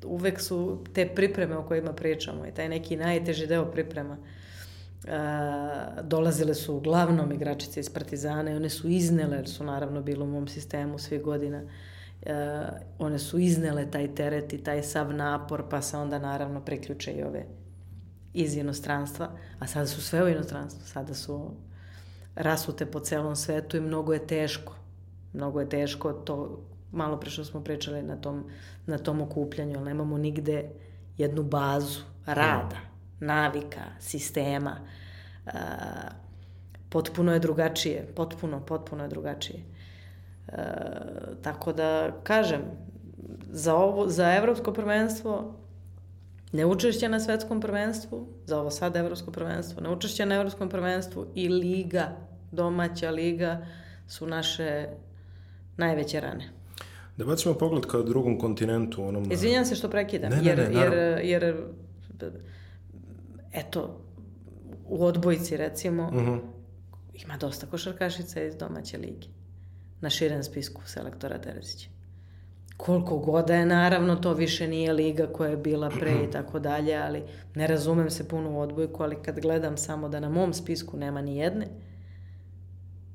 uvek 0.04 0.40
su 0.40 0.84
te 0.94 1.14
pripreme 1.14 1.56
o 1.56 1.66
kojima 1.66 1.92
pričamo 1.92 2.46
i 2.46 2.54
taj 2.54 2.68
neki 2.68 2.96
najteži 2.96 3.46
deo 3.46 3.70
priprema 3.70 4.16
uh, 4.16 5.10
dolazile 6.02 6.54
su 6.54 6.74
uglavnom 6.74 7.32
igračice 7.32 7.80
iz 7.80 7.90
Partizana 7.90 8.50
i 8.50 8.56
one 8.56 8.68
su 8.68 8.88
iznele, 8.88 9.36
jer 9.36 9.48
su 9.48 9.64
naravno 9.64 10.02
bilo 10.02 10.24
u 10.24 10.28
mom 10.28 10.48
sistemu 10.48 10.98
svih 10.98 11.22
godina, 11.22 11.62
uh, 11.62 12.30
one 12.98 13.18
su 13.18 13.38
iznele 13.38 13.90
taj 13.90 14.14
teret 14.14 14.52
i 14.52 14.64
taj 14.64 14.82
sav 14.82 15.14
napor, 15.14 15.64
pa 15.70 15.82
se 15.82 15.96
onda 15.96 16.18
naravno 16.18 16.60
priključe 16.60 17.12
i 17.12 17.22
ove 17.22 17.46
iz 18.34 18.56
inostranstva, 18.56 19.30
a 19.58 19.66
sada 19.66 19.86
su 19.86 20.02
sve 20.02 20.24
u 20.24 20.28
inostranstvu, 20.28 20.86
sada 20.86 21.14
su 21.14 21.50
rasute 22.34 22.86
po 22.86 23.00
celom 23.00 23.36
svetu 23.36 23.76
i 23.76 23.80
mnogo 23.80 24.12
je 24.12 24.26
teško. 24.26 24.74
Mnogo 25.32 25.60
je 25.60 25.68
teško 25.68 26.12
to 26.12 26.62
malo 26.96 27.20
pre 27.20 27.30
što 27.30 27.44
smo 27.44 27.64
pričali 27.64 28.02
na 28.02 28.16
tom, 28.16 28.44
na 28.86 28.98
tom 28.98 29.20
okupljanju, 29.20 29.76
ali 29.76 29.84
nemamo 29.84 30.18
nigde 30.18 30.70
jednu 31.18 31.42
bazu 31.42 32.00
rada, 32.26 32.76
navika, 33.20 33.82
sistema. 34.00 34.76
Uh, 35.46 35.52
potpuno 36.88 37.32
je 37.32 37.38
drugačije, 37.38 38.06
potpuno, 38.16 38.60
potpuno 38.60 39.02
je 39.02 39.08
drugačije. 39.08 39.58
Uh, 40.48 40.54
tako 41.42 41.72
da, 41.72 42.10
kažem, 42.22 42.60
za, 43.50 43.74
ovo, 43.74 44.08
za 44.08 44.34
evropsko 44.34 44.72
prvenstvo 44.72 45.54
neučešće 46.52 47.08
na 47.08 47.20
svetskom 47.20 47.60
prvenstvu, 47.60 48.28
za 48.44 48.60
ovo 48.60 48.70
sad 48.70 48.96
evropsko 48.96 49.30
prvenstvo, 49.30 49.82
neučešće 49.82 50.26
na 50.26 50.34
evropskom 50.34 50.68
prvenstvu 50.68 51.26
i 51.34 51.48
liga, 51.48 52.16
domaća 52.52 53.10
liga 53.10 53.66
su 54.08 54.26
naše 54.26 54.88
najveće 55.76 56.20
rane. 56.20 56.55
Da 57.16 57.24
bacimo 57.24 57.54
pogled 57.54 57.86
ka 57.86 58.02
drugom 58.02 58.38
kontinentu. 58.38 59.04
Onom 59.04 59.32
Izvinjam 59.32 59.64
se 59.64 59.74
što 59.74 59.90
prekidam, 59.90 60.30
ne, 60.30 60.36
ne, 60.36 60.44
jer, 60.44 60.58
ne, 60.58 60.80
jer, 60.80 61.20
jer, 61.24 61.64
eto, 63.52 64.00
u 64.88 65.04
odbojci 65.04 65.56
recimo, 65.56 66.06
uh 66.06 66.14
mhm. 66.14 66.30
-huh. 66.30 66.40
ima 67.24 67.36
dosta 67.36 67.66
košarkašica 67.66 68.42
iz 68.42 68.56
domaće 68.56 68.98
lige. 68.98 69.26
Na 70.00 70.10
širem 70.10 70.44
spisku 70.44 70.82
selektora 70.86 71.38
Terezića. 71.38 71.88
Koliko 72.76 73.18
god 73.18 73.50
je, 73.50 73.66
naravno, 73.66 74.16
to 74.16 74.34
više 74.34 74.68
nije 74.68 74.92
liga 74.92 75.26
koja 75.26 75.50
je 75.50 75.56
bila 75.56 75.90
pre 75.90 76.12
i 76.28 76.30
tako 76.30 76.58
dalje, 76.58 76.96
ali 76.96 77.22
ne 77.54 77.66
razumem 77.66 78.10
se 78.10 78.28
puno 78.28 78.50
u 78.50 78.60
odbojku, 78.60 79.02
ali 79.02 79.16
kad 79.22 79.40
gledam 79.40 79.76
samo 79.76 80.08
da 80.08 80.20
na 80.20 80.28
mom 80.28 80.52
spisku 80.52 80.96
nema 80.96 81.22
ni 81.22 81.36
jedne, 81.36 81.66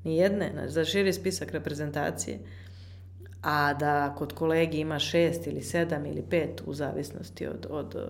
ni 0.04 0.16
jedne, 0.16 0.50
znači, 0.52 0.72
za 0.72 0.84
širi 0.84 1.12
spisak 1.12 1.50
reprezentacije, 1.50 2.38
a 3.42 3.74
da 3.74 4.14
kod 4.18 4.32
kolegi 4.32 4.78
ima 4.78 4.98
šest 4.98 5.46
ili 5.46 5.62
sedam 5.62 6.06
ili 6.06 6.22
pet 6.30 6.62
u 6.66 6.74
zavisnosti 6.74 7.46
od, 7.46 7.66
od 7.70 7.94
uh, 7.94 8.02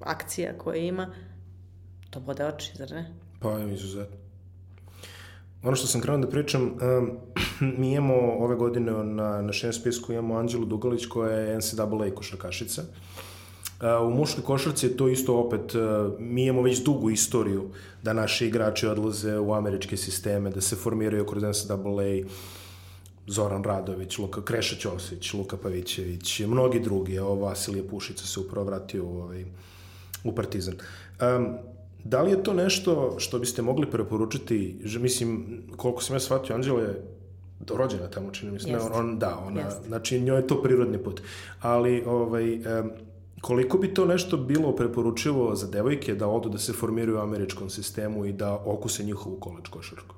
akcija 0.00 0.58
koje 0.58 0.86
ima, 0.86 1.14
to 2.10 2.20
bode 2.20 2.46
oči, 2.46 2.72
zar 2.76 2.90
ne? 2.90 3.14
Pa, 3.40 3.58
izuzetno. 3.58 4.16
Ono 5.62 5.76
što 5.76 5.86
sam 5.86 6.00
krenuo 6.00 6.20
da 6.20 6.28
pričam, 6.30 6.62
um, 6.62 7.10
mi 7.78 7.92
imamo 7.92 8.14
ove 8.14 8.56
godine 8.56 8.92
na, 9.04 9.42
na 9.42 9.52
šem 9.52 9.72
spisku 9.72 10.12
imamo 10.12 10.36
Anđelu 10.36 10.64
Dugalić 10.64 11.06
koja 11.06 11.38
je 11.38 11.58
NCAA 11.58 12.14
košarkašica. 12.14 12.82
Uh, 12.82 14.08
u 14.08 14.10
muškoj 14.10 14.44
košarci 14.44 14.86
je 14.86 14.96
to 14.96 15.08
isto 15.08 15.36
opet, 15.36 15.74
uh, 15.74 15.80
mi 16.18 16.44
imamo 16.44 16.62
već 16.62 16.84
dugu 16.84 17.10
istoriju 17.10 17.70
da 18.02 18.12
naši 18.12 18.46
igrači 18.46 18.86
odlaze 18.86 19.38
u 19.38 19.54
američke 19.54 19.96
sisteme, 19.96 20.50
da 20.50 20.60
se 20.60 20.76
formiraju 20.76 21.26
kroz 21.26 21.42
NCAA, 21.42 22.28
Zoran 23.26 23.64
Radović, 23.64 24.18
Luka 24.18 24.42
Kreša 24.42 24.76
Ćosić, 24.76 25.34
Luka 25.34 25.56
Pavićević, 25.56 26.40
mnogi 26.40 26.80
drugi, 26.80 27.14
evo 27.14 27.34
Vasilije 27.34 27.88
Pušica 27.88 28.26
se 28.26 28.40
upravo 28.40 28.66
vratio 28.66 29.04
u, 29.04 29.18
ovaj, 29.22 29.44
u 30.24 30.34
Partizan. 30.34 30.74
Um, 30.74 31.48
da 32.04 32.22
li 32.22 32.30
je 32.30 32.42
to 32.42 32.52
nešto 32.52 33.14
što 33.18 33.38
biste 33.38 33.62
mogli 33.62 33.90
preporučiti, 33.90 34.80
že, 34.84 34.98
mislim, 34.98 35.62
koliko 35.76 36.02
sam 36.02 36.16
ja 36.16 36.20
shvatio, 36.20 36.54
Anđela 36.54 36.80
je 36.80 37.02
rođena 37.68 38.08
tamo, 38.10 38.30
čini 38.30 38.52
mi 38.52 38.60
se, 38.60 38.68
ne, 38.68 38.78
on, 38.78 38.92
on, 38.92 39.18
da, 39.18 39.38
ona, 39.46 39.60
Jest. 39.60 39.86
znači 39.86 40.20
njoj 40.20 40.38
je 40.38 40.46
to 40.46 40.62
prirodni 40.62 40.98
put, 40.98 41.20
ali 41.60 42.02
ovaj, 42.06 42.54
um, 42.54 42.90
koliko 43.40 43.78
bi 43.78 43.94
to 43.94 44.04
nešto 44.06 44.36
bilo 44.36 44.76
preporučivo 44.76 45.54
za 45.54 45.66
devojke 45.66 46.14
da 46.14 46.28
odu 46.28 46.48
da 46.48 46.58
se 46.58 46.72
formiraju 46.72 47.16
u 47.16 47.20
američkom 47.20 47.70
sistemu 47.70 48.24
i 48.26 48.32
da 48.32 48.62
okuse 48.64 49.04
njihovu 49.04 49.36
koleč 49.40 49.68
košarku? 49.68 50.14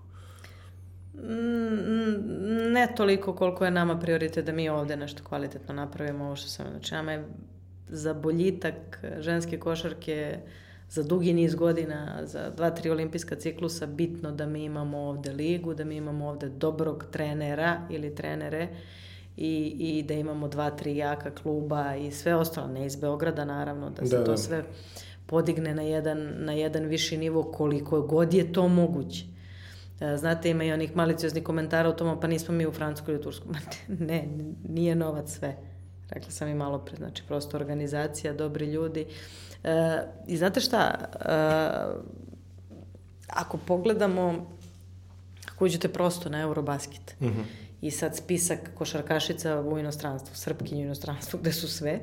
Mm, 1.22 2.72
ne 2.72 2.88
toliko 2.96 3.34
koliko 3.34 3.64
je 3.64 3.70
nama 3.70 3.98
prioritet 3.98 4.44
da 4.44 4.52
mi 4.52 4.68
ovde 4.68 4.96
nešto 4.96 5.24
kvalitetno 5.24 5.74
napravimo, 5.74 6.24
ovo 6.24 6.36
što 6.36 6.48
sam, 6.48 6.66
znači 6.70 6.94
nama 6.94 7.12
je 7.12 7.24
za 7.88 8.14
boljitak 8.14 9.04
ženske 9.18 9.58
košarke 9.58 10.38
za 10.90 11.02
dugi 11.02 11.32
niz 11.32 11.54
godina, 11.54 12.20
za 12.22 12.50
dva, 12.50 12.70
tri 12.70 12.90
olimpijska 12.90 13.36
ciklusa 13.36 13.86
bitno 13.86 14.32
da 14.32 14.46
mi 14.46 14.64
imamo 14.64 14.98
ovde 14.98 15.32
ligu, 15.32 15.74
da 15.74 15.84
mi 15.84 15.96
imamo 15.96 16.28
ovde 16.28 16.48
dobrog 16.48 17.04
trenera 17.10 17.80
ili 17.90 18.14
trenere 18.14 18.68
i, 19.36 19.76
i 19.78 20.02
da 20.02 20.14
imamo 20.14 20.48
dva, 20.48 20.70
tri 20.70 20.96
jaka 20.96 21.30
kluba 21.30 21.96
i 21.96 22.10
sve 22.12 22.34
ostalo, 22.34 22.68
ne 22.68 22.86
iz 22.86 22.96
Beograda 22.96 23.44
naravno, 23.44 23.90
da 23.90 24.06
se 24.06 24.18
da, 24.18 24.24
to 24.24 24.30
da. 24.30 24.36
sve 24.36 24.64
podigne 25.26 25.74
na 25.74 25.82
jedan, 25.82 26.32
na 26.36 26.52
jedan 26.52 26.84
viši 26.84 27.16
nivo 27.16 27.42
koliko 27.42 28.02
god 28.02 28.34
je 28.34 28.52
to 28.52 28.68
moguće. 28.68 29.35
E, 30.00 30.16
znate, 30.16 30.50
ima 30.50 30.64
i 30.64 30.72
onih 30.72 30.96
malicioznih 30.96 31.44
komentara 31.44 31.88
o 31.88 31.92
tome, 31.92 32.20
pa 32.20 32.26
nismo 32.26 32.54
mi 32.54 32.66
u 32.66 32.72
Francuskoj 32.72 33.12
ili 33.12 33.20
u 33.20 33.22
Tursku. 33.22 33.48
ne, 34.08 34.28
nije 34.68 34.94
novac 34.94 35.30
sve. 35.30 35.56
Rekla 36.10 36.30
sam 36.30 36.48
i 36.48 36.54
malo 36.54 36.78
pre, 36.78 36.96
znači 36.96 37.22
prosto 37.28 37.56
organizacija, 37.56 38.32
dobri 38.32 38.66
ljudi. 38.66 39.06
E, 39.64 40.02
I 40.26 40.36
znate 40.36 40.60
šta, 40.60 40.94
e, 41.14 42.06
ako 43.28 43.58
pogledamo, 43.58 44.50
ako 45.52 45.64
uđete 45.64 45.88
prosto 45.88 46.28
na 46.28 46.40
Eurobasket, 46.40 47.16
mhm. 47.20 47.30
-huh. 47.30 47.44
i 47.80 47.90
sad 47.90 48.16
spisak 48.16 48.58
košarkašica 48.74 49.60
u 49.60 49.78
inostranstvu, 49.78 50.34
Srpkinju 50.34 50.80
u 50.80 50.84
inostranstvu, 50.84 51.38
gde 51.40 51.52
su 51.52 51.68
sve, 51.68 52.00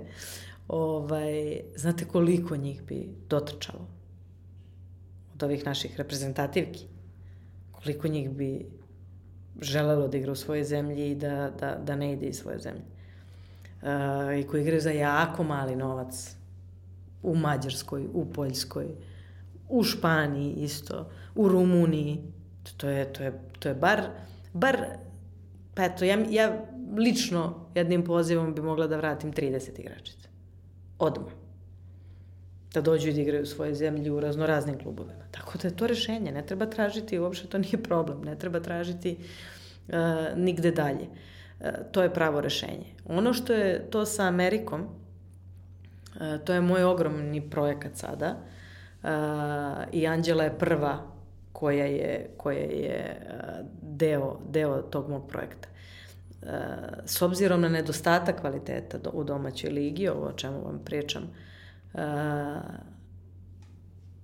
ovaj, 0.68 1.62
znate 1.76 2.06
koliko 2.06 2.56
njih 2.56 2.84
bi 2.84 3.10
dotrčalo 3.30 3.88
od 5.34 5.44
ovih 5.44 5.66
naših 5.66 5.98
reprezentativki? 5.98 6.93
Koliko 7.84 8.07
njih 8.07 8.29
bi 8.29 8.65
želelo 9.61 10.07
da 10.07 10.17
igra 10.17 10.31
u 10.31 10.36
svojoj 10.36 10.63
zemlji 10.63 11.11
i 11.11 11.15
da, 11.15 11.51
da, 11.59 11.75
da 11.75 11.95
ne 11.95 12.13
ide 12.13 12.25
iz 12.25 12.38
svoje 12.38 12.59
zemlje? 12.59 12.84
Uh, 13.81 14.39
I 14.39 14.47
koji 14.47 14.61
igraju 14.61 14.81
za 14.81 14.91
jako 14.91 15.43
mali 15.43 15.75
novac 15.75 16.36
u 17.23 17.36
Mađarskoj, 17.36 18.07
u 18.13 18.25
Poljskoj, 18.25 18.88
u 19.69 19.84
Španiji 19.84 20.53
isto, 20.53 21.09
u 21.36 21.49
Rumuniji. 21.49 22.21
To 22.77 22.89
je, 22.89 23.13
to 23.13 23.23
je, 23.23 23.39
to 23.59 23.69
je 23.69 23.75
bar, 23.75 24.01
bar 24.53 24.77
pa 25.73 25.84
eto, 25.84 26.05
ja, 26.05 26.17
ja 26.29 26.65
lično 26.97 27.69
jednim 27.75 28.03
pozivom 28.03 28.55
bi 28.55 28.61
mogla 28.61 28.88
da 28.88 28.97
vratim 28.97 29.34
30 29.34 29.79
igračica. 29.79 30.29
Odmah. 30.99 31.43
Da 32.74 32.82
dođu 32.82 33.09
i 33.09 33.13
da 33.13 33.21
igraju 33.21 33.43
u 33.43 33.45
svoje 33.45 33.76
zemlji 33.76 34.09
u 34.09 34.19
raznoraznim 34.19 34.80
klubovima. 34.80 35.24
Tako 35.32 35.57
da 35.57 35.67
je 35.67 35.76
to 35.76 35.88
rešenje. 35.88 36.32
Ne 36.32 36.45
treba 36.45 36.65
tražiti, 36.65 37.19
uopšte 37.19 37.47
to 37.47 37.57
nije 37.57 37.84
problem. 37.84 38.21
Ne 38.21 38.36
treba 38.39 38.59
tražiti 38.59 39.17
uh, 39.88 39.93
nigde 40.36 40.71
dalje. 40.71 41.07
Uh, 41.59 41.67
to 41.91 42.03
je 42.03 42.13
pravo 42.13 42.41
rešenje. 42.41 42.95
Ono 43.05 43.34
što 43.34 43.53
je 43.53 43.89
to 43.89 44.05
sa 44.05 44.24
Amerikom, 44.24 44.82
uh, 44.82 46.45
to 46.45 46.53
je 46.53 46.61
moj 46.61 46.84
ogromni 46.84 47.49
projekat 47.49 47.95
sada. 47.95 48.36
Uh, 49.03 49.09
I 49.91 50.07
Anđela 50.07 50.43
je 50.43 50.57
prva 50.59 51.13
koja 51.53 51.86
je, 51.86 52.30
koja 52.38 52.59
je 52.59 53.17
deo, 53.82 54.39
deo 54.49 54.82
tog 54.82 55.09
mog 55.09 55.28
projekta 55.28 55.67
s 57.05 57.21
obzirom 57.21 57.61
na 57.61 57.69
nedostatak 57.69 58.41
kvaliteta 58.41 58.97
u 59.13 59.24
domaćoj 59.24 59.69
ligi, 59.69 60.07
ovo 60.07 60.26
o 60.26 60.32
čemu 60.32 60.63
vam 60.65 60.82
pričam, 60.86 61.24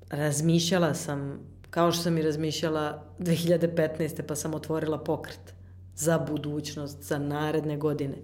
razmišljala 0.09 0.93
sam, 0.93 1.39
kao 1.69 1.91
što 1.91 2.03
sam 2.03 2.17
i 2.17 2.21
razmišljala 2.21 3.03
2015. 3.19 4.21
pa 4.21 4.35
sam 4.35 4.53
otvorila 4.53 5.03
pokret 5.03 5.53
za 5.95 6.19
budućnost, 6.19 7.03
za 7.03 7.17
naredne 7.17 7.77
godine 7.77 8.15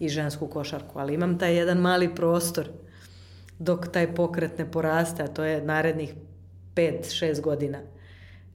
i 0.00 0.08
žensku 0.08 0.46
košarku, 0.46 0.98
ali 0.98 1.14
imam 1.14 1.38
taj 1.38 1.56
jedan 1.56 1.78
mali 1.78 2.14
prostor 2.14 2.68
dok 3.58 3.88
taj 3.88 4.14
pokret 4.14 4.58
ne 4.58 4.70
poraste, 4.70 5.22
a 5.22 5.28
to 5.28 5.44
je 5.44 5.64
narednih 5.64 6.14
5-6 6.74 7.40
godina. 7.40 7.78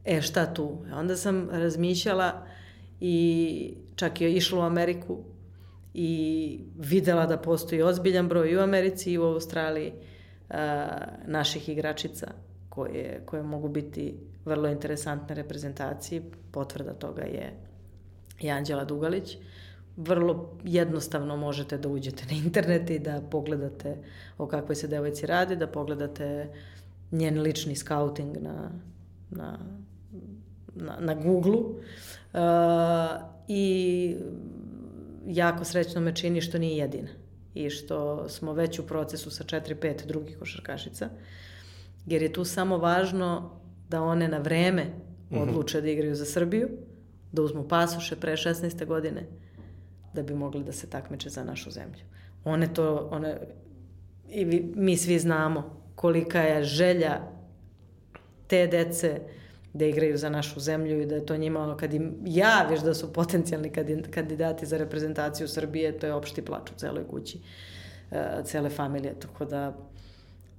E 0.06 0.22
šta 0.22 0.54
tu? 0.54 0.78
Onda 0.94 1.16
sam 1.16 1.50
razmišljala 1.50 2.46
i 3.00 3.74
čak 3.96 4.22
je 4.22 4.34
išla 4.34 4.60
u 4.60 4.62
Ameriku 4.62 5.18
i 5.94 6.60
videla 6.78 7.26
da 7.26 7.38
postoji 7.38 7.82
ozbiljan 7.82 8.28
broj 8.28 8.52
i 8.52 8.58
u 8.58 8.62
Americi 8.62 9.12
i 9.12 9.18
u 9.18 9.24
Australiji 9.24 9.94
naših 11.26 11.70
igračica 11.70 12.28
koje, 12.70 13.22
koje 13.26 13.44
mogu 13.44 13.70
biti 13.70 14.20
vrlo 14.46 14.70
interesantne 14.70 15.36
reprezentacije. 15.36 16.22
Potvrda 16.52 16.94
toga 16.94 17.22
je 17.22 17.54
i 18.40 18.50
Anđela 18.50 18.86
Dugalić. 18.86 19.38
Vrlo 19.98 20.58
jednostavno 20.64 21.38
možete 21.38 21.78
da 21.78 21.90
uđete 21.90 22.26
na 22.26 22.38
internet 22.46 22.90
i 22.90 23.00
da 23.00 23.22
pogledate 23.32 23.98
o 24.38 24.48
kakvoj 24.48 24.76
se 24.76 24.88
devojci 24.88 25.26
radi, 25.26 25.56
da 25.56 25.68
pogledate 25.68 26.50
njen 27.12 27.42
lični 27.42 27.76
scouting 27.76 28.38
na, 28.38 28.72
na, 29.30 29.60
na, 30.76 30.98
na 31.00 31.16
Google-u. 31.16 31.60
Uh, 31.60 32.40
i 33.48 34.16
jako 35.28 35.64
srećno 35.64 36.02
me 36.02 36.16
čini 36.16 36.42
što 36.42 36.58
nije 36.58 36.78
jedina 36.78 37.10
i 37.66 37.70
što 37.70 38.30
smo 38.30 38.54
već 38.54 38.80
u 38.80 38.88
procesu 38.88 39.32
sa 39.32 39.44
4-5 39.44 40.06
drugih 40.06 40.38
košarkašica, 40.38 41.10
jer 42.06 42.22
je 42.22 42.34
tu 42.34 42.46
samo 42.46 42.78
važno 42.78 43.60
da 43.90 44.02
one 44.02 44.28
na 44.28 44.38
vreme 44.38 44.86
mhm. 45.32 45.42
odluče 45.42 45.82
da 45.82 45.90
igraju 45.90 46.16
za 46.16 46.26
Srbiju, 46.26 46.70
da 47.32 47.42
uzmu 47.42 47.68
pasoše 47.68 48.16
pre 48.16 48.32
16. 48.32 48.86
godine, 48.86 49.26
da 50.14 50.24
bi 50.24 50.34
mogli 50.34 50.64
da 50.64 50.72
se 50.72 50.90
takmiče 50.90 51.30
za 51.30 51.44
našu 51.44 51.72
zemlju. 51.72 52.04
One 52.44 52.74
to, 52.74 53.10
one, 53.12 53.38
i 54.30 54.46
vi, 54.46 54.74
mi 54.76 54.98
svi 54.98 55.20
znamo 55.20 55.78
kolika 55.96 56.42
je 56.42 56.64
želja 56.64 57.22
te 58.48 58.68
dece 58.68 59.22
da 59.78 59.86
igraju 59.86 60.18
za 60.18 60.30
našu 60.30 60.60
zemlju 60.60 61.02
i 61.02 61.06
da 61.06 61.16
je 61.16 61.26
to 61.26 61.38
njima 61.38 61.78
kad 61.78 61.94
im 61.94 62.16
javiš 62.26 62.80
da 62.80 62.94
su 62.94 63.14
potencijalni 63.14 63.72
kandidati 64.12 64.66
za 64.66 64.78
reprezentaciju 64.78 65.48
Srbije, 65.48 66.00
to 66.00 66.08
je 66.08 66.14
opšti 66.14 66.42
plač 66.42 66.72
u 66.72 66.74
celoj 66.78 67.08
kući, 67.08 67.40
uh, 68.12 68.18
cele 68.46 68.70
familije, 68.70 69.14
tako 69.20 69.46
da 69.46 69.74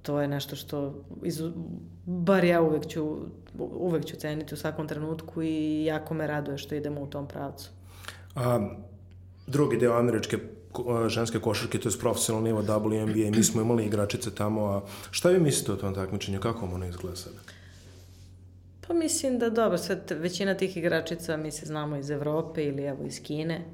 to 0.01 0.21
je 0.21 0.27
nešto 0.27 0.55
što 0.55 1.03
iz, 1.23 1.41
bar 2.05 2.43
ja 2.43 2.61
uvek 2.61 2.87
ću, 2.87 3.17
uvek 3.57 4.05
ću 4.05 4.15
ceniti 4.15 4.53
u 4.53 4.57
svakom 4.57 4.87
trenutku 4.87 5.43
i 5.43 5.85
jako 5.85 6.13
me 6.13 6.27
raduje 6.27 6.57
što 6.57 6.75
idemo 6.75 7.01
u 7.01 7.07
tom 7.07 7.27
pravcu. 7.27 7.69
A, 8.35 8.69
drugi 9.47 9.77
deo 9.77 9.99
američke 9.99 10.37
ženske 11.07 11.39
košarke, 11.39 11.79
to 11.79 11.89
je 11.89 11.97
profesionalno 11.99 12.47
nivo 12.47 12.61
WNBA, 12.61 13.35
mi 13.35 13.43
smo 13.43 13.61
imali 13.61 13.85
igračice 13.85 14.35
tamo, 14.35 14.65
a 14.65 14.81
šta 15.11 15.29
vi 15.29 15.39
mislite 15.39 15.71
o 15.71 15.75
tom 15.75 15.95
takmičenju, 15.95 16.39
kako 16.39 16.65
ono 16.65 16.87
izgleda 16.87 17.15
sada? 17.15 17.37
Pa 18.89 18.95
mislim 18.95 19.39
da 19.39 19.49
dobro, 19.49 19.77
sad 19.77 20.11
većina 20.11 20.53
tih 20.53 20.77
igračica 20.77 21.37
mi 21.37 21.51
se 21.51 21.65
znamo 21.65 21.95
iz 21.95 22.09
Evrope 22.09 22.63
ili 22.63 22.83
evo 22.83 23.05
iz 23.05 23.23
Kine. 23.23 23.65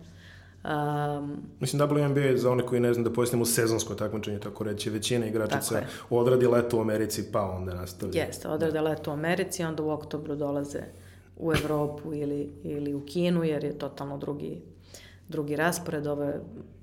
Um, 0.63 1.37
Mislim, 1.59 1.81
WNBA 1.81 2.19
je 2.19 2.37
za 2.37 2.51
one 2.51 2.65
koji 2.65 2.81
ne 2.81 2.93
znam 2.93 3.03
da 3.03 3.13
pojasnimo 3.13 3.45
sezonsko 3.45 3.95
takmičenje, 3.95 4.39
tako 4.39 4.63
reći, 4.63 4.89
većina 4.89 5.25
igračica 5.25 5.81
odradi 6.09 6.47
leto 6.47 6.77
u 6.77 6.81
Americi, 6.81 7.31
pa 7.31 7.41
onda 7.41 7.73
nastavlja. 7.73 8.21
Jeste, 8.21 8.47
odrade 8.47 8.73
da. 8.73 8.81
leto 8.81 9.11
u 9.11 9.13
Americi, 9.13 9.63
onda 9.63 9.83
u 9.83 9.89
oktobru 9.89 10.35
dolaze 10.35 10.81
u 11.37 11.53
Evropu 11.53 12.13
ili, 12.13 12.49
ili 12.63 12.93
u 12.93 13.05
Kinu, 13.05 13.43
jer 13.43 13.63
je 13.63 13.79
totalno 13.79 14.17
drugi, 14.17 14.61
drugi 15.27 15.55
raspored, 15.55 16.07
ove 16.07 16.39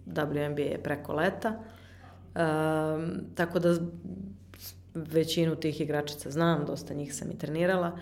WNBA 0.07 0.71
je 0.71 0.83
preko 0.83 1.13
leta. 1.13 1.49
Um, 1.49 3.11
tako 3.35 3.59
da 3.59 3.77
većinu 4.95 5.57
tih 5.57 5.81
igračica 5.81 6.31
znam, 6.31 6.65
dosta 6.67 6.95
njih 6.95 7.15
sam 7.15 7.31
i 7.31 7.39
trenirala. 7.39 7.99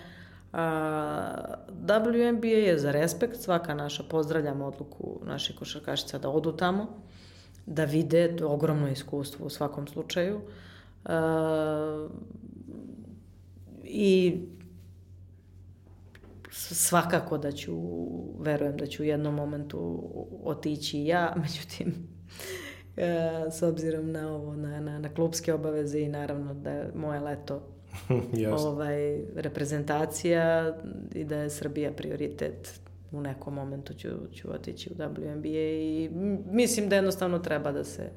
A, 0.53 1.55
WNBA 1.87 2.47
je 2.47 2.79
za 2.79 2.91
respekt, 2.91 3.41
svaka 3.41 3.73
naša, 3.73 4.03
pozdravljam 4.03 4.61
odluku 4.61 5.19
naših 5.25 5.55
košarkašica 5.55 6.17
da 6.17 6.29
odu 6.29 6.51
tamo, 6.51 6.87
da 7.65 7.85
vide, 7.85 8.35
to 8.35 8.49
ogromno 8.49 8.87
iskustvo 8.87 9.45
u 9.45 9.49
svakom 9.49 9.87
slučaju. 9.87 10.41
A, 11.05 12.07
I 13.83 14.37
svakako 16.51 17.37
da 17.37 17.51
ću, 17.51 17.75
verujem 18.39 18.77
da 18.77 18.85
ću 18.85 19.03
u 19.03 19.05
jednom 19.05 19.35
momentu 19.35 20.09
otići 20.43 21.05
ja, 21.05 21.33
međutim, 21.41 22.07
s 23.51 23.61
obzirom 23.61 24.11
na 24.11 24.33
ovo, 24.33 24.55
na, 24.55 24.79
na, 24.79 24.99
na 24.99 25.13
klubske 25.13 25.53
obaveze 25.53 25.99
i 25.99 26.09
naravno 26.09 26.53
da 26.53 26.71
je 26.71 26.91
moje 26.95 27.19
leto 27.19 27.70
ovaj, 28.67 29.21
reprezentacija 29.35 30.75
i 31.15 31.23
da 31.23 31.35
je 31.35 31.49
Srbija 31.49 31.91
prioritet 31.91 32.81
u 33.11 33.21
nekom 33.21 33.53
momentu 33.53 33.93
ću, 33.93 34.07
ću 34.33 34.53
otići 34.53 34.89
u 34.89 34.97
WNBA 35.01 35.79
i 35.81 36.09
mislim 36.51 36.89
da 36.89 36.95
jednostavno 36.95 37.39
treba 37.39 37.71
da 37.71 37.83
se 37.83 38.09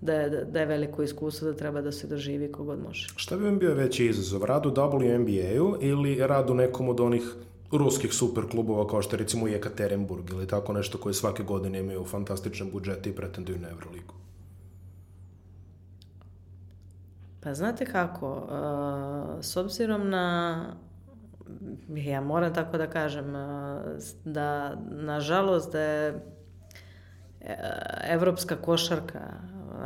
da 0.00 0.14
je, 0.14 0.44
da 0.44 0.60
je 0.60 0.66
veliko 0.66 1.02
iskustvo 1.02 1.50
da 1.50 1.56
treba 1.56 1.80
da 1.80 1.92
se 1.92 2.06
doživi 2.06 2.52
kogod 2.52 2.78
može. 2.82 3.08
Šta 3.16 3.36
bi 3.36 3.44
vam 3.44 3.58
bio 3.58 3.74
veći 3.74 4.06
izazov? 4.06 4.44
Rad 4.44 4.66
u 4.66 4.70
WNBA-u 4.70 5.76
ili 5.80 6.26
rad 6.26 6.50
u 6.50 6.54
nekom 6.54 6.88
od 6.88 7.00
onih 7.00 7.22
ruskih 7.72 8.12
super 8.12 8.44
klubova 8.50 8.86
kao 8.86 9.02
što 9.02 9.16
je 9.16 9.20
recimo 9.20 9.48
Jekaterinburg 9.48 10.30
ili 10.30 10.46
tako 10.46 10.72
nešto 10.72 10.98
koje 10.98 11.14
svake 11.14 11.42
godine 11.42 11.78
imaju 11.78 12.04
fantastične 12.04 12.66
budžete 12.72 13.10
i 13.10 13.12
pretenduju 13.12 13.58
na 13.58 13.68
Euroligu? 13.68 14.14
Pa 17.40 17.54
znate 17.54 17.84
kako, 17.84 18.32
uh, 18.32 19.44
s 19.44 19.56
obzirom 19.56 20.10
na, 20.10 20.66
ja 21.88 22.20
moram 22.20 22.54
tako 22.54 22.78
da 22.78 22.90
kažem, 22.90 23.34
uh, 23.34 23.82
da 24.24 24.76
nažalost 24.90 25.72
da 25.72 25.80
je 25.80 26.14
uh, 26.14 26.20
evropska 28.04 28.56
košarka, 28.56 29.20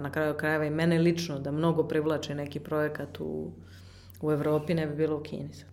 na 0.01 0.11
kraju 0.11 0.35
krajeva 0.35 0.65
i 0.65 0.71
mene 0.71 0.99
lično, 0.99 1.39
da 1.39 1.51
mnogo 1.51 1.89
privlače 1.89 2.35
neki 2.35 2.61
projekat 2.61 3.21
u, 3.21 3.53
u 4.23 4.33
Evropi, 4.33 4.75
ne 4.75 4.87
bi 4.87 4.97
bilo 4.97 5.17
u 5.17 5.23
Kini 5.23 5.55
sad. 5.55 5.69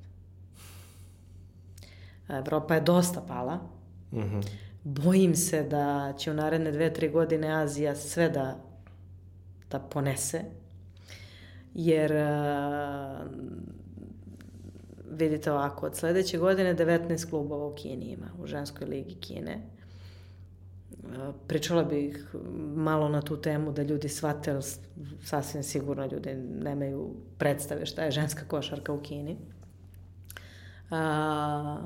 Evropa 2.29 2.75
je 2.75 2.81
dosta 2.81 3.21
pala. 3.27 3.55
Mm 4.11 4.19
-hmm. 4.19 4.47
Bojim 4.83 5.35
se 5.35 5.63
da 5.63 6.13
će 6.17 6.31
u 6.31 6.33
naredne 6.33 6.71
dve, 6.71 6.93
tri 6.93 7.09
godine 7.09 7.53
Azija 7.53 7.95
sve 7.95 8.29
da, 8.29 8.57
da 9.71 9.79
ponese 9.79 10.41
jer 11.73 12.11
uh, 12.11 13.31
vidite 15.11 15.51
ovako, 15.51 15.85
od 15.85 15.95
sledeće 15.95 16.37
godine 16.37 16.75
19 16.75 17.29
klubova 17.29 17.65
u 17.65 17.75
Kini 17.75 18.05
ima, 18.05 18.27
u 18.43 18.47
ženskoj 18.47 18.87
ligi 18.87 19.15
Kine. 19.15 19.61
Pričala 21.47 21.83
bih 21.83 22.35
malo 22.75 23.09
na 23.09 23.21
tu 23.21 23.41
temu 23.41 23.71
da 23.71 23.83
ljudi 23.83 24.09
shvate, 24.09 24.59
sasvim 25.23 25.63
sigurno 25.63 26.05
ljudi 26.05 26.33
nemaju 26.63 27.15
predstave 27.37 27.85
šta 27.85 28.03
je 28.03 28.11
ženska 28.11 28.45
košarka 28.47 28.93
u 28.93 29.01
Kini. 29.01 29.37
A, 30.89 31.77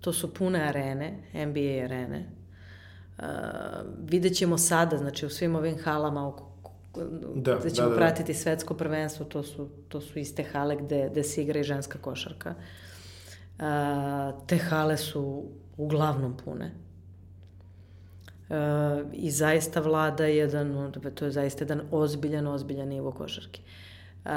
to 0.00 0.12
su 0.12 0.34
pune 0.34 0.60
arene, 0.60 1.18
NBA 1.34 1.84
arene. 1.84 2.30
A, 3.18 3.82
vidjet 3.98 4.36
ćemo 4.36 4.58
sada, 4.58 4.96
znači 4.96 5.26
u 5.26 5.30
svim 5.30 5.56
ovim 5.56 5.78
halama 5.84 6.28
oko 6.28 6.47
da, 7.34 7.58
gde 7.58 7.70
ćemo 7.70 7.88
da, 7.88 7.94
da, 7.94 8.00
da. 8.00 8.06
pratiti 8.06 8.34
svetsko 8.34 8.74
prvenstvo, 8.74 9.24
to 9.24 9.42
su, 9.42 9.68
to 9.88 10.00
su 10.00 10.18
iste 10.18 10.42
hale 10.42 10.76
gde, 10.76 11.08
gde 11.10 11.24
se 11.24 11.42
igra 11.42 11.60
i 11.60 11.64
ženska 11.64 11.98
košarka. 11.98 12.54
A, 13.58 14.32
te 14.46 14.56
hale 14.56 14.96
su 14.96 15.44
uglavnom 15.76 16.36
pune. 16.44 16.74
Uh, 18.48 18.54
i 19.12 19.30
zaista 19.30 19.80
vlada 19.80 20.26
jedan, 20.26 20.92
to 21.14 21.24
je 21.24 21.30
zaista 21.30 21.64
jedan 21.64 21.80
ozbiljan, 21.90 22.46
ozbiljan 22.46 22.88
nivo 22.88 23.12
košarke. 23.12 23.60
Uh, 24.24 24.30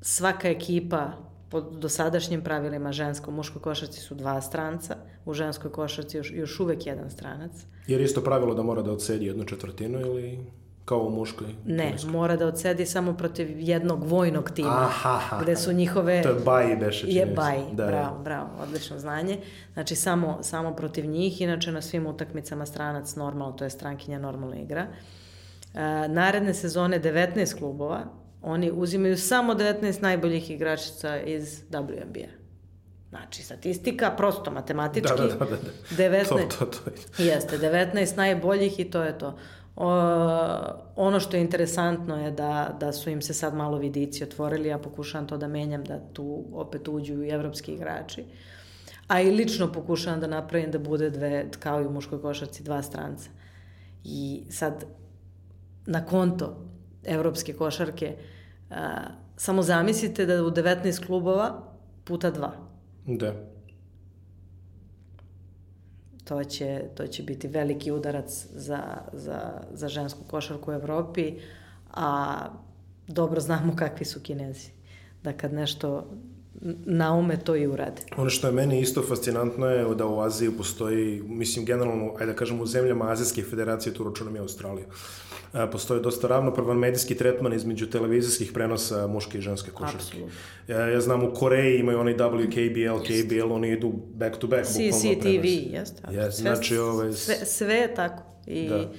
svaka 0.00 0.48
ekipa 0.48 1.12
po 1.50 1.60
dosadašnjim 1.60 2.44
pravilima 2.44 2.92
žensko, 2.92 3.30
muškoj 3.30 3.62
košarci 3.62 4.00
su 4.00 4.14
dva 4.14 4.40
stranca, 4.40 4.96
u 5.26 5.34
ženskoj 5.34 5.72
košarci 5.72 6.16
još, 6.16 6.32
još 6.32 6.60
uvek 6.60 6.86
jedan 6.86 7.10
stranac. 7.10 7.52
Jer 7.86 8.00
isto 8.00 8.20
pravilo 8.20 8.54
da 8.54 8.62
mora 8.62 8.82
da 8.82 8.92
odsedi 8.92 9.26
jednu 9.26 9.44
četvrtinu 9.44 10.00
ili 10.00 10.38
kao 10.84 11.00
u 11.00 11.10
muškoj? 11.10 11.46
Ne, 11.64 11.84
teniskoj? 11.84 12.10
mora 12.10 12.36
da 12.36 12.46
odsedi 12.46 12.86
samo 12.86 13.14
protiv 13.14 13.48
jednog 13.60 14.04
vojnog 14.04 14.50
tima, 14.50 14.88
Aha, 14.88 15.38
gde 15.42 15.56
su 15.56 15.72
njihove... 15.72 16.22
To 16.22 16.28
je 16.28 16.40
Baji 16.44 16.76
beše. 16.76 17.06
Je 17.08 17.26
Baji, 17.26 17.62
da, 17.72 17.86
bravo, 17.86 18.18
bravo, 18.24 18.48
odlično 18.62 18.98
znanje. 18.98 19.38
Znači, 19.72 19.96
samo, 19.96 20.38
samo 20.42 20.74
protiv 20.74 21.06
njih, 21.06 21.40
inače 21.40 21.72
na 21.72 21.82
svim 21.82 22.06
utakmicama 22.06 22.66
stranac 22.66 23.16
normalno, 23.16 23.52
to 23.52 23.64
je 23.64 23.70
strankinja 23.70 24.18
normalna 24.18 24.56
igra. 24.56 24.86
E, 25.74 26.08
naredne 26.08 26.54
sezone 26.54 27.00
19 27.00 27.58
klubova, 27.58 28.04
oni 28.42 28.70
uzimaju 28.74 29.18
samo 29.18 29.54
19 29.54 30.02
najboljih 30.02 30.50
igračica 30.50 31.20
iz 31.20 31.62
WNBA. 31.70 32.45
Znači, 33.10 33.42
statistika, 33.42 34.10
prosto 34.16 34.50
matematički. 34.50 35.16
Da, 35.16 35.26
da, 35.26 35.44
da, 35.44 35.44
da. 35.44 35.56
19, 36.02 36.28
to, 36.28 36.38
to, 36.58 36.66
to. 36.66 36.90
Jeste, 37.22 37.58
19 37.58 38.16
najboljih 38.16 38.80
i 38.80 38.90
to 38.90 39.02
je 39.02 39.18
to. 39.18 39.38
O, 39.76 39.90
ono 40.96 41.20
što 41.20 41.36
je 41.36 41.42
interesantno 41.42 42.24
je 42.24 42.30
da, 42.30 42.76
da 42.80 42.92
su 42.92 43.10
im 43.10 43.22
se 43.22 43.34
sad 43.34 43.54
malo 43.54 43.78
vidici 43.78 44.24
otvorili, 44.24 44.68
ja 44.68 44.78
pokušavam 44.78 45.26
to 45.26 45.36
da 45.36 45.48
menjam, 45.48 45.84
da 45.84 46.00
tu 46.12 46.44
opet 46.52 46.88
uđu 46.88 47.22
i 47.22 47.28
evropski 47.28 47.72
igrači. 47.72 48.24
A 49.08 49.20
i 49.20 49.30
lično 49.30 49.72
pokušavam 49.72 50.20
da 50.20 50.26
napravim 50.26 50.70
da 50.70 50.78
bude 50.78 51.10
dve, 51.10 51.46
kao 51.58 51.82
i 51.82 51.86
u 51.86 51.90
muškoj 51.90 52.22
košarci, 52.22 52.62
dva 52.62 52.82
stranca. 52.82 53.30
I 54.04 54.44
sad, 54.50 54.84
na 55.86 56.06
konto 56.06 56.56
evropske 57.04 57.52
košarke, 57.52 58.16
a, 58.70 59.02
samo 59.36 59.62
zamislite 59.62 60.26
da 60.26 60.44
u 60.44 60.50
19 60.50 61.06
klubova 61.06 61.62
puta 62.04 62.30
dva. 62.30 62.65
Da 63.06 63.34
to 66.28 66.44
će, 66.44 66.82
to 66.94 67.06
će 67.06 67.22
biti 67.22 67.48
veliki 67.48 67.92
udarac 67.92 68.46
za, 68.54 68.82
za, 69.12 69.40
za 69.72 69.88
žensku 69.88 70.20
košarku 70.26 70.70
u 70.70 70.74
Evropi, 70.74 71.34
a 71.92 72.36
dobro 73.08 73.40
znamo 73.40 73.76
kakvi 73.76 74.06
su 74.06 74.20
kinezi. 74.20 74.70
Da 75.22 75.32
kad 75.32 75.52
nešto 75.52 76.10
naume 76.86 77.36
to 77.36 77.56
i 77.56 77.66
urade. 77.66 78.02
Ono 78.16 78.30
što 78.30 78.46
je 78.46 78.52
meni 78.52 78.80
isto 78.80 79.02
fascinantno 79.02 79.66
je 79.66 79.94
da 79.94 80.06
u 80.06 80.20
Aziji 80.20 80.50
postoji, 80.50 81.22
mislim 81.26 81.64
generalno, 81.64 82.14
ajde 82.18 82.32
da 82.32 82.38
kažem 82.38 82.60
u 82.60 82.66
zemljama 82.66 83.10
Azijske 83.10 83.42
federacije, 83.42 83.94
tu 83.94 84.04
računam 84.04 84.36
i 84.36 84.38
Australiju, 84.38 84.86
postoji 85.72 86.02
dosta 86.02 86.28
ravnopravan 86.28 86.78
medijski 86.78 87.14
tretman 87.14 87.52
između 87.52 87.86
televizijskih 87.86 88.52
prenosa 88.52 89.06
muške 89.06 89.38
i 89.38 89.40
ženske 89.40 89.70
košarke. 89.70 90.18
Ja, 90.68 90.88
ja 90.88 91.00
znam 91.00 91.24
u 91.24 91.34
Koreji 91.34 91.78
imaju 91.78 92.00
onaj 92.00 92.14
WKBL, 92.14 92.98
KBL, 93.04 93.52
oni 93.52 93.70
idu 93.70 93.92
back 94.14 94.38
to 94.38 94.46
back. 94.46 94.66
CCTV, 94.66 95.44
jeste. 95.44 96.02
Yes, 96.08 96.30
znači. 96.30 96.78
Ovaj 96.78 97.12
sve, 97.12 97.34
sve 97.34 97.74
je 97.74 97.94
tako. 97.94 98.22
I, 98.46 98.68
da. 98.68 98.90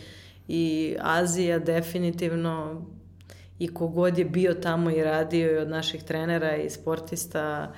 I 0.48 0.96
Azija 1.00 1.60
definitivno 1.60 2.86
i 3.60 3.74
kogod 3.74 4.18
je 4.18 4.26
bio 4.26 4.54
tamo 4.54 4.92
i 4.92 5.04
radio 5.04 5.52
i 5.52 5.58
od 5.58 5.70
naših 5.70 6.04
trenera 6.04 6.58
i 6.58 6.70
sportista 6.70 7.74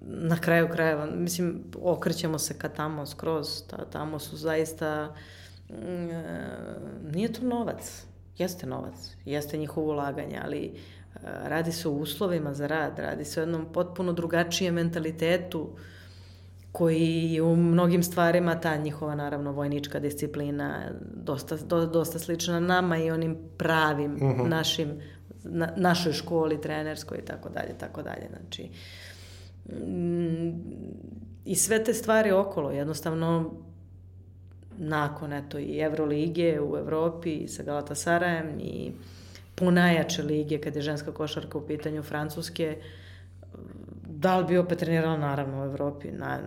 na 0.00 0.40
kraju 0.40 0.68
krajeva, 0.72 1.06
mislim, 1.06 1.64
okrećemo 1.82 2.38
se 2.38 2.58
ka 2.58 2.68
tamo 2.68 3.06
skroz, 3.06 3.62
ta, 3.70 3.84
tamo 3.84 4.18
su 4.18 4.36
zaista 4.36 5.14
e, 5.14 5.43
nije 7.12 7.32
to 7.32 7.44
novac. 7.46 8.06
Jeste 8.38 8.66
novac, 8.66 9.16
jeste 9.24 9.56
njihovo 9.56 9.92
ulaganje, 9.92 10.40
ali 10.44 10.64
e, 10.66 10.70
radi 11.22 11.72
se 11.72 11.88
o 11.88 11.92
uslovima 11.92 12.54
za 12.54 12.66
rad, 12.66 12.98
radi 12.98 13.24
se 13.24 13.40
o 13.40 13.42
jednom 13.42 13.66
potpuno 13.72 14.12
drugačijem 14.12 14.74
mentalitetu 14.74 15.70
koji 16.72 17.32
je 17.32 17.42
u 17.42 17.56
mnogim 17.56 18.02
stvarima 18.02 18.60
ta 18.60 18.76
njihova 18.76 19.14
naravno 19.14 19.52
vojnička 19.52 20.00
disciplina 20.00 20.90
dosta, 21.14 21.56
do, 21.56 21.86
dosta 21.86 22.18
slična 22.18 22.60
nama 22.60 22.98
i 22.98 23.10
onim 23.10 23.36
pravim 23.58 24.14
uh 24.14 24.22
mhm. 24.22 24.40
-huh. 24.40 24.48
našim 24.48 25.00
na, 25.44 25.72
našoj 25.76 26.12
školi 26.12 26.60
trenerskoj 26.60 27.18
i 27.18 27.24
tako 27.24 27.48
dalje 27.48 27.78
tako 27.78 28.02
dalje 28.02 28.28
znači 28.28 28.70
mm, 29.86 30.50
i 31.44 31.54
sve 31.54 31.84
te 31.84 31.94
stvari 31.94 32.30
okolo 32.32 32.70
jednostavno 32.70 33.50
nakon 34.78 35.32
eto 35.32 35.58
i 35.58 35.80
Evrolige 35.80 36.60
u 36.60 36.76
Evropi 36.76 37.48
sa 37.48 37.62
Galatasarajem 37.62 38.60
i 38.60 38.92
punajače 39.54 40.22
lige 40.22 40.58
kad 40.58 40.76
je 40.76 40.82
ženska 40.82 41.12
košarka 41.12 41.58
u 41.58 41.66
pitanju 41.66 42.02
Francuske 42.02 42.76
da 44.24 44.38
li 44.38 44.44
bi 44.44 44.58
opet 44.58 44.78
trenirala 44.78 45.16
naravno 45.16 45.62
u 45.62 45.64
Evropi? 45.64 46.08
Na, 46.12 46.38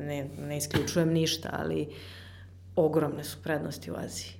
ne, 0.00 0.28
ne 0.38 0.56
isključujem 0.56 1.12
ništa 1.12 1.48
ali 1.52 1.88
ogromne 2.76 3.24
su 3.24 3.38
prednosti 3.42 3.90
u 3.90 3.94
Aziji. 3.96 4.32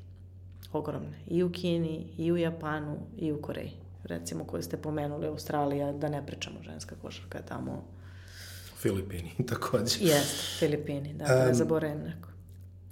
Ogromne. 0.72 1.18
I 1.26 1.42
u 1.42 1.52
Kini 1.52 2.06
i 2.18 2.32
u 2.32 2.36
Japanu 2.36 2.96
i 3.18 3.32
u 3.32 3.42
Koreji. 3.42 3.72
Recimo 4.04 4.44
koje 4.44 4.62
ste 4.62 4.76
pomenuli 4.76 5.26
Australija 5.26 5.92
da 5.92 6.08
ne 6.08 6.26
pričamo 6.26 6.62
ženska 6.62 6.94
košarka 7.02 7.38
tamo 7.42 7.84
Filipini 8.76 9.30
takođe. 9.48 9.98
Jeste 10.00 10.58
Filipini 10.58 11.14
da 11.14 11.24
um, 11.24 11.48
ne 11.48 11.54
zaboravim 11.54 11.98
neko 11.98 12.28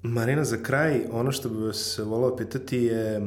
Marina, 0.08 0.44
za 0.44 0.56
kraj, 0.62 1.00
ono 1.12 1.32
što 1.32 1.48
bih 1.48 1.58
vas 1.58 1.98
volao 1.98 2.36
pitati 2.36 2.76
je, 2.76 3.20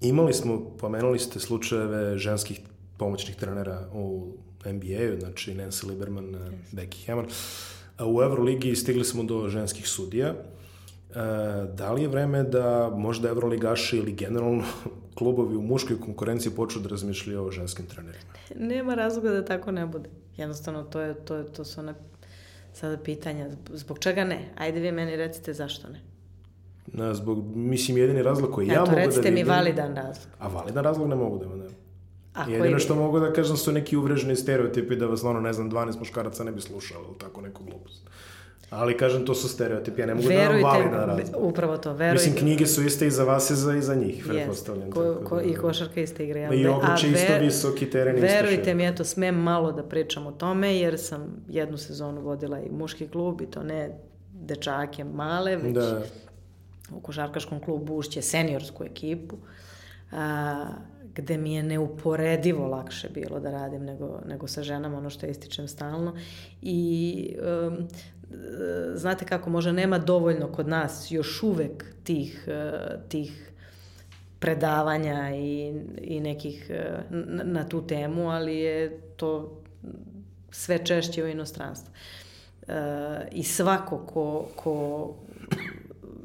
imali 0.00 0.32
smo, 0.32 0.76
pomenuli 0.78 1.18
ste 1.18 1.40
slučajeve 1.40 2.18
ženskih 2.18 2.60
pomoćnih 2.96 3.36
trenera 3.36 3.88
u 3.94 4.32
NBA-u, 4.66 5.20
znači 5.20 5.54
Nancy 5.54 5.86
Lieberman, 5.88 6.24
yes. 6.24 6.52
Becky 6.72 7.06
Hammond. 7.06 7.28
U 8.00 8.22
Euroligi 8.22 8.76
stigli 8.76 9.04
smo 9.04 9.22
do 9.22 9.48
ženskih 9.48 9.88
sudija. 9.88 10.28
E, 10.28 10.34
da 11.74 11.92
li 11.92 12.02
je 12.02 12.08
vreme 12.08 12.42
da 12.42 12.90
možda 12.96 13.28
Euroligaši 13.28 13.96
ili 13.96 14.12
generalno 14.12 14.64
klubovi 15.18 15.56
u 15.56 15.62
muškoj 15.62 16.00
konkurenciji 16.00 16.52
počnu 16.52 16.82
da 16.82 16.88
razmišljaju 16.88 17.44
o 17.44 17.50
ženskim 17.50 17.86
trenerima? 17.86 18.32
Nema 18.56 18.94
razloga 18.94 19.30
da 19.30 19.44
tako 19.44 19.70
ne 19.70 19.86
bude. 19.86 20.10
Jednostavno, 20.36 20.82
to, 20.82 21.00
je, 21.00 21.14
to, 21.14 21.34
je, 21.34 21.52
to 21.52 21.64
su 21.64 21.80
one 21.80 21.94
sada 22.72 22.96
pitanja. 22.96 23.50
Zbog 23.72 23.98
čega 23.98 24.24
ne? 24.24 24.50
Ajde 24.56 24.80
vi 24.80 24.92
meni 24.92 25.16
recite 25.16 25.52
zašto 25.52 25.88
ne. 25.88 26.11
Na, 26.92 27.14
zbog, 27.14 27.56
mislim, 27.56 27.98
jedini 27.98 28.22
razlog 28.22 28.50
koji 28.50 28.66
ja, 28.66 28.74
ja 28.74 28.80
mogu 28.80 28.90
da 28.90 28.96
vidim... 28.96 29.10
recite 29.10 29.30
mi 29.30 29.44
validan 29.44 29.96
razlog. 29.96 30.26
A 30.38 30.48
validan 30.48 30.84
razlog 30.84 31.08
ne 31.08 31.16
mogu 31.16 31.38
da 31.38 31.46
vam 31.46 31.62
A 32.34 32.50
Jedino 32.50 32.78
što 32.78 32.94
mogu 32.94 33.20
da 33.20 33.32
kažem 33.32 33.56
su 33.56 33.72
neki 33.72 33.96
uvreženi 33.96 34.36
stereotipi 34.36 34.96
da 34.96 35.06
vas, 35.06 35.24
ono, 35.24 35.40
ne 35.40 35.52
znam, 35.52 35.70
12 35.70 35.98
muškaraca 35.98 36.44
ne 36.44 36.52
bi 36.52 36.60
slušalo 36.60 37.04
ili 37.08 37.18
tako 37.18 37.40
neku 37.40 37.64
glupost. 37.64 38.02
Ali 38.70 38.96
kažem, 38.96 39.26
to 39.26 39.34
su 39.34 39.48
stereotipi, 39.48 40.00
ja 40.00 40.06
ne 40.06 40.14
mogu 40.14 40.28
verujte, 40.28 40.62
da 40.62 40.68
vam 40.68 40.78
validan 40.78 41.18
razlog. 41.18 41.44
Upravo 41.44 41.76
to, 41.76 41.92
verujte. 41.92 42.24
Mislim, 42.24 42.44
knjige 42.44 42.66
su 42.66 42.82
iste 42.82 43.06
i 43.06 43.10
za 43.10 43.24
vas 43.24 43.50
i 43.50 43.54
za, 43.54 43.76
i 43.76 43.82
za 43.82 43.94
njih, 43.94 44.24
pretpostavljam. 44.28 44.90
Ko, 44.90 45.16
ko, 45.24 45.36
da, 45.36 45.42
I 45.42 45.54
košarka 45.54 46.00
iste 46.00 46.24
igre. 46.24 46.48
I 46.52 46.66
obruče 46.66 47.08
isto 47.08 47.38
visoki 47.40 47.90
teren 47.90 48.16
isto 48.16 48.26
Verujte 48.26 48.74
mi, 48.74 48.86
eto, 48.86 49.04
smem 49.04 49.34
malo 49.34 49.72
da 49.72 49.82
pričam 49.82 50.26
o 50.26 50.32
tome, 50.32 50.76
jer 50.76 50.98
sam 50.98 51.44
jednu 51.48 51.78
sezonu 51.78 52.20
vodila 52.20 52.60
i 52.60 52.70
muški 52.70 53.08
klub 53.08 53.40
i 53.40 53.46
to 53.46 53.62
ne 53.62 53.98
dečake 54.32 55.04
male, 55.04 55.56
već 55.56 55.74
da 55.74 56.02
u 56.94 57.00
košarkaškom 57.00 57.60
klubu 57.60 57.96
Ušće 57.96 58.22
seniorsku 58.22 58.84
ekipu, 58.84 59.36
a, 60.12 60.66
gde 61.14 61.38
mi 61.38 61.54
je 61.54 61.62
neuporedivo 61.62 62.66
lakše 62.66 63.08
bilo 63.08 63.40
da 63.40 63.50
radim 63.50 63.84
nego, 63.84 64.20
nego 64.26 64.46
sa 64.46 64.62
ženama, 64.62 64.98
ono 64.98 65.10
što 65.10 65.26
ističem 65.26 65.68
stalno. 65.68 66.16
I 66.62 67.36
um, 67.68 67.88
znate 68.94 69.24
kako, 69.24 69.50
možda 69.50 69.72
nema 69.72 69.98
dovoljno 69.98 70.52
kod 70.52 70.68
nas 70.68 71.10
još 71.10 71.42
uvek 71.42 71.84
tih, 72.04 72.48
uh, 72.48 73.08
tih 73.08 73.52
predavanja 74.38 75.36
i, 75.36 75.74
i 76.00 76.20
nekih 76.20 76.70
uh, 76.70 77.02
na, 77.10 77.44
na 77.44 77.68
tu 77.68 77.86
temu, 77.86 78.30
ali 78.30 78.56
je 78.56 79.00
to 79.16 79.62
sve 80.50 80.84
češće 80.84 81.24
u 81.24 81.28
inostranstvu. 81.28 81.92
i 83.32 83.42
svako 83.42 83.98
ko, 83.98 84.48
ko 84.56 85.14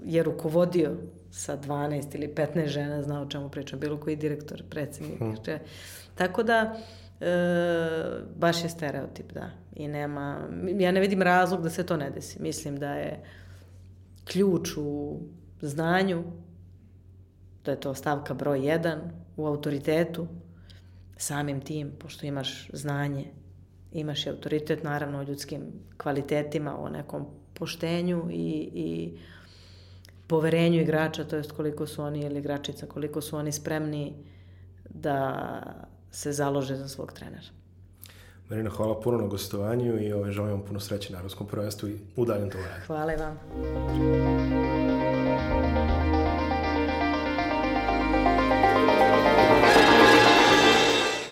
je 0.08 0.24
rukovodio 0.24 0.96
sa 1.32 1.58
12 1.58 2.16
ili 2.16 2.34
15 2.36 2.68
žena 2.68 3.04
zna 3.04 3.22
o 3.22 3.26
čemu 3.26 3.50
pričam, 3.50 3.80
bilo 3.80 3.98
koji 4.00 4.16
direktor, 4.16 4.64
predsednik. 4.70 5.20
Hmm. 5.20 5.36
Tako 6.16 6.44
da, 6.44 6.78
e, 7.22 7.28
baš 8.36 8.64
je 8.64 8.70
stereotip, 8.70 9.34
da. 9.34 9.50
I 9.76 9.88
nema, 9.88 10.48
ja 10.80 10.92
ne 10.92 11.00
vidim 11.00 11.22
razlog 11.22 11.62
da 11.62 11.70
se 11.70 11.86
to 11.86 11.98
ne 11.98 12.10
desi. 12.10 12.42
Mislim 12.42 12.78
da 12.80 12.94
je 12.94 13.24
ključ 14.26 14.78
u 14.78 15.20
znanju, 15.62 16.24
da 17.66 17.72
je 17.72 17.80
to 17.80 17.94
stavka 17.94 18.34
broj 18.34 18.60
1, 18.60 18.98
u 19.38 19.46
autoritetu, 19.48 20.28
samim 21.18 21.62
tim, 21.62 21.92
pošto 22.00 22.26
imaš 22.26 22.70
znanje, 22.74 23.26
imaš 23.94 24.26
i 24.26 24.30
autoritet, 24.30 24.84
naravno, 24.84 25.20
o 25.20 25.24
ljudskim 25.24 25.62
kvalitetima, 25.98 26.80
o 26.80 26.90
nekom 26.90 27.26
poštenju 27.54 28.28
i, 28.32 28.70
i 28.74 29.18
poverenju 30.28 30.82
igrača, 30.82 31.24
to 31.24 31.36
jest 31.36 31.52
koliko 31.52 31.88
su 31.88 32.04
oni 32.04 32.20
ili 32.20 32.40
igračica, 32.40 32.86
koliko 32.86 33.22
su 33.22 33.38
oni 33.38 33.52
spremni 33.52 34.14
da 34.90 35.52
se 36.12 36.32
založe 36.32 36.76
za 36.76 36.88
svog 36.88 37.14
trenera. 37.14 37.48
Marina, 38.50 38.70
hvala 38.70 39.02
puno 39.02 39.18
na 39.18 39.28
gostovanju 39.28 40.04
i 40.04 40.14
ovaj, 40.14 40.32
želim 40.32 40.52
vam 40.52 40.62
puno 40.62 40.80
sreće 40.80 41.14
na 41.14 41.22
Ruskom 41.22 41.48
prvenstvu 41.48 41.90
i 41.90 42.00
u 42.16 42.26
daljem 42.26 42.50
to 42.50 42.58
Hvala 42.88 43.14
i 43.14 43.16
vam. 43.16 44.97